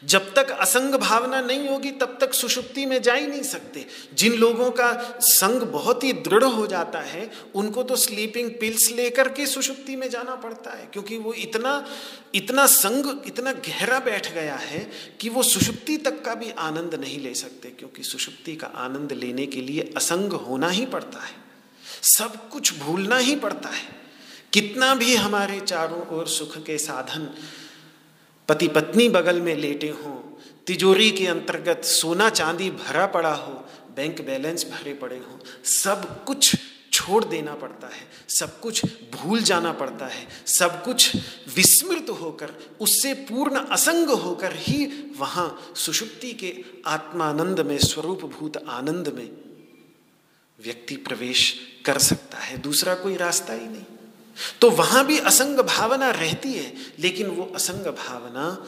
जब 0.04 0.34
तक 0.34 0.50
असंग 0.50 0.94
भावना 0.94 1.40
नहीं 1.40 1.68
होगी, 1.68 1.90
तब 1.90 2.18
तक 2.20 2.34
सुषुप्ति 2.34 2.86
में 2.86 3.02
जा 3.02 3.14
ही 3.14 3.26
नहीं 3.26 3.42
सकते। 3.42 3.86
जिन 4.14 4.32
लोगों 4.32 4.70
का 4.70 5.18
संग 5.20 5.62
बहुत 5.62 6.04
ही 6.04 6.12
दृढ़ 6.12 6.44
हो 6.44 6.66
जाता 6.66 7.00
है, 7.00 7.30
उनको 7.54 7.82
तो 7.82 7.96
स्लीपिंग 7.96 8.50
पिल्स 8.50 8.90
लेकर 8.90 9.28
के 9.28 9.46
सुषुप्ति 9.46 9.96
में 9.96 10.10
जाना 10.10 10.34
पड़ता 10.34 10.70
है, 10.70 10.86
क्योंकि 10.86 11.18
वो 11.18 11.32
इतना 11.32 11.86
इतना 12.34 12.66
संग, 12.66 13.22
इतना 13.26 13.52
गहरा 13.52 13.98
बैठ 14.00 14.32
गया 14.34 14.56
है 14.56 14.90
कि 15.20 15.28
वो 15.28 15.42
सुषुप्ति 15.42 15.96
तक 15.96 16.22
का 16.24 16.34
भी 16.34 16.50
आनंद 16.50 16.94
नहीं 16.94 17.20
ले 17.20 17.34
सकते, 17.34 17.68
क्योंकि 17.68 18.02
सुषुप्ति 18.02 18.56
का 18.56 18.66
आनंद 18.66 19.12
लेने 19.12 19.46
के 19.46 19.60
लिए 19.60 19.92
असंग 19.96 20.32
होना 20.32 20.68
ही 20.68 20.86
पड़ता 20.86 21.18
है। 21.18 21.32
सब 22.02 22.48
कुछ 22.48 22.78
भूलना 22.78 23.16
ही 23.16 23.36
पड़ता 23.36 23.68
है। 23.68 24.04
कितना 24.52 24.94
भी 24.94 25.14
हमारे 25.14 25.60
चारों 25.60 26.18
ओर 26.18 26.26
सुख 26.28 26.56
के 26.58 26.78
साधन 26.78 27.34
पति 28.48 28.68
पत्नी 28.68 29.08
बगल 29.08 29.40
में 29.40 29.54
लेटे 29.56 29.88
हों। 29.88 30.16
तिजोरी 30.66 31.10
के 31.10 31.26
अंतर्गत 31.26 31.84
सोना 31.84 32.28
चांदी 32.30 32.70
भरा 32.70 33.06
पड़ा 33.06 33.34
हो 33.34 33.52
बैंक 33.96 34.20
बैलेंस 34.20 34.64
भरे 34.64 34.94
पड़े 34.94 35.16
हों। 35.16 35.38
सब 35.64 36.24
कुछ 36.24 36.56
छोड़ 36.92 37.24
देना 37.24 37.54
पड़ता 37.54 37.86
है, 37.86 38.06
सब 38.28 38.60
कुछ 38.60 38.84
भूल 39.12 39.40
जाना 39.40 39.72
पड़ता 39.72 40.06
है, 40.06 40.26
सब 40.46 40.82
कुछ 40.84 41.16
विस्मृत 41.56 42.10
होकर, 42.10 42.52
उससे 42.80 43.14
पूर्ण 43.14 43.56
असंग 43.56 44.08
होकर 44.08 44.52
ही 44.54 44.84
वहाँ 45.18 45.72
सुषुप्ति 45.76 46.32
के 46.32 46.64
आत्मानंद 46.86 47.60
में 47.60 47.78
स्वरूप 47.78 48.20
भूत 48.20 48.56
आनंद 48.68 49.08
में 49.08 49.28
व्यक्ति 50.58 50.96
प्रवेश 50.96 51.54
कर 51.86 51.98
सकता 51.98 52.38
है। 52.38 52.58
दूसरा 52.58 52.94
कोई 52.94 53.16
रास्ता 53.16 53.52
ही 53.52 53.66
नहीं। 53.66 53.93
तो 54.60 54.70
वहाँ 54.70 55.06
भी 55.06 55.18
असंग 55.18 55.58
भावना 55.58 56.10
रहती 56.10 56.52
है, 56.52 56.72
लेकिन 56.98 57.26
वो 57.26 57.52
असंग 57.54 57.86
भावना 57.86 58.66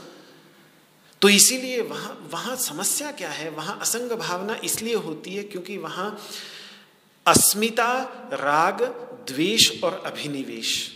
तो 1.22 1.28
इसीलिए 1.28 1.80
वहाँ 1.80 2.28
वहाँ 2.32 2.56
समस्या 2.56 3.10
क्या 3.12 3.30
है? 3.30 3.50
वहाँ 3.50 3.78
असंग 3.80 4.10
भावना 4.10 4.60
इसलिए 4.64 4.94
होती 4.94 5.34
है 5.34 5.42
क्योंकि 5.42 5.76
वहाँ 5.76 6.18
अस्मिता, 7.26 7.92
राग, 8.32 8.82
द्वेष 9.32 9.82
और 9.82 10.02
अभिनिवेश। 10.06 10.92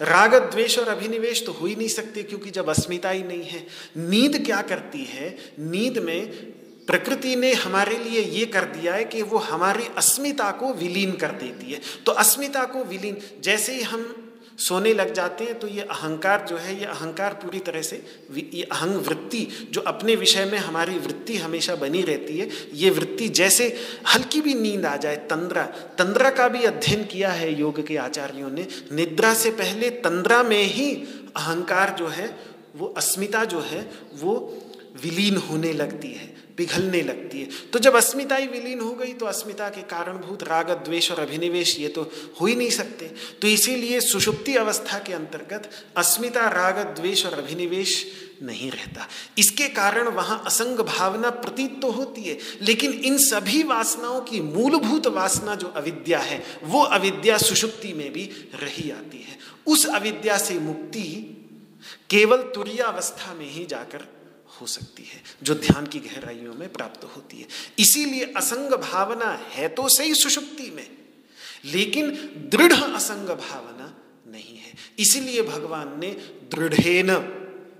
राग, 0.00 0.34
द्वेष 0.34 0.78
और 0.78 0.88
अभिनिवेश 0.88 1.46
तो 1.46 1.52
हो 1.52 1.66
ही 1.66 1.76
नहीं 1.76 1.88
सकते 1.88 2.22
क्योंकि 2.22 2.50
जब 2.50 2.68
अस्मिता 2.68 3.10
ही 3.10 3.22
नहीं 3.22 3.44
है। 3.44 3.66
नींद 3.96 4.44
क्या 4.46 4.62
करती 4.62 5.04
है? 5.04 5.54
नींद 5.58 5.98
में 5.98 6.52
प्रकृति 6.88 7.34
ने 7.36 7.52
हमारे 7.54 7.98
लिए 7.98 8.20
ये 8.20 8.46
कर 8.46 8.64
दिया 8.70 8.94
है 8.94 9.04
कि 9.04 9.22
वो 9.22 9.38
हमारी 9.40 9.86
अस्मिता 9.96 10.50
को 10.52 10.72
विलीन 10.74 11.12
कर 11.12 11.30
देती 11.40 11.72
है। 11.72 11.80
तो 12.06 12.12
अस्मिता 12.14 12.64
को 12.64 12.84
विलीन, 12.84 13.16
जैसे 13.42 13.74
ही 13.74 13.82
हम 13.82 14.26
सोने 14.58 14.92
लग 14.94 15.12
जाते 15.14 15.44
हैं 15.44 15.58
तो 15.58 15.68
ये 15.68 15.80
अहंकार 15.82 16.44
जो 16.48 16.56
है, 16.56 16.78
ये 16.78 16.84
अहंकार 16.86 17.34
पूरी 17.34 17.58
तरह 17.58 17.82
से 17.82 17.96
ये 18.32 18.62
अहंग 18.62 18.96
वृत्ति 19.06 19.46
जो 19.70 19.80
अपने 19.82 20.14
विषय 20.16 20.44
में 20.44 20.58
हमारी 20.58 20.98
वृत्ति 20.98 21.36
हमेशा 21.36 21.74
बनी 21.76 22.02
रहती 22.02 22.38
है, 22.38 22.48
ये 22.74 22.90
वृत्ति 22.90 23.28
जैसे 23.30 23.66
हल्की 24.14 24.40
भी 24.40 24.54
नींद 24.54 24.86
आ 24.86 24.96
जाए, 24.96 25.16
तंद्रा 25.30 25.62
तंद्रा 25.98 26.30
का 26.30 26.48
भी 26.48 26.64
अध्ययन 26.64 27.04
किया 27.04 27.30
है 27.30 27.52
योग 27.60 27.86
के 27.86 27.96
आचार्यों 27.98 28.50
ने, 28.50 28.66
निद्रा 28.92 29.32
से 29.34 29.50
पहले 29.52 29.90
तंद्रा 30.00 30.42
में 30.42 30.62
ही 30.64 30.90
अहंकार 31.36 31.94
जो 31.98 32.08
है, 32.08 32.28
वो 32.76 32.86
अस्मिता 32.96 33.44
जो 33.44 33.60
है, 33.60 33.80
वो 34.14 34.36
विलीन 35.02 35.36
होने 35.40 35.72
लगती 35.72 36.12
है। 36.12 36.28
पिघलने 36.60 37.02
लगती 37.02 37.40
है। 37.40 37.48
तो 37.72 37.78
जब 37.78 37.96
अस्मिता 37.96 38.36
ही 38.36 38.46
विलीन 38.46 38.80
हो 38.80 38.90
गई 38.92 39.12
तो 39.12 39.26
अस्मिता 39.26 39.68
के 39.68 39.82
कारणभूत 39.88 40.42
राग, 40.42 40.70
द्वेष 40.84 41.10
और 41.12 41.20
अभिनिवेश, 41.20 41.78
ये 41.78 41.88
तो 41.88 42.02
हो 42.40 42.46
ही 42.46 42.54
नहीं 42.54 42.70
सकते। 42.70 43.10
तो 43.42 43.48
इसीलिए 43.48 44.00
सुषुप्ति 44.00 44.56
अवस्था 44.56 44.98
के 44.98 45.12
अंतर्गत 45.12 45.70
अस्मिता 45.96 46.48
राग, 46.50 46.78
द्वेष 46.96 47.24
और 47.26 47.38
अभिनिवेश 47.38 48.04
नहीं 48.42 48.70
रहता। 48.70 49.06
इसके 49.38 49.68
कारण 49.68 50.08
वहाँ 50.08 50.42
असंग 50.46 50.78
भावना 50.78 51.30
प्रतीत 51.30 51.80
तो 51.82 51.90
होती 51.90 52.22
है, 52.22 52.38
लेकिन 52.62 52.92
इन 52.92 53.18
सभी 53.18 53.62
वासनाओं 53.62 54.20
की 54.20 54.40
मूलभूत 54.40 55.06
वासना 55.06 55.54
जो 55.54 55.66
अविद्या 55.66 56.18
है, 56.18 56.42
वो 56.64 56.82
अविद्या 56.82 57.38
सुषुप्ति 57.38 57.92
में 57.92 58.12
भी 58.12 58.30
रही 58.54 58.90
आती 58.90 59.18
है। 59.18 59.38
उस 59.66 59.86
अविद्या 59.86 60.38
से 60.38 60.58
मुक्ति 60.60 61.06
केवल 62.10 62.42
तुरियावस्था 62.54 63.34
में 63.34 63.50
ही 63.50 63.66
जाकर 63.66 64.08
हो 64.60 64.66
सकती 64.66 65.02
है, 65.04 65.22
जो 65.42 65.54
ध्यान 65.56 65.86
की 65.86 65.98
गहराइयों 66.00 66.54
में 66.54 66.68
प्राप्त 66.72 67.04
होती 67.06 67.38
है। 67.38 67.46
इसीलिए 67.78 68.32
असंग 68.36 68.72
भावना 68.82 69.30
है 69.50 69.68
तो 69.70 69.88
सही 69.88 70.14
सुषुप्ति 70.16 70.70
में, 70.70 70.86
लेकिन 71.66 72.10
दृढ़ 72.50 72.72
असंग 72.72 73.28
भावना 73.28 73.94
नहीं 74.28 74.56
है। 74.56 74.72
इसीलिए 74.98 75.42
भगवान 75.44 75.98
ने 76.00 76.10
दृढ़ेन 76.54 77.10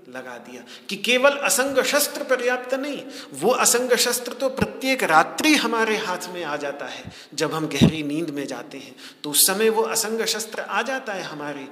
लगा 0.09 0.37
दिया 0.39 0.63
कि 0.89 0.95
केवल 0.97 1.35
असंग 1.39 1.81
शस्त्र 1.83 2.23
पर्याप्त 2.23 2.73
नहीं, 2.73 3.01
वो 3.33 3.51
असंग 3.55 3.93
शस्त्र 3.97 4.33
तो 4.33 4.49
प्रत्येक 4.51 5.03
रात्रि 5.03 5.53
हमारे 5.55 5.97
हाथ 5.97 6.27
में 6.33 6.43
आ 6.43 6.55
जाता 6.57 6.85
है। 6.87 7.11
जब 7.33 7.53
हम 7.53 7.67
गहरी 7.67 8.01
नींद 8.03 8.29
में 8.29 8.45
जाते 8.47 8.77
हैं 8.77 8.95
तो 9.23 9.31
उस 9.31 9.45
समय 9.47 9.69
वो 9.69 9.81
असंग 9.89 10.25
शस्त्र 10.25 10.61
आ 10.61 10.81
जाता 10.81 11.13
है 11.13 11.23
हमारे 11.23 11.67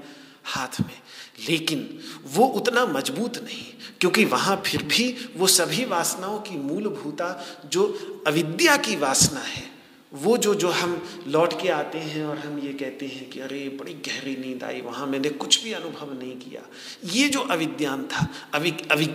हाथ 0.45 0.79
में, 0.81 1.01
लेकिन 1.49 1.99
वो 2.25 2.45
उतना 2.55 2.85
मज़बूत 2.87 3.37
नहीं। 3.43 3.65
क्योंकि 4.01 4.25
वहाँ 4.25 4.63
फिर 4.65 4.83
भी 4.83 5.15
वो 5.37 5.47
सभी 5.47 5.85
वासनाओं 5.85 6.39
की 6.39 6.57
मूलभूता, 6.57 7.45
जो 7.65 7.83
अविद्या 8.27 8.77
की 8.77 8.95
वासना 8.95 9.39
है, 9.39 9.69
वो 10.13 10.37
जो 10.37 10.55
जो 10.55 10.69
हम 10.69 11.23
लौट 11.27 11.61
के 11.61 11.69
आते 11.69 11.97
हैं 11.97 12.25
और 12.25 12.37
हम 12.37 12.59
ये 12.59 12.73
कहते 12.73 13.05
हैं 13.05 13.29
कि 13.29 13.39
अरे, 13.39 13.69
बड़ी 13.69 13.93
गहरी 13.93 14.35
नींद 14.35 14.63
आई 14.63 14.81
वहाँ, 14.81 15.07
मैंने 15.07 15.29
कुछ 15.29 15.63
भी 15.63 15.73
अनुभव 15.73 16.19
नहीं 16.19 16.37
किया। 16.37 16.61
ये 17.05 17.27
जो 17.29 17.39
अविद्यान 17.39 18.03
था, 18.03 18.27
अवि 18.53 18.73
अवि, 18.91 19.05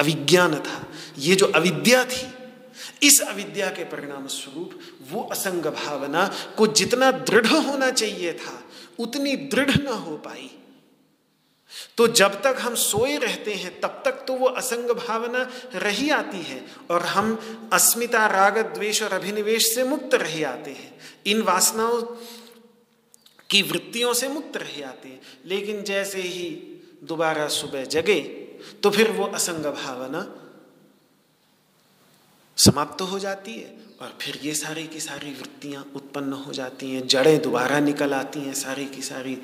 अविज्ञान 0.00 0.54
था, 0.54 0.86
ये 1.18 1.34
जो 1.34 1.46
अविद्या 1.46 2.04
थी, 2.04 2.26
इस 3.02 3.20
अविद्या 3.20 3.66
के 3.66 3.84
परिणाम 3.84 4.26
स्वरूप 4.26 4.78
वो 5.10 5.22
असंग 5.22 5.62
भावना 5.62 6.34
को 6.56 6.66
जितना 6.66 7.10
दृढ़ 7.10 7.46
होना 7.46 7.90
चाहिए 7.90 8.32
था, 8.32 8.64
उतनी 8.98 9.36
दृढ़ 9.36 9.82
ना 9.82 9.90
हो 9.90 10.16
पाई। 10.16 10.50
तो 11.96 12.06
जब 12.08 12.42
तक 12.42 12.56
हम 12.58 12.74
सोए 12.74 13.16
रहते 13.16 13.54
हैं, 13.54 13.80
तब 13.80 14.02
तक 14.04 14.12
तो 14.12 14.34
वो 14.34 14.46
असंग 14.46 14.90
भावना 14.90 15.50
रही 15.74 16.10
आती 16.10 16.42
है 16.42 16.64
और 16.90 17.02
हम 17.02 17.70
अस्मिता, 17.72 18.26
राग, 18.26 18.58
द्वेष 18.74 19.02
और 19.02 19.12
अभिनिवेश 19.12 19.74
से 19.74 19.84
मुक्त 19.84 20.14
रही 20.14 20.42
आते 20.42 20.70
हैं। 20.70 20.98
इन 21.26 21.42
वासनाओं 21.42 22.02
की 23.50 23.62
वृत्तियों 23.62 24.14
से 24.14 24.28
मुक्त 24.28 24.56
रही 24.56 24.82
आते 24.82 25.08
हैं। 25.08 25.20
लेकिन 25.44 25.82
जैसे 25.82 26.20
ही 26.20 26.50
दोबारा 27.02 27.48
सुबह 27.48 27.84
जगे 27.84 28.20
तो 28.82 28.90
फिर 28.90 29.10
वो 29.10 29.24
असंग 29.24 29.66
भावना 29.66 30.26
समाप्त 32.56 32.98
तो 32.98 33.04
हो 33.04 33.18
जाती 33.18 33.54
है। 33.54 33.85
और 34.00 34.16
फिर 34.20 34.38
ये 34.42 34.54
सारी 34.54 34.86
की 34.86 35.00
सारी 35.00 35.30
वृत्तियाँ 35.30 35.84
उत्पन्न 35.96 36.32
हो 36.32 36.52
जाती 36.52 36.90
हैं, 36.90 37.06
जड़ें 37.06 37.40
दोबारा 37.42 37.78
निकल 37.80 38.14
आती 38.14 38.40
हैं 38.40 38.54
सारी 38.54 38.84
की 38.86 39.02
सारी। 39.02 39.38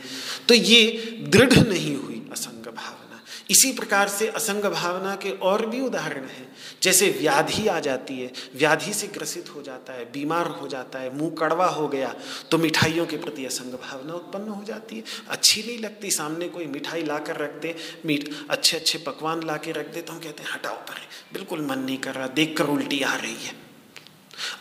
तो 0.48 0.54
ये 0.54 0.82
दृढ़ 1.28 1.58
नहीं 1.58 1.96
हुई 1.96 2.22
असंग 2.32 2.66
भावना। 2.66 3.20
इसी 3.50 3.72
प्रकार 3.72 4.08
से 4.08 4.26
असंग 4.28 4.64
भावना 4.64 5.14
के 5.16 5.30
और 5.42 5.64
भी 5.66 5.80
उदाहरण 5.80 6.24
हैं। 6.24 6.46
जैसे 6.82 7.08
व्याधि 7.10 7.66
आ 7.68 7.78
जाती 7.80 8.18
है, 8.20 8.30
व्याधि 8.56 8.92
से 8.92 9.06
ग्रसित 9.06 9.48
हो 9.54 9.62
जाता 9.62 9.92
है, 9.92 10.04
बीमार 10.12 10.46
हो 10.50 10.68
जाता 10.68 10.98
है, 10.98 11.14
मुँह 11.16 11.34
कड़वा 11.38 11.66
हो 11.66 11.88
गया 11.88 12.14
तो 12.50 12.58
मिठाइयों 12.58 13.06
के 13.06 13.16
प्रति 13.16 13.46
असंग 13.46 13.74
भावना 13.80 14.14
उत्पन्न 14.14 14.48
हो 14.48 14.62
जाती 14.64 14.96
है। 14.96 15.04
अच्छी 15.28 15.62
नहीं 15.62 15.78
लगती, 15.78 16.10
सामने 16.10 16.48
कोई 16.48 16.66
मिठाई 16.66 17.02
ला 17.02 17.18
कर 17.18 17.36
रख 17.36 17.60
दे, 17.62 17.74
मीठ 18.06 18.28
अच्छे 18.50 18.76
अच्छे 18.76 18.98
पकवान 18.98 19.46
ला 19.46 19.56
के 19.56 19.72
रख 19.72 19.92
दे 19.94 20.02
तो 20.02 20.12
हम 20.12 20.20
कहते 20.20 20.42
हैं, 20.42 20.50
हटाओ 20.52 20.76
पर, 20.76 21.00
बिल्कुल 21.32 21.66
मन 21.66 21.78
नहीं 21.78 21.98
कर 21.98 22.14
रहा 22.14 22.26
देख 22.28 22.56
कर 22.58 22.66
उल्टी 22.66 23.02
आ 23.02 23.14
रही 23.16 23.36
है। 23.36 23.61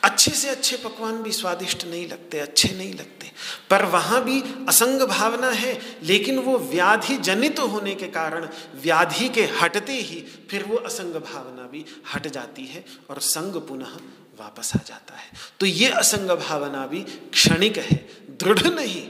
अच्छे 0.04 0.32
से 0.32 0.50
अच्छे 0.50 0.78
पकवान 0.78 1.24
भी 1.24 1.32
स्वादिष्ट 1.32 1.86
नहीं 1.86 2.08
लगते, 2.10 2.40
अच्छे 2.40 2.70
नहीं 2.70 2.94
लगते। 2.94 3.32
पर 3.70 3.86
वहाँ 3.86 4.24
भी 4.24 4.42
असंग 4.42 5.02
भावना 5.02 5.50
है, 5.50 5.98
लेकिन 6.04 6.40
वो 6.40 6.58
व्याधि 6.58 7.18
जनित 7.18 7.60
होने 7.60 7.96
के 7.96 8.08
कारण, 8.08 8.50
व्याधि 8.76 9.30
के 9.30 9.44
हटते 9.44 9.94
ही 9.94 10.24
फिर 10.50 10.64
वो 10.64 10.78
असंग 10.78 11.14
भावना 11.14 11.68
भी 11.68 11.86
हट 12.14 12.28
जाती 12.28 12.66
है 12.66 12.86
और 13.10 13.20
संग 13.20 13.56
पुनः 13.56 13.98
वापस 14.40 14.72
आ 14.76 14.80
जाता 14.86 15.16
है। 15.16 15.32
तो 15.60 15.66
ये 15.66 15.90
असंग 15.90 16.30
भावना 16.30 16.88
भी 16.88 17.02
क्षणिक 17.34 17.78
है, 17.78 17.96
दृढ़ 18.30 18.68
नहीं। 18.68 19.08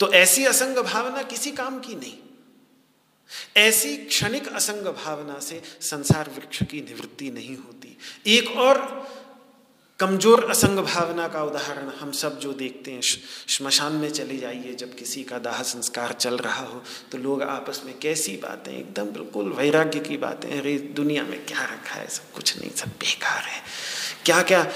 तो 0.00 0.12
ऐसी 0.12 0.44
असंग 0.44 0.78
भावना 0.78 1.22
किसी 1.22 1.50
काम 1.50 1.80
की 1.80 1.94
नहीं। 1.94 2.14
ऐसी 3.56 3.96
क्षणिक 3.96 4.48
असंग 4.48 4.86
भावना 4.86 5.38
से 5.38 5.62
संसार 5.80 6.30
वृक्ष 6.30 6.62
की 6.62 6.80
निवृत्ति 6.80 7.30
नहीं 7.30 7.56
होती। 7.56 7.96
एक 8.26 8.50
और 8.50 9.09
कमज़ोर 10.00 10.50
असंग 10.50 10.78
भावना 10.78 11.28
का 11.28 11.42
उदाहरण 11.42 11.88
हम 11.88 12.12
सब 12.12 12.38
जो 12.38 12.52
देखते 12.52 12.90
हैं 12.90 13.00
श्मशान 13.48 13.92
में 13.92 14.10
चले 14.10 14.36
जाइए 14.36 14.74
जब 14.74 14.94
किसी 14.94 15.24
का 15.24 15.38
दाह 15.38 15.62
संस्कार 15.62 16.12
चल 16.12 16.38
रहा 16.38 16.64
हो 16.64 16.82
तो 17.12 17.18
लोग 17.18 17.42
आपस 17.42 17.82
में 17.84 17.98
कैसी 17.98 18.36
बातें, 18.36 18.72
एकदम 18.72 19.04
बिल्कुल 19.04 19.52
वैराग्य 19.52 20.00
की 20.00 20.16
बातें, 20.16 20.60
अरे, 20.60 20.78
दुनिया 20.78 21.22
में 21.22 21.46
क्या 21.46 21.64
रखा 21.64 21.94
है, 21.94 22.08
सब 22.08 22.32
कुछ 22.34 22.60
नहीं, 22.60 22.70
सब 22.70 22.88
बेकार 22.88 23.42
है। 23.42 23.62
क्या 24.24 24.42
क्या 24.42 24.66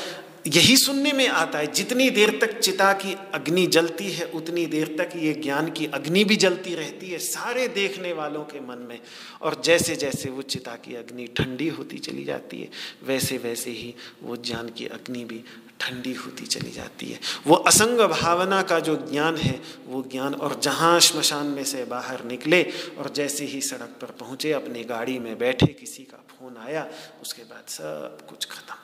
यही 0.46 0.76
सुनने 0.76 1.12
में 1.12 1.28
आता 1.28 1.58
है, 1.58 1.72
जितनी 1.72 2.10
देर 2.10 2.38
तक 2.40 2.58
चिता 2.58 2.92
की 2.92 3.16
अग्नि 3.34 3.66
जलती 3.66 4.10
है, 4.10 4.24
उतनी 4.26 4.66
देर 4.66 4.96
तक 4.98 5.16
ये 5.16 5.32
ज्ञान 5.32 5.70
की 5.70 5.86
अग्नि 5.86 6.24
भी 6.24 6.36
जलती 6.36 6.74
रहती 6.74 7.10
है 7.10 7.18
सारे 7.18 7.68
देखने 7.68 8.12
वालों 8.12 8.44
के 8.44 8.60
मन 8.60 8.86
में। 8.88 9.00
और 9.42 9.62
जैसे 9.64 9.96
जैसे 9.96 10.30
वो 10.30 10.42
चिता 10.42 10.76
की 10.76 10.94
अग्नि 10.94 11.26
ठंडी 11.26 11.68
होती 11.68 11.98
चली 11.98 12.24
जाती 12.24 12.60
है 12.60 12.68
वैसे 13.02 13.38
वैसे 13.38 13.70
ही 13.70 13.94
वो 14.22 14.36
ज्ञान 14.36 14.68
की 14.68 14.86
अग्नि 14.86 15.24
भी 15.24 15.44
ठंडी 15.80 16.12
होती 16.12 16.46
चली 16.46 16.70
जाती 16.70 17.06
है। 17.06 17.20
वो 17.46 17.54
असंग 17.54 18.00
भावना 18.00 18.62
का 18.62 18.80
जो 18.80 18.96
ज्ञान 18.96 19.36
है, 19.36 19.60
वो 19.86 20.02
ज्ञान 20.02 20.34
और 20.34 20.60
जहाँ 20.60 21.00
श्मशान 21.00 21.46
में 21.46 21.64
से 21.64 21.84
बाहर 21.84 22.24
निकले 22.24 22.62
और 22.98 23.12
जैसे 23.16 23.44
ही 23.44 23.60
सड़क 23.60 23.98
पर 24.00 24.06
पहुँचे, 24.06 24.52
अपनी 24.52 24.84
गाड़ी 24.84 25.18
में 25.18 25.38
बैठे, 25.38 25.66
किसी 25.66 26.02
का 26.02 26.16
फ़ोन 26.16 26.56
आया, 26.56 26.88
उसके 27.22 27.42
बाद 27.42 27.64
सब 27.68 28.26
कुछ 28.28 28.44
खत्म। 28.44 28.83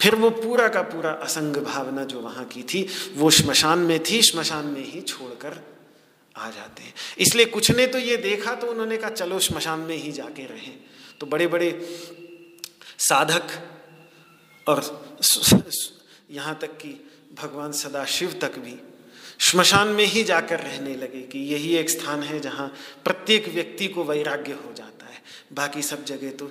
फिर 0.00 0.14
वो 0.14 0.30
पूरा 0.30 0.68
का 0.68 0.82
पूरा 0.82 1.10
असंग 1.12 1.56
भावना 1.56 2.04
जो 2.04 2.20
वहाँ 2.20 2.44
की 2.44 2.62
थी, 2.62 2.86
वो 3.14 3.30
श्मशान 3.30 3.78
में 3.78 3.98
थी, 4.02 4.22
श्मशान 4.22 4.66
में 4.66 4.84
ही 4.84 5.00
छोड़कर 5.00 5.58
आ 6.36 6.50
जाते 6.50 6.82
हैं। 6.82 6.94
इसलिए 7.18 7.44
कुछ 7.46 7.70
ने 7.70 7.86
तो 7.86 7.98
ये 7.98 8.16
देखा 8.16 8.54
तो 8.54 8.66
उन्होंने 8.66 8.96
कहा, 8.96 9.10
चलो 9.10 9.38
श्मशान 9.38 9.80
में 9.80 9.96
ही 9.96 10.12
जाके 10.12 10.46
रहें। 10.46 10.78
तो 11.20 11.26
बड़े 11.26 11.46
बड़े 11.46 11.70
साधक 12.98 13.46
और 14.66 14.82
यहाँ 16.30 16.58
तक 16.60 16.76
कि 16.76 16.88
भगवान 17.42 17.72
सदाशिव 17.72 18.38
तक 18.40 18.58
भी 18.58 18.76
श्मशान 19.40 19.88
में 19.88 20.04
ही 20.04 20.24
जाकर 20.24 20.60
रहने 20.60 20.94
लगे 20.94 21.20
कि 21.22 21.38
यही 21.38 21.74
एक 21.76 21.90
स्थान 21.90 22.22
है 22.22 22.40
जहाँ 22.40 22.66
प्रत्येक 23.04 23.48
व्यक्ति 23.48 23.88
को 23.88 24.04
वैराग्य 24.04 24.52
हो 24.52 24.72
जाता 24.72 25.06
है। 25.06 25.22
बाकी 25.52 25.82
सब 25.82 26.04
जगह 26.04 26.30
तो 26.30 26.50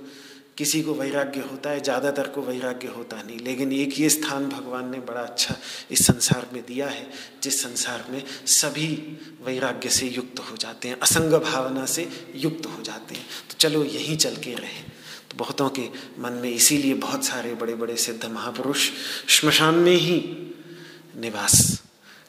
किसी 0.58 0.82
को 0.82 0.94
वैराग्य 0.94 1.40
होता 1.40 1.70
है, 1.70 1.82
ज़्यादातर 1.82 2.28
को 2.28 2.42
वैराग्य 2.42 2.88
होता 2.88 3.22
नहीं। 3.22 3.40
लेकिन 3.40 3.72
एक 3.72 4.00
ये 4.00 4.10
स्थान 4.10 4.50
भगवान 4.50 4.90
ने 4.90 5.00
बड़ा 5.00 5.22
अच्छा 5.22 5.56
इस 5.92 6.06
संसार 6.06 6.48
में 6.54 6.66
दिया 6.66 6.88
है, 6.88 7.08
जिस 7.44 7.62
संसार 7.64 8.06
में 8.12 8.24
सभी 8.46 8.88
वैराग्य 9.46 9.90
से 9.90 10.08
युक्त 10.08 10.40
हो 10.40 10.58
जाते 10.58 10.88
हैं, 10.88 11.00
असंग 11.00 11.34
भावना 11.34 11.86
से 11.86 12.10
युक्त 12.36 12.66
हो 12.66 12.84
जाते 12.84 13.16
हैं। 13.16 13.26
तो 13.50 13.56
चलो 13.60 13.84
यहीं 13.86 14.18
चल 14.18 14.36
के 14.36 14.56
रहें। 14.56 14.84
तो 15.32 15.38
बहुतों 15.38 15.70
के 15.70 15.90
मन 16.20 16.34
में 16.34 16.50
इसीलिए 16.50 16.94
बहुत 16.94 17.26
सारे 17.26 17.54
बड़े 17.56 17.76
बड़े 17.76 17.98
सिद्ध 17.98 18.26
महापुरुष 18.26 18.90
श्मशान 19.28 19.76
में 19.76 19.96
ही 19.96 20.20
निवास 21.18 21.82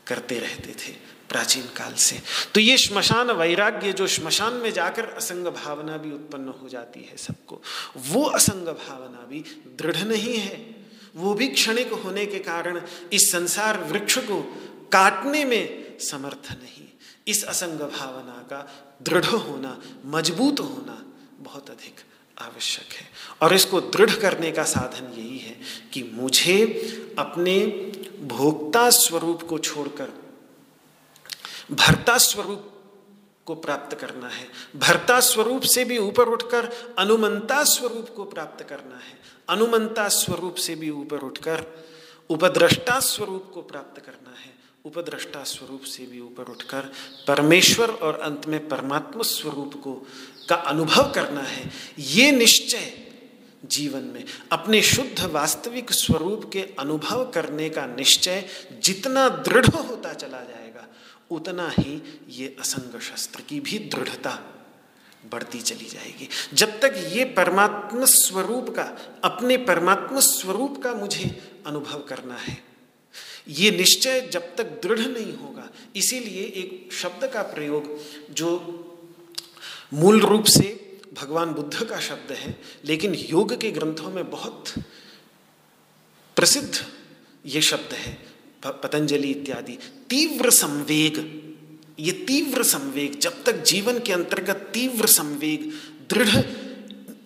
करते 0.06 0.38
रहते 0.38 0.72
थे। 0.72 1.07
प्राचीन 1.28 1.62
काल 1.62 1.94
से। 1.94 2.22
तो 2.54 2.60
ये 2.60 2.78
श्मशान 2.78 3.30
वैराग्य, 3.30 3.92
जो 3.92 4.06
श्मशान 4.06 4.54
में 4.54 4.72
जाकर 4.72 5.04
असंग 5.04 5.44
भावना 5.44 5.96
भी 5.96 6.12
उत्पन्न 6.12 6.48
हो 6.48 6.68
जाती 6.68 7.00
है 7.00 7.16
सबको, 7.16 7.62
वो 7.96 8.24
असंग 8.24 8.66
भावना 8.66 9.26
भी 9.26 9.44
दृढ़ 9.78 9.96
नहीं 9.96 10.36
है। 10.36 10.76
वो 11.16 11.34
भी 11.34 11.48
क्षणिक 11.48 11.92
होने 11.92 12.26
के 12.26 12.38
कारण 12.38 12.82
इस 13.12 13.32
संसार 13.32 13.84
वृक्ष 13.84 14.18
को 14.18 14.42
काटने 14.92 15.44
में 15.44 15.98
समर्थ 15.98 16.52
नहीं। 16.52 16.86
इस 17.26 17.44
असंग 17.44 17.78
भावना 17.78 18.46
का 18.50 18.94
दृढ़ 19.02 19.24
होना, 19.24 19.82
मज़बूत 20.06 20.60
होना 20.60 21.12
बहुत 21.38 21.70
अधिक 21.70 21.94
आवश्यक 22.42 22.92
है। 22.92 23.08
और 23.42 23.54
इसको 23.54 23.80
दृढ़ 23.80 24.10
करने 24.10 24.50
का 24.50 24.62
साधन 24.62 25.20
यही 25.20 25.38
है 25.38 25.60
कि 25.92 26.10
मुझे 26.12 26.62
अपने 27.18 27.66
भोक्ता 28.20 28.90
स्वरूप 28.90 29.42
को 29.42 29.58
छोड़कर 29.58 30.27
भरता 31.72 32.18
स्वरूप 32.18 32.72
को 33.46 33.54
प्राप्त 33.54 33.98
करना 33.98 34.28
है। 34.28 34.48
भरता 34.76 35.20
स्वरूप 35.20 35.62
से 35.62 35.84
भी 35.84 35.98
ऊपर 35.98 36.24
उठकर 36.24 36.94
अनुमंता 36.98 37.64
स्वरूप 37.64 38.08
को 38.16 38.24
प्राप्त 38.24 38.68
करना 38.68 38.96
है। 38.96 39.18
अनुमंता 39.48 40.08
स्वरूप 40.08 40.54
से 40.54 40.74
भी 40.74 40.90
ऊपर 40.90 41.18
उठकर 41.18 41.64
उपद्रष्टा 42.30 43.00
स्वरूप 43.00 43.50
को 43.54 43.62
प्राप्त 43.62 44.00
करना 44.00 44.30
है। 44.30 44.58
उपद्रष्टा 44.84 45.42
स्वरूप 45.42 45.82
से 45.82 46.06
भी 46.06 46.20
ऊपर 46.20 46.42
उठकर 46.42 46.92
परमेश्वर 47.28 47.90
और 47.90 48.20
अंत 48.20 48.46
में 48.46 48.68
परमात्मा 48.68 49.22
स्वरूप 49.22 49.74
को, 49.84 50.06
का 50.48 50.54
अनुभव 50.54 51.12
करना 51.12 51.40
है। 51.40 51.70
ये 51.98 52.30
निश्चय 52.30 52.92
जीवन 53.64 54.02
में, 54.02 54.24
अपने 54.52 54.82
शुद्ध 54.82 55.24
वास्तविक 55.24 55.92
स्वरूप 55.92 56.50
के 56.52 56.62
अनुभव 56.78 57.30
करने 57.30 57.70
का 57.70 57.86
निश्चय 57.86 58.44
जितना 58.82 59.28
दृढ़ 59.28 59.66
होता 59.66 60.12
चला 60.12 60.40
जाए 60.40 60.67
उतना 61.30 61.68
ही 61.70 62.02
ये 62.30 62.56
असंग 62.60 63.00
शस्त्र 63.00 63.40
की 63.40 63.60
भी 63.60 63.78
दृढ़ता 63.88 64.38
बढ़ती 65.32 65.60
चली 65.60 65.84
जाएगी। 65.84 66.28
जब 66.54 66.78
तक 66.80 66.94
ये 67.12 67.24
परमात्मा 67.36 68.04
स्वरूप 68.04 68.68
का, 68.70 68.82
अपने 69.24 69.56
परमात्म 69.56 70.20
स्वरूप 70.20 70.82
का 70.82 70.92
मुझे 70.94 71.24
अनुभव 71.66 72.02
करना 72.08 72.36
है, 72.36 72.56
ये 73.48 73.70
निश्चय 73.70 74.20
जब 74.32 74.54
तक 74.56 74.80
दृढ़ 74.82 75.00
नहीं 75.00 75.36
होगा, 75.36 75.68
इसीलिए 75.96 76.42
एक 76.56 76.92
शब्द 76.92 77.26
का 77.26 77.42
प्रयोग 77.42 77.98
जो 78.30 78.50
मूल 79.94 80.20
रूप 80.20 80.44
से 80.46 81.00
भगवान 81.14 81.52
बुद्ध 81.52 81.84
का 81.84 82.00
शब्द 82.00 82.32
है, 82.32 82.56
लेकिन 82.84 83.14
योग 83.14 83.60
के 83.60 83.70
ग्रंथों 83.70 84.10
में 84.10 84.30
बहुत 84.30 84.72
प्रसिद्ध 86.36 86.84
ये 87.46 87.60
शब्द 87.62 87.94
है 87.94 88.16
पतंजलि 88.64 89.30
इत्यादि। 89.30 89.78
तीव्र 90.10 90.50
संवेग, 90.50 91.18
ये 91.98 92.12
तीव्र 92.12 92.62
संवेग, 92.62 93.18
जब 93.18 93.44
तक 93.44 93.62
जीवन 93.62 93.98
के 93.98 94.12
अंतर्गत 94.12 94.70
तीव्र 94.74 95.06
संवेग, 95.06 95.72
दृढ़ 96.10 96.36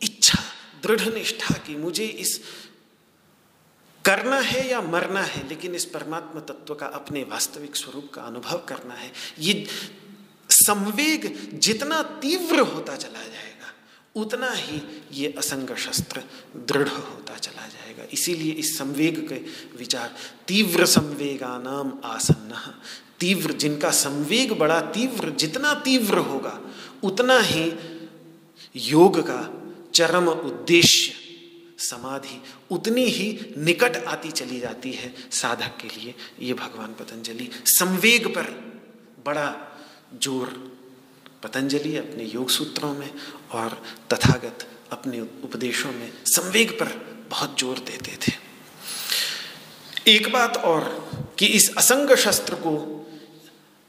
इच्छा, 0.02 0.38
दृढ़ 0.82 1.14
निष्ठा 1.14 1.54
की 1.54 1.76
मुझे 1.76 2.04
इस 2.04 2.40
करना 4.04 4.40
है 4.40 4.70
या 4.70 4.80
मरना 4.80 5.22
है, 5.22 5.48
लेकिन 5.48 5.74
इस 5.74 5.84
परमात्मा 5.84 6.40
तत्व 6.40 6.74
का 6.74 6.86
अपने 6.86 7.22
वास्तविक 7.22 7.76
स्वरूप 7.76 8.10
का 8.14 8.22
अनुभव 8.22 8.58
करना 8.58 8.94
है। 8.94 9.12
ये 9.38 9.66
संवेग 10.50 11.50
जितना 11.54 12.02
तीव्र 12.02 12.60
होता 12.60 12.96
चला 12.96 13.22
जाएगा 13.22 13.51
उतना 14.16 14.50
ही 14.50 14.80
ये 15.12 15.34
असंग 15.38 15.74
शस्त्र 15.76 16.22
दृढ़ 16.56 16.88
होता 16.88 17.36
चला 17.36 17.66
जाएगा। 17.66 18.04
इसीलिए 18.12 18.52
इस 18.52 18.76
संवेग 18.78 19.18
के 19.28 19.34
विचार, 19.78 20.14
तीव्र 20.48 20.86
संवेगा 20.86 21.56
नाम 21.58 21.92
आसन्न, 22.04 22.56
तीव्र 23.20 23.52
जिनका 23.52 23.90
संवेग 23.90 24.52
बड़ा 24.52 24.80
तीव्र, 24.90 25.30
जितना 25.30 25.74
तीव्र 25.74 26.18
होगा, 26.20 26.58
उतना 27.02 27.38
ही 27.40 27.72
योग 28.76 29.20
का 29.20 29.40
चरम 29.94 30.28
उद्देश्य, 30.28 31.12
समाधि, 31.80 32.40
उतनी 32.70 33.04
ही 33.04 33.54
निकट 33.58 33.96
आती 33.96 34.30
चली 34.30 34.58
जाती 34.60 34.92
है 34.92 35.12
साधक 35.32 35.76
के 35.80 35.88
लिए 35.88 36.14
ये 36.40 36.54
भगवान 36.54 36.94
पतंजलि। 36.94 37.48
संवेग 37.68 38.28
पर 38.28 38.50
बड़ा 39.26 39.48
ज़ोर, 40.22 40.48
पतंजलि 41.42 41.96
अपने 41.96 42.24
योग 42.24 42.50
सूत्रों 42.50 42.92
में 42.94 43.10
और 43.52 43.82
तथागत 44.12 44.66
अपने 44.92 45.20
उपदेशों 45.20 45.92
में 45.92 46.10
संवेग 46.26 46.72
पर 46.72 46.88
बहुत 47.30 47.58
ज़ोर 47.60 47.78
देते 47.80 48.16
थे। 48.22 48.32
एक 50.06 50.32
बात 50.32 50.56
और 50.64 50.84
कि 51.38 51.46
इस 51.48 51.74
असंग 51.78 52.14
शस्त्र 52.16 52.54
को 52.56 52.76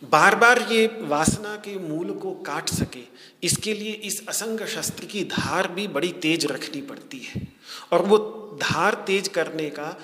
बार 0.01 0.35
बार 0.35 0.61
ये 0.71 0.85
वासना 1.01 1.55
के 1.57 1.77
मूल 1.79 2.11
को 2.13 2.31
काट 2.45 2.69
सके, 2.69 3.03
इसके 3.43 3.73
लिए 3.73 3.91
इस 4.03 4.27
असंग 4.29 4.65
शस्त्र 4.67 5.05
की 5.05 5.23
धार 5.27 5.67
भी 5.67 5.87
बड़ी 5.89 6.11
तेज 6.21 6.45
रखनी 6.45 6.81
पड़ती 6.83 7.19
है। 7.25 7.41
और 7.91 8.01
वो 8.01 8.17
धार 8.61 8.93
तेज 9.07 9.27
करने 9.27 9.69
का 9.69 9.95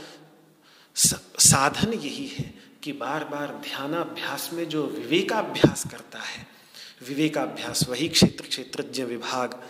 साधन 0.96 1.94
यही 1.94 2.28
है 2.28 2.54
कि 2.84 2.92
बार 2.94 3.24
बार 3.24 3.48
ध्यानाभ्यास 3.64 4.50
में 4.54 4.68
जो 4.70 4.86
विवेकाभ्यास 4.88 5.84
करता 5.92 6.20
है 6.20 6.48
विवेकाभ्यास, 7.08 7.90
वही 7.90 8.08
क्षेत्र, 8.08 8.46
क्षेत्रज्ञ 8.46 9.04
विभाग, 9.04 9.64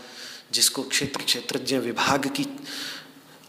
जिसको 0.52 0.84
क्षेत्र, 0.84 1.24
क्षेत्रज्ञ 1.24 1.78
विभाग 1.78 2.28
की 2.28 2.46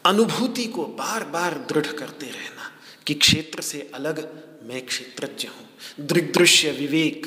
अनुभूति 0.04 0.64
को 0.66 0.84
बार 0.84 1.24
बार 1.24 1.54
दृढ़ 1.54 1.86
करते 1.86 2.26
रहना 2.26 2.70
कि 3.06 3.14
क्षेत्र 3.14 3.62
से 3.62 3.90
अलग 3.94 4.42
मैं 4.62 4.86
क्षेत्रज्ञ 4.86 5.48
हूँ। 5.48 6.06
दृग्दृश्य 6.06 6.70
विवेक, 6.70 7.26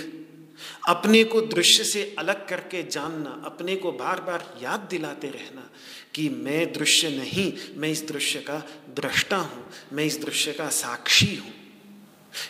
अपने 0.88 1.24
को 1.24 1.42
दृश्य 1.42 1.84
से 1.84 2.16
अलग 2.20 2.48
करके 2.48 2.84
जानना, 2.84 3.42
अपने 3.46 3.76
को 3.76 3.92
बार 3.92 4.22
बार 4.22 4.60
याद 4.64 4.80
दिलाते 4.80 5.28
रहना 5.28 5.70
कि 6.14 6.30
मैं 6.30 6.74
दृश्य 6.74 7.10
नहीं, 7.10 7.54
मैं 7.76 7.90
इस 7.90 8.08
दृश्य 8.08 8.40
का 8.40 8.58
दृष्टा 8.96 9.38
हूँ, 9.38 9.66
मैं 9.94 10.06
इस 10.06 10.22
दृश्य 10.22 10.54
का 10.54 10.70
साक्षी 10.70 11.36
हूँ। 11.36 11.54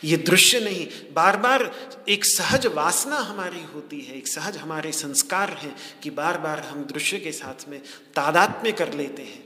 ये 0.03 0.17
दृश्य 0.17 0.59
नहीं 0.59 0.87
बार 1.13 1.37
बार 1.37 1.71
एक 2.09 2.25
सहज 2.25 2.65
वासना 2.65 3.17
हमारी 3.17 3.63
होती 3.73 3.99
है, 4.01 4.17
एक 4.17 4.27
सहज 4.27 4.57
हमारे 4.57 4.91
संस्कार 4.91 5.49
हैं 5.53 5.75
कि 6.03 6.09
बार 6.09 6.37
बार 6.37 6.59
हम 6.59 6.83
दृश्य 6.83 7.17
के 7.17 7.31
साथ 7.31 7.67
में 7.69 7.79
तादात्म्य 8.15 8.71
कर 8.71 8.93
लेते 8.93 9.21
हैं। 9.21 9.43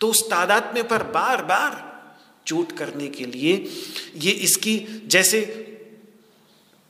तो 0.00 0.08
उस 0.08 0.22
तादात्म्य 0.30 0.82
पर 0.82 1.02
बार 1.12 1.44
बार 1.44 1.88
चोट 2.46 2.72
करने 2.72 3.08
के 3.08 3.24
लिए 3.26 3.54
ये 4.16 4.30
इसकी, 4.30 4.76
जैसे 5.06 5.66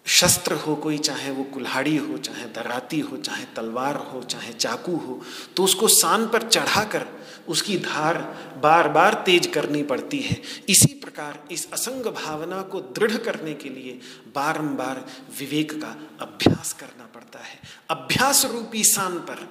शस्त्र 0.07 0.55
हो 0.55 0.75
कोई, 0.77 0.99
चाहे 0.99 1.31
वो 1.31 1.43
कुल्हाड़ी 1.45 1.97
हो, 1.97 2.17
चाहे 2.19 2.45
दराती 2.53 3.01
हो, 3.01 3.17
चाहे 3.17 3.45
तलवार 3.57 3.97
हो, 3.97 4.23
चाहे 4.23 4.53
चाकू 4.53 4.97
हो 4.97 5.21
तो 5.57 5.65
उसको 5.65 5.89
सान 5.89 6.27
पर 6.29 6.43
चढ़ाकर 6.43 7.07
उसकी 7.49 7.77
धार 7.79 8.19
बार 8.63 8.89
बार 8.89 9.15
तेज 9.27 9.47
करनी 9.47 9.83
पड़ती 9.83 10.19
है। 10.19 10.41
इसी 10.69 10.93
प्रकार 10.95 11.39
इस 11.51 11.71
असंग 11.73 12.07
भावना 12.15 12.61
को 12.63 12.81
दृढ़ 12.97 13.17
करने 13.19 13.55
के 13.55 13.69
लिए 13.69 13.99
बारंबार 14.35 15.05
विवेक 15.39 15.73
का 15.83 15.97
अभ्यास 16.21 16.73
करना 16.73 17.09
पड़ता 17.15 17.39
है। 17.39 17.59
अभ्यास 17.91 18.45
रूपी 18.45 18.85
सान 18.85 19.19
पर 19.31 19.47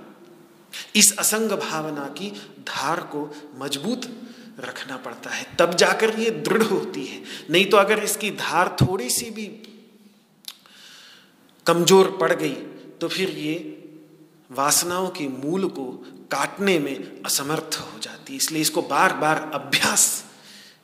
इस 0.95 1.17
असंग 1.17 1.51
भावना 1.51 2.07
की 2.17 2.29
धार 2.67 2.99
को 3.13 3.29
मज़बूत 3.59 4.05
रखना 4.59 4.97
पड़ता 4.97 5.29
है। 5.29 5.45
तब 5.59 5.73
जाकर 5.75 6.19
ये 6.19 6.29
दृढ़ 6.29 6.63
होती 6.63 7.05
है। 7.05 7.21
नहीं 7.49 7.65
तो 7.65 7.77
अगर 7.77 8.03
इसकी 8.03 8.31
धार 8.37 8.75
थोड़ी 8.81 9.09
सी 9.09 9.29
भी 9.31 9.45
कमज़ोर 11.65 12.17
पड़ 12.21 12.31
गई 12.33 12.55
तो 13.01 13.07
फिर 13.07 13.29
ये 13.29 13.55
वासनाओं 14.51 15.07
के 15.09 15.27
मूल 15.27 15.67
को 15.69 15.85
काटने 16.31 16.79
में 16.79 17.23
असमर्थ 17.23 17.77
हो 17.81 17.99
जाती 17.99 18.33
है। 18.33 18.37
इसलिए 18.37 18.61
इसको 18.61 18.81
बार 18.81 19.13
बार 19.13 19.49
अभ्यास, 19.53 20.25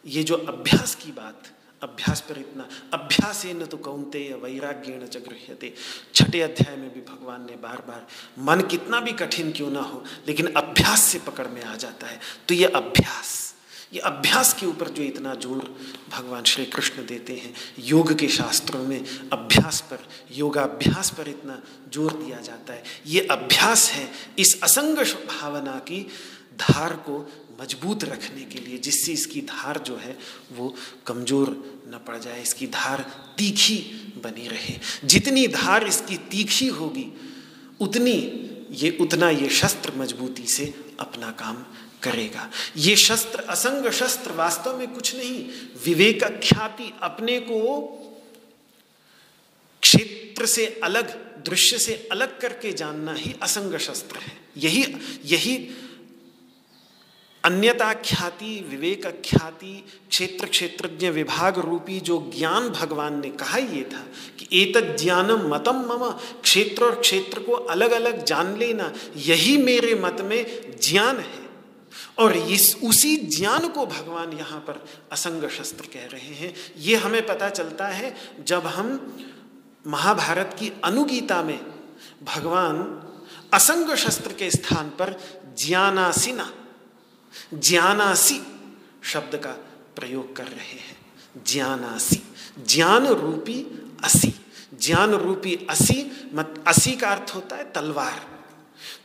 ये 0.05 0.23
जो 0.23 0.35
अभ्यास 0.35 0.95
की 0.95 1.11
बात, 1.11 1.51
अभ्यास 1.81 2.21
पर 2.21 2.37
इतना, 2.37 2.67
अभ्यास 2.93 3.45
न 3.45 3.65
तो 3.65 3.77
कौनते 3.77 4.19
वैराग्य 4.43 5.07
च 5.07 5.17
गृह्यते। 5.17 5.73
छठे 6.13 6.41
अध्याय 6.41 6.75
में 6.75 6.93
भी 6.93 7.01
भगवान 7.01 7.45
ने 7.45 7.55
बार 7.55 7.83
बार 7.87 8.05
मन 8.39 8.61
कितना 8.61 8.99
भी 8.99 9.11
कठिन 9.11 9.51
क्यों 9.51 9.69
ना 9.71 9.81
हो, 9.81 10.03
लेकिन 10.27 10.53
अभ्यास 10.53 10.99
से 11.01 11.19
पकड़ 11.19 11.47
में 11.47 11.63
आ 11.63 11.75
जाता 11.75 12.07
है। 12.07 12.19
तो 12.47 12.53
ये 12.53 12.65
अभ्यास 12.65 13.44
ये 13.95 14.01
अभ्यास 14.01 14.53
के 14.53 14.65
ऊपर 14.65 14.89
जो 14.89 15.03
इतना 15.03 15.33
ज़ोर 15.35 15.63
भगवान 16.11 16.43
श्री 16.43 16.65
कृष्ण 16.65 17.05
देते 17.05 17.33
हैं, 17.33 17.53
योग 17.79 18.13
के 18.19 18.27
शास्त्रों 18.27 18.83
में 18.83 19.05
अभ्यास 19.33 19.79
पर, 19.81 19.99
योगाभ्यास 20.31 21.09
पर 21.09 21.29
इतना 21.29 21.61
ज़ोर 21.93 22.13
दिया 22.13 22.39
जाता 22.41 22.73
है। 22.73 22.83
ये 23.07 23.21
अभ्यास 23.31 23.89
है 23.91 24.09
इस 24.39 24.61
असंग 24.63 24.97
भावना 25.29 25.77
की 25.87 26.01
धार 26.59 26.93
को 27.07 27.19
मज़बूत 27.61 28.03
रखने 28.03 28.43
के 28.43 28.59
लिए, 28.59 28.77
जिससे 28.77 29.13
इसकी 29.13 29.41
धार 29.43 29.77
जो 29.79 29.95
है 29.95 30.17
वो 30.51 30.73
कमज़ोर 31.07 31.49
न 31.87 31.99
पड़ 32.07 32.17
जाए, 32.17 32.41
इसकी 32.41 32.67
धार 32.67 33.05
तीखी 33.37 33.77
बनी 34.23 34.47
रहे। 34.47 34.75
जितनी 35.05 35.47
धार 35.47 35.87
इसकी 35.87 36.17
तीखी 36.31 36.67
होगी, 36.67 37.07
उतनी 37.79 38.17
ये, 38.71 38.89
उतना 39.01 39.29
ये 39.29 39.49
शस्त्र 39.51 39.93
मजबूती 39.97 40.45
से 40.47 40.73
अपना 40.99 41.31
काम 41.31 41.65
करेगा। 42.05 42.49
ये 42.77 42.95
शस्त्र, 42.95 43.39
असंग 43.39 43.89
शस्त्र 43.91 44.31
वास्तव 44.31 44.77
में 44.77 44.87
कुछ 44.93 45.15
नहीं 45.15 45.45
विवेक 45.85 46.23
ख्याति 46.43 46.91
अपने 47.01 47.39
को 47.39 47.61
क्षेत्र 49.83 50.45
से 50.45 50.65
अलग, 50.83 51.09
दृश्य 51.45 51.77
से 51.77 52.07
अलग 52.11 52.39
करके 52.39 52.71
जानना 52.73 53.13
ही 53.13 53.35
असंग 53.41 53.77
शस्त्र 53.77 54.17
है। 54.17 54.37
यही 54.57 54.85
यही 55.25 55.57
अन्यता 57.43 57.93
ख्याति 57.93 58.65
विवेक 58.69 59.05
ख्याति 59.25 59.73
क्षेत्र 60.09 60.47
क्षेत्रज्ञ 60.47 61.09
विभाग 61.09 61.57
रूपी 61.59 61.99
जो 61.99 62.17
ज्ञान 62.35 62.69
भगवान 62.69 63.19
ने 63.19 63.29
कहा 63.29 63.57
ये 63.57 63.83
था 63.83 64.03
कि 64.39 64.47
एक 64.61 64.77
ज्ञानम 64.97 65.47
मतम 65.47 65.81
मम, 65.81 66.09
क्षेत्र 66.41 66.83
और 66.83 66.99
क्षेत्र 67.01 67.39
को 67.39 67.53
अलग 67.53 67.91
अलग 67.91 68.23
जान 68.25 68.57
लेना, 68.57 68.91
यही 69.17 69.57
मेरे 69.57 69.95
मत 69.95 70.21
में 70.21 70.45
ज्ञान 70.81 71.19
है। 71.19 71.44
और 72.19 72.37
इस, 72.37 72.77
उसी 72.83 73.17
ज्ञान 73.17 73.67
को 73.67 73.85
भगवान 73.85 74.33
यहाँ 74.33 74.59
पर 74.59 74.85
असंग 75.11 75.49
शस्त्र 75.49 75.85
कह 75.85 76.05
रहे 76.05 76.33
हैं। 76.33 76.55
ये 76.77 76.95
हमें 76.95 77.25
पता 77.25 77.49
चलता 77.49 77.87
है, 77.87 78.15
जब 78.43 78.67
हम 78.67 79.17
महाभारत 79.87 80.55
की 80.59 80.71
अनुगीता 80.83 81.43
में 81.43 81.65
भगवान 82.23 83.01
असंग 83.53 83.95
शस्त्र 83.95 84.33
के 84.33 84.51
स्थान 84.51 84.89
पर 84.89 85.19
ज्ञानासिना, 85.57 86.53
ज्ञानासी 87.53 88.41
शब्द 89.03 89.35
का 89.35 89.51
प्रयोग 89.95 90.35
कर 90.35 90.43
रहे 90.43 90.79
हैं। 90.79 90.97
ज्ञानासी 91.47 92.23
ज्ञान 92.67 93.07
रूपी 93.07 93.65
असी 94.03 94.33
ज्ञान 94.81 95.13
रूपी 95.13 95.67
असी 95.69 96.29
मत, 96.33 96.63
असी 96.67 96.91
का 96.91 97.09
अर्थ 97.09 97.35
होता 97.35 97.55
है 97.55 97.71
तलवार। 97.71 98.34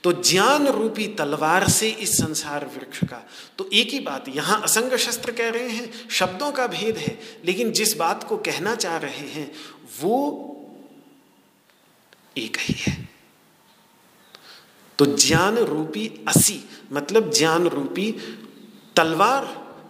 तो 0.04 0.12
ज्ञान 0.12 0.66
रूपी 0.66 1.06
तलवार 1.06 1.68
से 1.68 1.88
इस 1.90 2.16
संसार 2.18 2.64
वृक्ष 2.66 3.04
का। 3.04 3.28
तो 3.58 3.70
एक 3.72 3.90
ही 3.90 4.00
बात, 4.00 4.24
यहाँ 4.28 4.62
असंग 4.62 4.96
शस्त्र 4.96 5.32
कह 5.32 5.48
रहे 5.48 5.68
हैं, 5.68 6.08
शब्दों 6.08 6.52
का 6.52 6.66
भेद 6.66 6.96
है, 6.96 7.18
लेकिन 7.44 7.72
जिस 7.72 7.96
बात 7.96 8.24
को 8.24 8.36
कहना 8.36 8.74
चाह 8.74 8.96
रहे 8.96 9.28
हैं, 9.28 9.52
वो 10.00 10.46
एक 12.38 12.56
ही 12.60 12.74
है। 12.78 13.08
तो 14.98 15.06
ज्ञान 15.06 15.58
रूपी 15.58 16.24
असी 16.28 16.60
मतलब 16.92 17.32
ज्ञान 17.32 17.66
रूपी 17.66 18.12
तलवार 18.96 19.44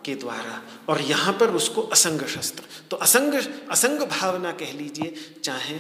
के 0.05 0.15
द्वारा 0.15 0.63
और 0.89 1.01
यहाँ 1.03 1.33
पर 1.33 1.51
उसको 1.51 1.83
असंग 1.83 2.23
शस्त्र 2.27 2.65
तो 2.91 2.97
असंग 2.97 3.35
असंग 3.71 4.01
भावना 4.01 4.53
कह 4.53 4.73
लीजिए, 4.73 5.15
चाहे 5.45 5.79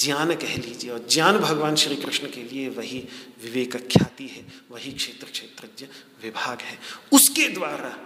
ज्ञान 0.00 0.34
कह 0.34 0.56
लीजिए, 0.56 0.90
और 0.90 1.06
ज्ञान 1.10 1.38
भगवान 1.38 1.76
श्री 1.76 1.96
कृष्ण 1.96 2.26
के 2.26 2.42
लिए 2.42 2.68
वही 2.68 2.98
विवेक 3.42 3.76
ख्याति 3.88 4.26
है, 4.26 4.44
वही 4.70 4.92
क्षेत्र 4.92 5.26
क्षेत्रज्ञ 5.26 5.86
विभाग 6.22 6.60
है। 6.60 6.78
उसके 7.12 7.48
द्वारा 7.48 7.96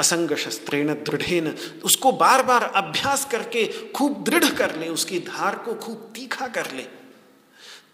असंग 0.00 0.34
शस्त्रेण 0.36 0.92
दृढ़ेन, 1.04 1.48
उसको 1.84 2.12
बार 2.12 2.42
बार 2.42 2.62
अभ्यास 2.64 3.24
करके 3.24 3.66
खूब 3.92 4.22
दृढ़ 4.24 4.48
कर 4.50 4.76
ले, 4.76 4.88
उसकी 4.88 5.18
धार 5.20 5.56
को 5.56 5.74
खूब 5.76 6.10
तीखा 6.14 6.46
कर 6.48 6.72
ले, 6.72 6.86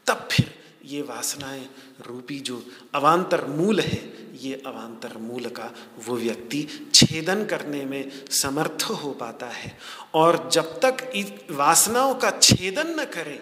तब 0.07 0.29
फिर 0.33 0.55
ये 0.87 1.03
वासनाएँ 1.03 1.69
रूपी 2.07 2.39
जो 2.41 2.63
अवान्तर 2.95 3.45
मूल 3.47 3.81
है, 3.81 4.01
ये 4.37 4.63
अवान्तर 4.67 5.17
मूल 5.19 5.49
का 5.49 5.71
वो 6.07 6.17
व्यक्ति 6.17 6.67
छेदन 6.95 7.45
करने 7.45 7.85
में 7.85 8.25
समर्थ 8.31 8.83
हो 8.93 9.11
पाता 9.13 9.47
है। 9.47 9.79
और 10.15 10.49
जब 10.53 10.81
तक 10.81 11.11
इस 11.15 11.33
वासनाओं 11.51 12.15
का 12.15 12.31
छेदन 12.31 13.01
न 13.01 13.05
करे 13.05 13.41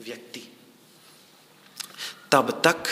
व्यक्ति, 0.00 0.42
तब 2.32 2.50
तक 2.66 2.84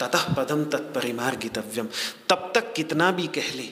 ततः 0.00 0.32
पदम 0.34 0.64
तत्परिमार्गितव्यम 0.64 1.88
तब 2.28 2.50
तक 2.54 2.72
कितना 2.72 3.10
भी 3.10 3.26
कह 3.26 3.52
ले 3.54 3.68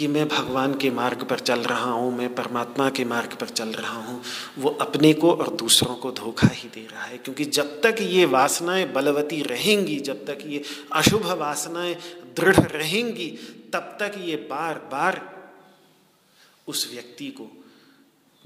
कि 0.00 0.06
मैं 0.08 0.28
भगवान 0.28 0.74
के 0.74 0.90
मार्ग 0.90 1.22
पर 1.22 1.38
चल 1.38 1.60
रहा 1.60 1.90
हूँ, 1.90 2.18
मैं 2.18 2.34
परमात्मा 2.34 2.90
के 2.90 3.04
मार्ग 3.04 3.34
पर 3.34 3.48
चल 3.48 3.68
रहा 3.68 3.96
हूँ, 3.96 4.22
वो 4.58 4.70
अपने 4.70 5.12
को 5.12 5.32
और 5.32 5.56
दूसरों 5.56 5.96
को 5.96 6.12
धोखा 6.12 6.48
ही 6.48 6.68
दे 6.68 6.86
रहा 6.92 7.04
है। 7.04 7.18
क्योंकि 7.18 7.44
जब 7.44 7.80
तक 7.80 7.96
ये 8.00 8.24
वासनाएँ 8.24 8.92
बलवती 8.92 9.42
रहेंगी, 9.42 10.00
जब 10.00 10.26
तक 10.26 10.38
ये 10.46 10.62
अशुभ 10.92 11.26
वासनाएँ 11.26 11.94
दृढ़ 12.36 12.56
रहेंगी, 12.56 13.26
तब 13.72 13.96
तक 14.00 14.12
ये 14.18 14.36
बार 14.36 14.74
बार 14.74 15.20
उस 16.68 16.90
व्यक्ति 16.92 17.26
को 17.26 17.50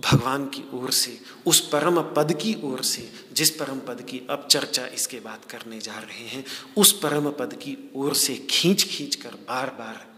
भगवान 0.00 0.46
की 0.46 0.64
ओर 0.74 0.90
से, 0.90 1.20
उस 1.46 1.60
परम 1.68 2.00
पद 2.00 2.32
की 2.32 2.56
ओर 2.64 2.82
से, 2.82 3.12
जिस 3.32 3.50
परम 3.50 3.78
पद 3.78 4.02
की 4.02 4.26
अब 4.30 4.48
चर्चा 4.50 4.86
इसके 4.86 5.16
बाद 5.16 5.44
करने 5.50 5.78
जा 5.80 5.94
रहे 5.94 6.26
हैं, 6.28 6.44
उस 6.76 6.92
परम 6.92 7.30
पद 7.30 7.54
की 7.54 7.90
ओर 7.96 8.14
से 8.14 8.46
खींच 8.50 8.84
खींच 8.84 9.14
कर 9.14 9.34
बार 9.48 9.66
बार 9.66 10.13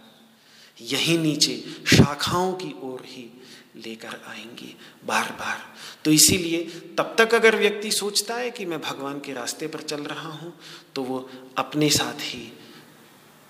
यही 0.78 1.16
नीचे 1.18 1.56
शाखाओं 1.86 2.52
की 2.54 2.74
ओर 2.82 3.02
ही 3.06 3.30
लेकर 3.76 4.20
आएँगी 4.28 4.74
बार 5.06 5.30
बार। 5.32 5.58
तो 6.04 6.10
इसीलिए 6.10 6.62
तब 6.98 7.14
तक 7.18 7.34
अगर 7.34 7.56
व्यक्ति 7.56 7.90
सोचता 7.90 8.34
है 8.34 8.50
कि 8.50 8.64
मैं 8.64 8.80
भगवान 8.80 9.18
के 9.20 9.32
रास्ते 9.32 9.66
पर 9.66 9.80
चल 9.82 10.02
रहा 10.02 10.28
हूँ 10.28 10.52
तो 10.94 11.02
वो 11.02 11.28
अपने 11.58 11.90
साथ 11.90 12.20
ही, 12.22 12.52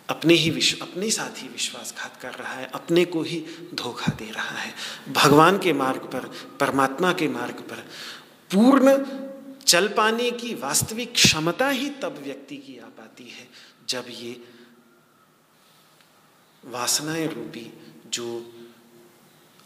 अपने 0.09 0.35
ही 0.35 0.51
विश्व 0.51 0.85
अपने 0.85 1.11
साथ 1.11 1.43
ही 1.43 1.49
विश्वासघात 1.49 2.17
कर 2.23 2.35
रहा 2.35 2.55
है, 2.55 2.71
अपने 2.75 3.05
को 3.05 3.23
ही 3.23 3.45
धोखा 3.75 4.13
दे 4.13 4.31
रहा 4.31 4.59
है। 4.59 4.75
भगवान 5.13 5.59
के 5.59 5.73
मार्ग 5.73 6.01
पर, 6.07 6.31
परमात्मा 6.61 7.13
के 7.13 7.29
मार्ग 7.29 7.61
पर 7.63 7.87
पूर्ण 8.51 8.97
चल 9.67 9.89
पाने 9.89 10.31
की 10.31 10.55
वास्तविक 10.55 11.13
क्षमता 11.13 11.69
ही 11.69 11.89
तब 12.03 12.21
व्यक्ति 12.25 12.57
की 12.57 12.79
आ 12.79 12.89
पाती 12.89 13.25
है, 13.25 13.49
जब 13.89 14.05
ये 14.11 14.33
वासनाएँ 16.67 17.27
रूपी 17.27 17.73
जो 18.07 18.53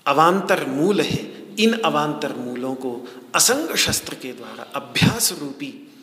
अवान्तर 0.06 0.66
मूल 0.66 1.00
है, 1.00 1.54
इन 1.56 1.72
अवान्तर 1.72 2.32
मूलों 2.32 2.74
को 2.74 3.08
असंग 3.34 3.76
शस्त्र 3.76 4.14
के 4.14 4.32
द्वारा 4.32 4.62
अभ्यास 4.62 5.32
रूपी 5.32 5.94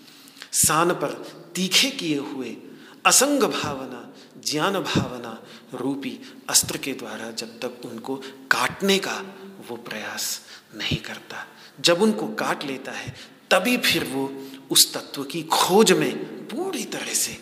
सान 0.52 0.92
पर 0.92 1.10
तीखे 1.56 1.90
किए 1.90 2.18
हुए 2.18 2.58
असंग 3.06 3.44
भावना, 3.44 4.14
ज्ञान 4.52 4.74
भावना 4.74 5.44
रूपी 5.74 6.20
अस्त्र 6.50 6.78
के 6.78 6.94
द्वारा 6.94 7.32
जब 7.32 7.60
तक 7.60 7.86
उनको 7.86 8.16
काटने 8.52 9.00
का 9.00 9.24
वो 9.70 9.76
प्रयास 9.76 10.42
नहीं 10.76 10.98
करता। 10.98 11.48
जब 11.82 12.02
उनको 12.02 12.28
काट 12.28 12.64
लेता 12.64 12.92
है, 12.92 13.16
तभी 13.52 13.78
फिर 13.78 14.04
वो 14.04 14.48
उस 14.72 14.94
तत्व 14.94 15.24
की 15.24 15.44
खोज 15.44 15.92
में 15.92 16.18
पूरी 16.48 16.84
तरह 16.84 17.14
से 17.14 17.34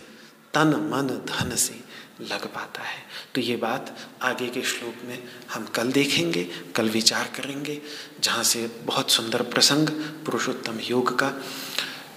तन, 0.53 0.67
मन, 0.67 1.07
धन 1.07 1.55
से 1.55 1.84
लग 2.21 2.45
पाता 2.53 2.81
है। 2.81 3.03
तो 3.35 3.41
ये 3.41 3.55
बात 3.55 4.09
आगे 4.21 4.47
के 4.49 4.61
श्लोक 4.61 4.95
में 5.05 5.23
हम 5.53 5.65
कल 5.65 5.91
देखेंगे, 5.91 6.43
कल 6.75 6.89
विचार 6.89 7.27
करेंगे, 7.27 7.81
जहाँ 8.19 8.43
से 8.43 8.67
बहुत 8.67 9.11
सुंदर 9.11 9.41
प्रसंग 9.41 9.89
पुरुषोत्तम 10.25 10.79
योग 10.79 11.19
का 11.19 11.27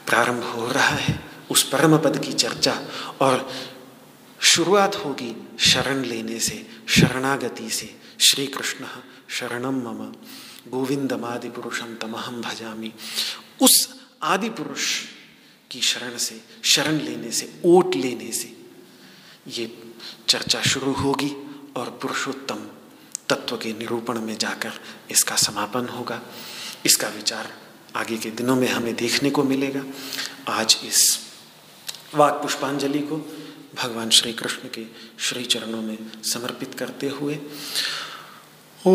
प्रारंभ 0.07 0.44
हो 0.44 0.72
रहा 0.72 0.88
है, 0.88 1.24
उस 1.51 1.68
परम 1.68 1.99
पद 1.99 2.24
की 2.24 2.32
चर्चा। 2.32 2.82
और 3.20 3.53
शुरुआत 4.40 4.96
होगी 4.96 5.49
शरण 5.59 6.05
लेने 6.05 6.38
से, 6.40 6.66
शरणागति 6.88 7.70
से। 7.70 7.94
श्री 8.20 8.46
कृष्ण 8.46 8.86
शरणम 9.28 9.74
मम 9.74 10.12
गोविंदमादि 10.70 11.49
पुरुषम 11.49 11.94
तमहम 11.94 12.42
भजामी। 12.42 12.92
उस 13.62 14.01
आदि 14.22 14.51
पुरुष 14.51 15.03
की 15.70 15.80
शरण 15.80 16.16
से, 16.16 16.40
शरण 16.64 16.92
लेने 16.92 17.30
से, 17.30 17.61
ओट 17.64 17.94
लेने 17.94 18.32
से, 18.32 18.57
ये 19.49 19.66
चर्चा 20.28 20.62
शुरू 20.62 20.92
होगी 20.92 21.30
और 21.76 21.99
पुरुषोत्तम 22.03 22.66
तत्व 23.28 23.57
के 23.57 23.72
निरूपण 23.72 24.20
में 24.20 24.38
जाकर 24.38 24.72
इसका 25.11 25.36
समापन 25.36 25.88
होगा। 25.88 26.20
इसका 26.86 27.09
विचार 27.09 27.53
आगे 27.96 28.16
के 28.16 28.30
दिनों 28.30 28.57
में 28.57 28.68
हमें 28.68 28.94
देखने 28.96 29.30
को 29.30 29.42
मिलेगा। 29.42 29.84
आज 30.49 30.78
इस 30.84 31.18
वाक 32.14 32.34
पुष्पांजलि 32.34 32.99
को 32.99 33.16
भगवान 33.74 34.11
श्री 34.11 34.32
कृष्ण 34.32 34.68
के 34.68 34.84
श्री 35.18 35.44
चरणों 35.44 35.82
में 35.82 35.99
समर्पित 36.22 36.74
करते 36.74 37.09
हुए। 37.09 37.38
ओ 38.86 38.94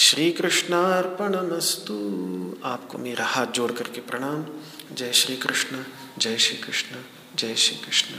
श्री 0.00 0.32
कृष्णार्पणमस्तु 0.32 1.94
आपको 2.64 2.98
मेरा 2.98 3.24
हाथ 3.24 3.46
जोड़ 3.46 3.72
करके 3.72 4.00
प्रणाम। 4.00 4.44
जय 4.94 5.12
श्री 5.12 5.36
कृष्ण 5.36 5.84
जय 6.18 6.38
श्री 6.38 6.56
कृष्ण 6.56 6.96
जय 7.36 7.54
श्री 7.54 7.76
कृष्ण 7.76 8.14